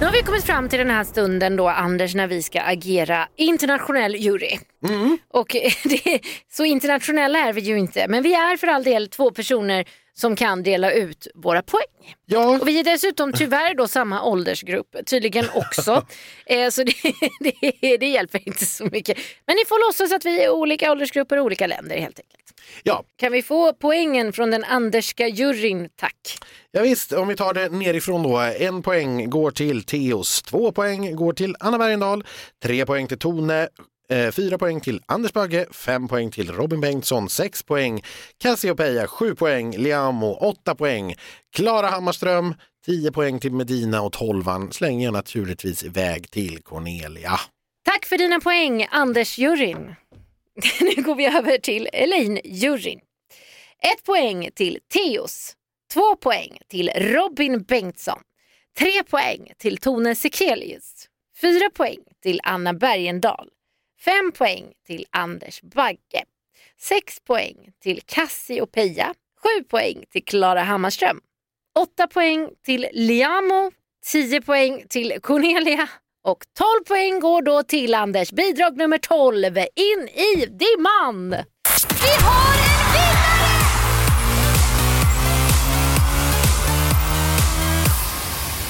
Nu 0.00 0.06
har 0.06 0.12
vi 0.12 0.22
kommit 0.22 0.44
fram 0.44 0.68
till 0.68 0.78
den 0.78 0.90
här 0.90 1.04
stunden 1.04 1.56
då 1.56 1.68
Anders 1.68 2.14
när 2.14 2.26
vi 2.26 2.42
ska 2.42 2.60
agera 2.60 3.28
internationell 3.36 4.14
jury. 4.16 4.58
Mm. 4.88 5.18
Och 5.28 5.56
eh, 5.56 5.72
det, 5.84 6.20
så 6.52 6.64
internationella 6.64 7.38
är 7.38 7.52
vi 7.52 7.60
ju 7.60 7.78
inte 7.78 8.08
men 8.08 8.22
vi 8.22 8.34
är 8.34 8.56
för 8.56 8.66
all 8.66 8.84
del 8.84 9.08
två 9.08 9.30
personer 9.30 9.84
som 10.18 10.36
kan 10.36 10.62
dela 10.62 10.92
ut 10.92 11.26
våra 11.34 11.62
poäng. 11.62 12.16
Ja, 12.26 12.58
Och 12.60 12.68
vi 12.68 12.80
är 12.80 12.84
dessutom 12.84 13.32
tyvärr 13.32 13.74
då 13.74 13.88
samma 13.88 14.22
åldersgrupp 14.22 14.96
tydligen 15.06 15.46
också. 15.54 16.06
eh, 16.46 16.70
så 16.70 16.84
det, 16.84 16.92
det, 17.80 17.96
det 17.96 18.06
hjälper 18.08 18.48
inte 18.48 18.66
så 18.66 18.84
mycket. 18.84 19.18
Men 19.46 19.56
ni 19.56 19.64
får 19.64 19.88
låtsas 19.88 20.12
att 20.12 20.24
vi 20.24 20.44
är 20.44 20.50
olika 20.50 20.92
åldersgrupper 20.92 21.38
och 21.38 21.44
olika 21.44 21.66
länder 21.66 21.96
helt 21.96 22.18
enkelt. 22.18 22.60
ja. 22.82 23.04
Kan 23.16 23.32
vi 23.32 23.42
få 23.42 23.72
poängen 23.72 24.32
från 24.32 24.50
den 24.50 24.64
Anderska 24.64 25.28
juryn 25.28 25.88
tack? 25.96 26.38
ja 26.70 26.82
visst, 26.82 27.12
om 27.12 27.28
vi 27.28 27.36
tar 27.36 27.54
det 27.54 27.68
nerifrån 27.68 28.22
då. 28.22 28.38
En 28.38 28.82
poäng 28.82 29.30
går 29.30 29.50
till 29.50 29.84
Teos, 29.84 30.42
två 30.42 30.72
poäng 30.72 31.16
går 31.16 31.32
till 31.32 31.56
Anna 31.60 31.78
Bergendahl, 31.78 32.24
tre 32.62 32.86
poäng 32.86 33.06
till 33.06 33.18
Tone, 33.18 33.68
Eh, 34.10 34.30
fyra 34.30 34.58
poäng 34.58 34.80
till 34.80 35.02
Anders 35.06 35.32
Bagge, 35.32 35.66
fem 35.70 36.08
poäng 36.08 36.30
till 36.30 36.52
Robin 36.52 36.80
Bengtsson, 36.80 37.28
sex 37.28 37.62
poäng 37.62 38.02
Cassiopeia, 38.38 39.06
sju 39.06 39.34
poäng 39.34 39.76
Liamo, 39.76 40.34
åtta 40.34 40.74
poäng 40.74 41.14
Klara 41.56 41.86
Hammarström, 41.86 42.54
tio 42.86 43.12
poäng 43.12 43.40
till 43.40 43.52
Medina 43.52 44.02
och 44.02 44.12
tolvan 44.12 44.72
slänger 44.72 45.04
jag 45.04 45.12
naturligtvis 45.12 45.84
iväg 45.84 46.30
till 46.30 46.62
Cornelia. 46.62 47.40
Tack 47.84 48.06
för 48.06 48.18
dina 48.18 48.40
poäng 48.40 48.86
Anders-juryn. 48.90 49.94
nu 50.80 51.02
går 51.02 51.14
vi 51.14 51.26
över 51.26 51.58
till 51.58 51.88
Elaine-juryn. 51.92 53.00
Ett 53.92 54.04
poäng 54.04 54.50
till 54.54 54.78
Teos. 54.92 55.54
Två 55.92 56.16
poäng 56.16 56.58
till 56.68 56.90
Robin 56.96 57.62
Bengtsson. 57.62 58.18
Tre 58.78 59.02
poäng 59.02 59.52
till 59.58 59.78
Tone 59.78 60.14
Sekelius. 60.14 61.06
Fyra 61.40 61.70
poäng 61.70 61.98
till 62.22 62.40
Anna 62.42 62.74
Bergendahl. 62.74 63.48
Fem 64.04 64.32
poäng 64.32 64.72
till 64.86 65.06
Anders 65.10 65.62
Bagge. 65.62 66.24
Sex 66.80 67.20
poäng 67.20 67.56
till 67.82 68.00
Cassie 68.06 68.60
och 68.60 68.72
Peja. 68.72 69.14
Sju 69.42 69.64
poäng 69.64 70.04
till 70.10 70.24
Klara 70.24 70.62
Hammarström. 70.62 71.20
Åtta 71.78 72.06
poäng 72.06 72.48
till 72.64 72.86
Liamo. 72.92 73.70
Tio 74.06 74.40
poäng 74.40 74.84
till 74.88 75.18
Cornelia. 75.22 75.88
Och 76.24 76.44
12 76.58 76.84
poäng 76.88 77.20
går 77.20 77.42
då 77.42 77.62
till 77.62 77.94
Anders. 77.94 78.32
Bidrag 78.32 78.76
nummer 78.76 78.98
12 78.98 79.58
in 79.58 80.08
i 80.08 80.46
dimman. 80.46 81.30
Vi 82.02 82.24
har 82.24 82.67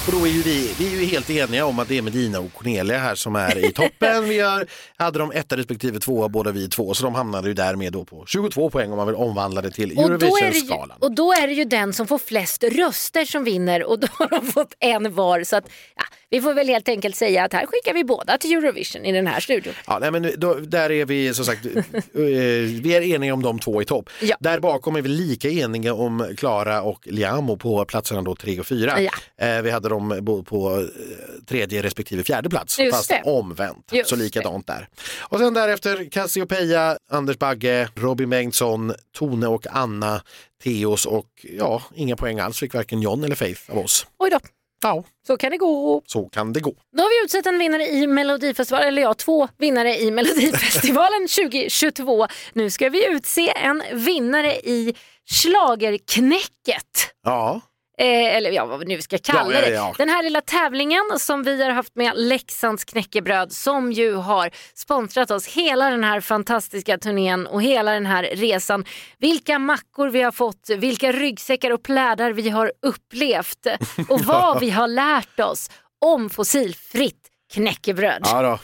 Och 0.09 0.19
då 0.19 0.25
är 0.25 0.29
ju 0.29 0.41
vi, 0.41 0.73
vi 0.79 0.87
är 0.95 0.99
ju 0.99 1.05
helt 1.05 1.29
eniga 1.29 1.65
om 1.65 1.79
att 1.79 1.87
det 1.87 1.97
är 1.97 2.01
Medina 2.01 2.39
och 2.39 2.53
Cornelia 2.53 2.97
här 2.97 3.15
som 3.15 3.35
är 3.35 3.65
i 3.65 3.71
toppen. 3.73 4.29
Vi 4.29 4.39
har, 4.39 4.67
hade 4.97 5.19
de 5.19 5.31
etta 5.31 5.57
respektive 5.57 5.99
tvåa 5.99 6.29
båda 6.29 6.51
vi 6.51 6.69
två 6.69 6.93
så 6.93 7.03
de 7.03 7.15
hamnade 7.15 7.47
ju 7.47 7.53
därmed 7.53 7.93
då 7.93 8.05
på 8.05 8.25
22 8.27 8.69
poäng 8.69 8.91
om 8.91 8.97
man 8.97 9.07
vill 9.07 9.15
omvandla 9.15 9.61
det 9.61 9.71
till 9.71 9.99
Eurovision-skalan. 9.99 10.97
och 10.99 11.15
då 11.15 11.33
är 11.33 11.47
det 11.47 11.53
ju 11.53 11.65
den 11.65 11.93
som 11.93 12.07
får 12.07 12.17
flest 12.17 12.63
röster 12.63 13.25
som 13.25 13.43
vinner 13.43 13.83
och 13.83 13.99
då 13.99 14.07
har 14.11 14.27
de 14.29 14.45
fått 14.45 14.73
en 14.79 15.13
var. 15.13 15.43
Så 15.43 15.55
att, 15.55 15.65
ja, 15.95 16.03
vi 16.29 16.41
får 16.41 16.53
väl 16.53 16.67
helt 16.67 16.89
enkelt 16.89 17.15
säga 17.15 17.43
att 17.43 17.53
här 17.53 17.65
skickar 17.65 17.93
vi 17.93 18.03
båda 18.03 18.37
till 18.37 18.53
Eurovision 18.57 19.05
i 19.05 19.11
den 19.11 19.27
här 19.27 19.39
studion. 19.39 19.73
Ja, 19.87 19.99
nej, 19.99 20.11
men 20.11 20.33
då, 20.37 20.53
där 20.53 20.91
är 20.91 21.05
vi 21.05 21.33
som 21.33 21.45
sagt, 21.45 21.65
eh, 21.65 21.71
vi 22.13 22.95
är 22.95 23.01
eniga 23.01 23.33
om 23.33 23.41
de 23.43 23.59
två 23.59 23.81
i 23.81 23.85
topp. 23.85 24.09
Ja. 24.21 24.35
Där 24.39 24.59
bakom 24.59 24.95
är 24.95 25.01
vi 25.01 25.09
lika 25.09 25.49
eniga 25.49 25.93
om 25.93 26.33
Klara 26.37 26.81
och 26.81 27.07
Liamo 27.07 27.57
på 27.57 27.85
platserna 27.85 28.21
då 28.21 28.35
tre 28.35 28.59
och 28.59 28.67
fyra. 28.67 29.01
Ja. 29.01 29.11
Eh, 29.45 29.61
vi 29.61 29.71
hade 29.71 29.89
dem 29.89 30.43
på 30.47 30.79
eh, 30.79 30.85
tredje 31.45 31.83
respektive 31.83 32.23
fjärde 32.23 32.49
plats, 32.49 32.79
Just 32.79 32.97
fast 32.97 33.09
det. 33.09 33.21
omvänt. 33.25 33.89
Just 33.91 34.09
så 34.09 34.15
likadant 34.15 34.67
där. 34.67 34.87
Och 35.19 35.39
sen 35.39 35.53
därefter 35.53 36.09
Cassiopeia, 36.11 36.97
Anders 37.11 37.37
Bagge, 37.37 37.89
Robin 37.95 38.29
Bengtsson, 38.29 38.93
Tone 39.17 39.47
och 39.47 39.67
Anna, 39.71 40.21
Theos 40.63 41.05
och 41.05 41.45
ja, 41.57 41.81
inga 41.95 42.15
poäng 42.15 42.39
alls 42.39 42.59
fick 42.59 42.73
varken 42.73 43.01
John 43.01 43.23
eller 43.23 43.35
Faith 43.35 43.61
av 43.71 43.77
oss. 43.77 44.07
Oj 44.17 44.29
då, 44.29 44.39
Ja, 44.81 45.03
så 45.27 45.37
kan 45.37 45.51
det 45.51 45.57
gå. 45.57 46.01
så 46.05 46.29
kan 46.29 46.53
det 46.53 46.59
gå. 46.59 46.73
Då 46.97 47.03
har 47.03 47.09
vi 47.09 47.25
utsett 47.25 47.45
en 47.45 47.59
vinnare 47.59 47.87
i 47.87 48.07
Melodifestivalen, 48.07 48.87
eller 48.87 49.01
ja, 49.01 49.13
två 49.13 49.47
vinnare 49.57 49.99
i 49.99 50.11
Melodifestivalen 50.11 51.27
2022. 51.45 52.27
Nu 52.53 52.69
ska 52.69 52.89
vi 52.89 53.07
utse 53.07 53.49
en 53.55 53.83
vinnare 53.93 54.55
i 54.55 54.93
Schlagerknäcket. 55.31 57.13
Ja, 57.23 57.61
Eh, 57.99 58.35
eller 58.35 58.51
ja, 58.51 58.65
vad 58.65 58.79
vi 58.79 58.85
nu 58.85 59.01
ska 59.01 59.17
kalla 59.17 59.53
Ja, 59.53 59.59
ja, 59.59 59.65
det. 59.65 59.73
ja. 59.73 59.95
Den 59.97 60.09
här 60.09 60.23
lilla 60.23 60.41
tävlingen 60.41 61.01
som 61.17 61.43
vi 61.43 61.63
har 61.63 61.69
haft 61.69 61.95
med 61.95 62.13
Leksands 62.15 62.83
knäckebröd 62.85 63.51
som 63.51 63.91
ju 63.91 64.13
har 64.15 64.49
sponsrat 64.73 65.31
oss 65.31 65.47
hela 65.47 65.89
den 65.89 66.03
här 66.03 66.21
fantastiska 66.21 66.97
turnén 66.97 67.47
och 67.47 67.63
hela 67.63 67.91
den 67.91 68.05
här 68.05 68.23
resan. 68.23 68.85
Vilka 69.17 69.59
mackor 69.59 70.09
vi 70.09 70.21
har 70.21 70.31
fått, 70.31 70.69
vilka 70.77 71.11
ryggsäckar 71.11 71.71
och 71.71 71.83
plädar 71.83 72.31
vi 72.31 72.49
har 72.49 72.71
upplevt 72.81 73.67
och 74.09 74.21
vad 74.21 74.59
vi 74.59 74.69
har 74.69 74.87
lärt 74.87 75.39
oss 75.39 75.69
om 76.01 76.29
fossilfritt 76.29 77.27
knäckebröd. 77.53 78.21
ja. 78.23 78.59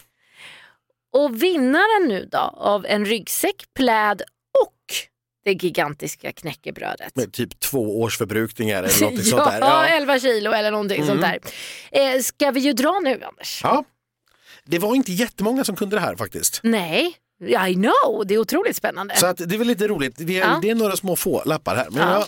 Och 1.14 1.44
vinnaren 1.44 2.08
nu 2.08 2.30
då 2.32 2.54
av 2.58 2.86
en 2.86 3.06
ryggsäck, 3.06 3.56
pläd 3.76 4.22
det 5.46 5.54
gigantiska 5.64 6.32
knäckebrödet. 6.32 7.16
Med 7.16 7.34
typ 7.34 7.60
två 7.60 8.02
års 8.02 8.18
förbrukningar 8.18 8.84
eller 8.84 9.02
något 9.12 9.26
sånt 9.26 9.44
ja, 9.46 9.52
där. 9.52 9.60
Ja. 9.60 9.86
11 9.86 10.20
kilo 10.20 10.52
eller 10.52 10.72
någonting 10.72 11.06
sånt 11.06 11.22
där. 11.22 11.40
Eh, 11.92 12.22
ska 12.22 12.52
vi 12.52 12.60
ju 12.60 12.74
dra 12.74 13.00
nu 13.04 13.24
Anders? 13.24 13.62
Ja. 13.64 13.84
Det 14.64 14.80
var 14.80 14.96
inte 14.96 15.12
jättemånga 15.12 15.64
som 15.64 15.76
kunde 15.76 15.96
det 15.96 16.00
här 16.00 16.16
faktiskt. 16.16 16.60
Nej, 16.64 17.16
I 17.68 17.74
know, 17.74 18.24
det 18.26 18.34
är 18.34 18.38
otroligt 18.38 18.76
spännande. 18.76 19.16
Så 19.16 19.26
att 19.26 19.38
det 19.38 19.56
är 19.56 19.58
väl 19.58 19.68
lite 19.68 19.88
roligt. 19.88 20.20
Är, 20.22 20.30
Ja. 20.32 20.60
Det 20.62 20.70
är 20.70 20.76
några 20.76 20.96
små 20.96 21.16
få 21.16 21.44
lappar 21.46 21.76
här. 21.76 21.88
Men 21.90 22.08
Ja. 22.08 22.14
jag, 22.14 22.28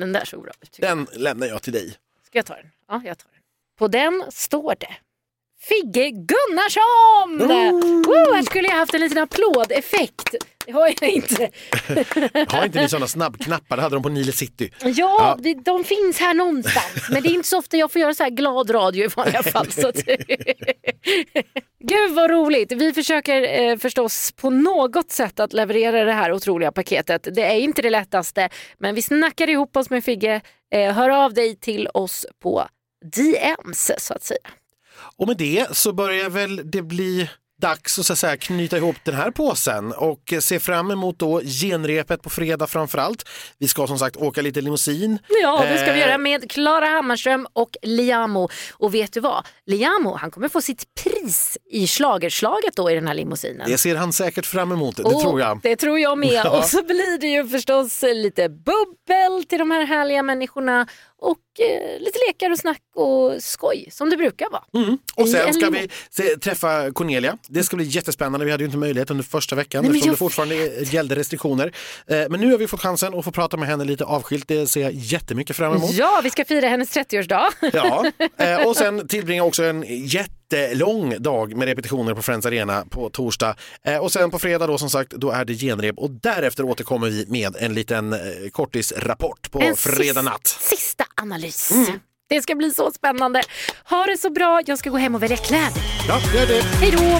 Den 0.00 0.12
där 0.12 0.24
såg 0.24 0.42
bra 0.42 0.52
ut. 0.62 0.76
den 0.80 1.06
lämnar 1.12 1.46
jag 1.46 1.62
till 1.62 1.72
dig. 1.72 1.96
Ska 2.26 2.38
jag 2.38 2.46
ta 2.46 2.54
den? 2.54 2.66
Ja, 2.88 3.02
jag 3.04 3.18
tar 3.18 3.28
den. 3.32 3.40
På 3.78 3.88
den 3.88 4.24
står 4.30 4.74
det 4.78 4.96
Figge 5.60 6.10
Gunnarsson! 6.10 7.38
Woo, 8.06 8.34
här 8.34 8.42
skulle 8.42 8.68
jag 8.68 8.74
haft 8.76 8.94
en 8.94 9.00
liten 9.00 9.18
applådeffekt. 9.18 10.34
Det 10.66 10.72
har 10.72 10.94
jag 11.00 11.10
inte. 11.10 11.50
Har 12.48 12.64
inte 12.64 12.80
ni 12.80 12.88
sådana 12.88 13.06
snabbknappar? 13.06 13.76
Det 13.76 13.82
hade 13.82 13.96
de 13.96 14.02
på 14.02 14.08
Nile 14.08 14.32
City. 14.32 14.70
Ja, 14.80 14.90
Ja. 14.94 15.36
Det, 15.38 15.54
de 15.54 15.84
finns 15.84 16.20
här 16.20 16.34
någonstans. 16.34 17.08
Men 17.10 17.22
det 17.22 17.28
är 17.28 17.34
inte 17.34 17.48
så 17.48 17.58
ofta 17.58 17.76
jag 17.76 17.92
får 17.92 18.00
göra 18.00 18.14
så 18.14 18.22
här 18.22 18.30
glad 18.30 18.74
radio 18.74 19.04
i 19.04 19.08
vanliga 19.08 19.42
fall. 19.42 19.72
Så 19.72 19.88
att... 19.88 19.96
Gud 21.80 22.12
vad 22.14 22.30
roligt. 22.30 22.72
Vi 22.72 22.92
försöker 22.92 23.62
eh, 23.62 23.76
förstås 23.76 24.32
på 24.32 24.50
något 24.50 25.10
sätt 25.10 25.40
att 25.40 25.52
leverera 25.52 26.04
det 26.04 26.12
här 26.12 26.32
otroliga 26.32 26.72
paketet. 26.72 27.28
Det 27.32 27.42
är 27.42 27.58
inte 27.58 27.82
det 27.82 27.90
lättaste, 27.90 28.48
men 28.78 28.94
vi 28.94 29.02
snackar 29.02 29.50
ihop 29.50 29.76
oss 29.76 29.90
med 29.90 30.04
Figge. 30.04 30.40
Eh, 30.74 30.92
hör 30.94 31.10
av 31.10 31.34
dig 31.34 31.56
till 31.56 31.88
oss 31.94 32.26
på 32.42 32.68
DMs 33.14 33.92
så 33.98 34.14
att 34.14 34.22
säga. 34.24 34.40
Och 35.18 35.28
med 35.28 35.36
det 35.36 35.76
så 35.76 35.92
börjar 35.92 36.30
väl 36.30 36.70
det 36.70 36.82
bli 36.82 37.28
dags 37.60 37.98
att 37.98 38.06
så 38.06 38.12
att 38.12 38.18
säga, 38.18 38.36
knyta 38.36 38.76
ihop 38.76 38.96
den 39.04 39.14
här 39.14 39.30
påsen 39.30 39.92
och 39.92 40.34
se 40.40 40.60
fram 40.60 40.90
emot 40.90 41.18
då 41.18 41.40
genrepet 41.40 42.22
på 42.22 42.30
fredag 42.30 42.66
framför 42.66 42.98
allt. 42.98 43.28
Vi 43.58 43.68
ska 43.68 43.86
som 43.86 43.98
sagt 43.98 44.16
åka 44.16 44.42
lite 44.42 44.60
limousin. 44.60 45.18
Ja, 45.42 45.64
det 45.72 45.78
ska 45.78 45.92
vi 45.92 45.96
Eh, 45.96 46.06
göra 46.06 46.18
med 46.18 46.50
Klara 46.50 46.86
Hammarström 46.86 47.46
och 47.52 47.70
Liamo. 47.82 48.48
Och 48.72 48.94
vet 48.94 49.12
du 49.12 49.20
vad? 49.20 49.46
Liamo, 49.66 50.14
han 50.14 50.30
kommer 50.30 50.48
få 50.48 50.60
sitt 50.60 50.84
pris 50.94 51.58
i 51.70 51.86
schlagerslaget 51.86 52.76
då 52.76 52.90
i 52.90 52.94
den 52.94 53.06
här 53.06 53.14
limousinen. 53.14 53.70
Det 53.70 53.78
ser 53.78 53.96
han 53.96 54.12
säkert 54.12 54.46
fram 54.46 54.72
emot, 54.72 54.96
det 54.96 55.02
Och 55.02 55.22
tror 55.22 55.40
jag. 55.40 55.60
Det 55.62 55.76
tror 55.76 55.98
jag 55.98 56.18
med. 56.18 56.32
Ja. 56.44 56.58
Och 56.58 56.64
så 56.64 56.82
blir 56.82 57.18
det 57.20 57.26
ju 57.26 57.48
förstås 57.48 58.02
lite 58.02 58.48
bubbel 58.48 59.44
till 59.48 59.58
de 59.58 59.70
här 59.70 59.86
härliga 59.86 60.22
människorna 60.22 60.86
och 61.18 61.38
eh, 61.60 62.00
lite 62.00 62.18
lekar 62.28 62.50
och 62.50 62.58
snack 62.58 62.82
och 62.94 63.42
skoj 63.42 63.88
som 63.92 64.10
det 64.10 64.16
brukar 64.16 64.50
vara. 64.50 64.84
Mm. 64.84 64.98
Och 65.14 65.28
sen 65.28 65.48
en 65.48 65.54
ska 65.54 65.70
vi 65.70 65.88
se, 66.10 66.22
träffa 66.22 66.90
Cornelia. 66.92 67.38
Det 67.48 67.62
ska 67.62 67.76
bli 67.76 67.84
jättespännande. 67.84 68.46
Vi 68.46 68.50
hade 68.52 68.62
ju 68.62 68.66
inte 68.66 68.78
möjlighet 68.78 69.10
under 69.10 69.24
första 69.24 69.56
veckan 69.56 69.84
Nej, 69.84 69.90
eftersom 69.90 70.10
det 70.10 70.16
fortfarande 70.16 70.54
gällde 70.84 71.14
restriktioner. 71.16 71.72
Eh, 72.06 72.24
Men 72.28 72.40
nu 72.40 72.50
har 72.50 72.58
vi 72.58 72.66
fått 72.66 72.80
chansen 72.80 73.14
att 73.14 73.24
få 73.24 73.30
prata 73.30 73.56
med 73.56 73.68
henne 73.68 73.84
lite 73.84 74.04
avskilt. 74.04 74.48
Det 74.48 74.66
ser 74.66 74.80
jag 74.80 74.92
jättemycket 74.92 75.56
fram 75.56 75.76
emot. 75.76 75.92
Ja, 75.92 76.20
vi 76.22 76.30
ska 76.30 76.44
fira 76.44 76.68
hennes 76.68 76.96
30-årsdag. 76.96 77.46
Ja, 77.72 78.04
eh, 78.44 78.66
och 78.68 78.76
sen 78.76 79.08
tillbringa 79.08 79.44
också 79.44 79.64
en 79.64 79.84
jättelång 80.52 81.22
dag 81.22 81.56
med 81.56 81.68
repetitioner 81.68 82.14
på 82.14 82.22
Friends 82.22 82.46
Arena 82.46 82.84
på 82.90 83.10
torsdag. 83.10 83.54
Eh, 83.84 83.96
Och 83.98 84.12
sen 84.12 84.30
på 84.30 84.38
fredag 84.38 84.66
då 84.66 84.78
som 84.78 84.90
sagt, 84.90 85.10
då 85.10 85.30
är 85.30 85.44
det 85.44 85.54
genrep 85.54 85.98
och 85.98 86.10
därefter 86.10 86.64
återkommer 86.64 87.06
vi 87.10 87.26
med 87.28 87.56
en 87.60 87.74
liten 87.74 88.12
eh, 88.12 88.18
kortisrapport 88.52 89.50
på 89.50 89.60
En 89.60 89.76
fredag 89.76 90.02
sista- 90.04 90.22
natt. 90.22 90.46
Sista 90.46 91.04
analys. 91.22 91.70
Mm. 91.70 92.00
Det 92.28 92.42
ska 92.42 92.54
bli 92.54 92.70
så 92.70 92.90
spännande. 92.92 93.42
Ha 93.90 94.04
det 94.06 94.18
så 94.18 94.30
bra. 94.30 94.62
Jag 94.66 94.78
ska 94.78 94.90
gå 94.90 94.96
hem 94.96 95.14
och 95.14 95.22
välja 95.22 95.36
kläder. 95.36 95.82
Ja, 96.08 96.20
gör 96.34 96.46
det. 96.46 96.62
Hej 96.62 96.90
då! 96.90 97.18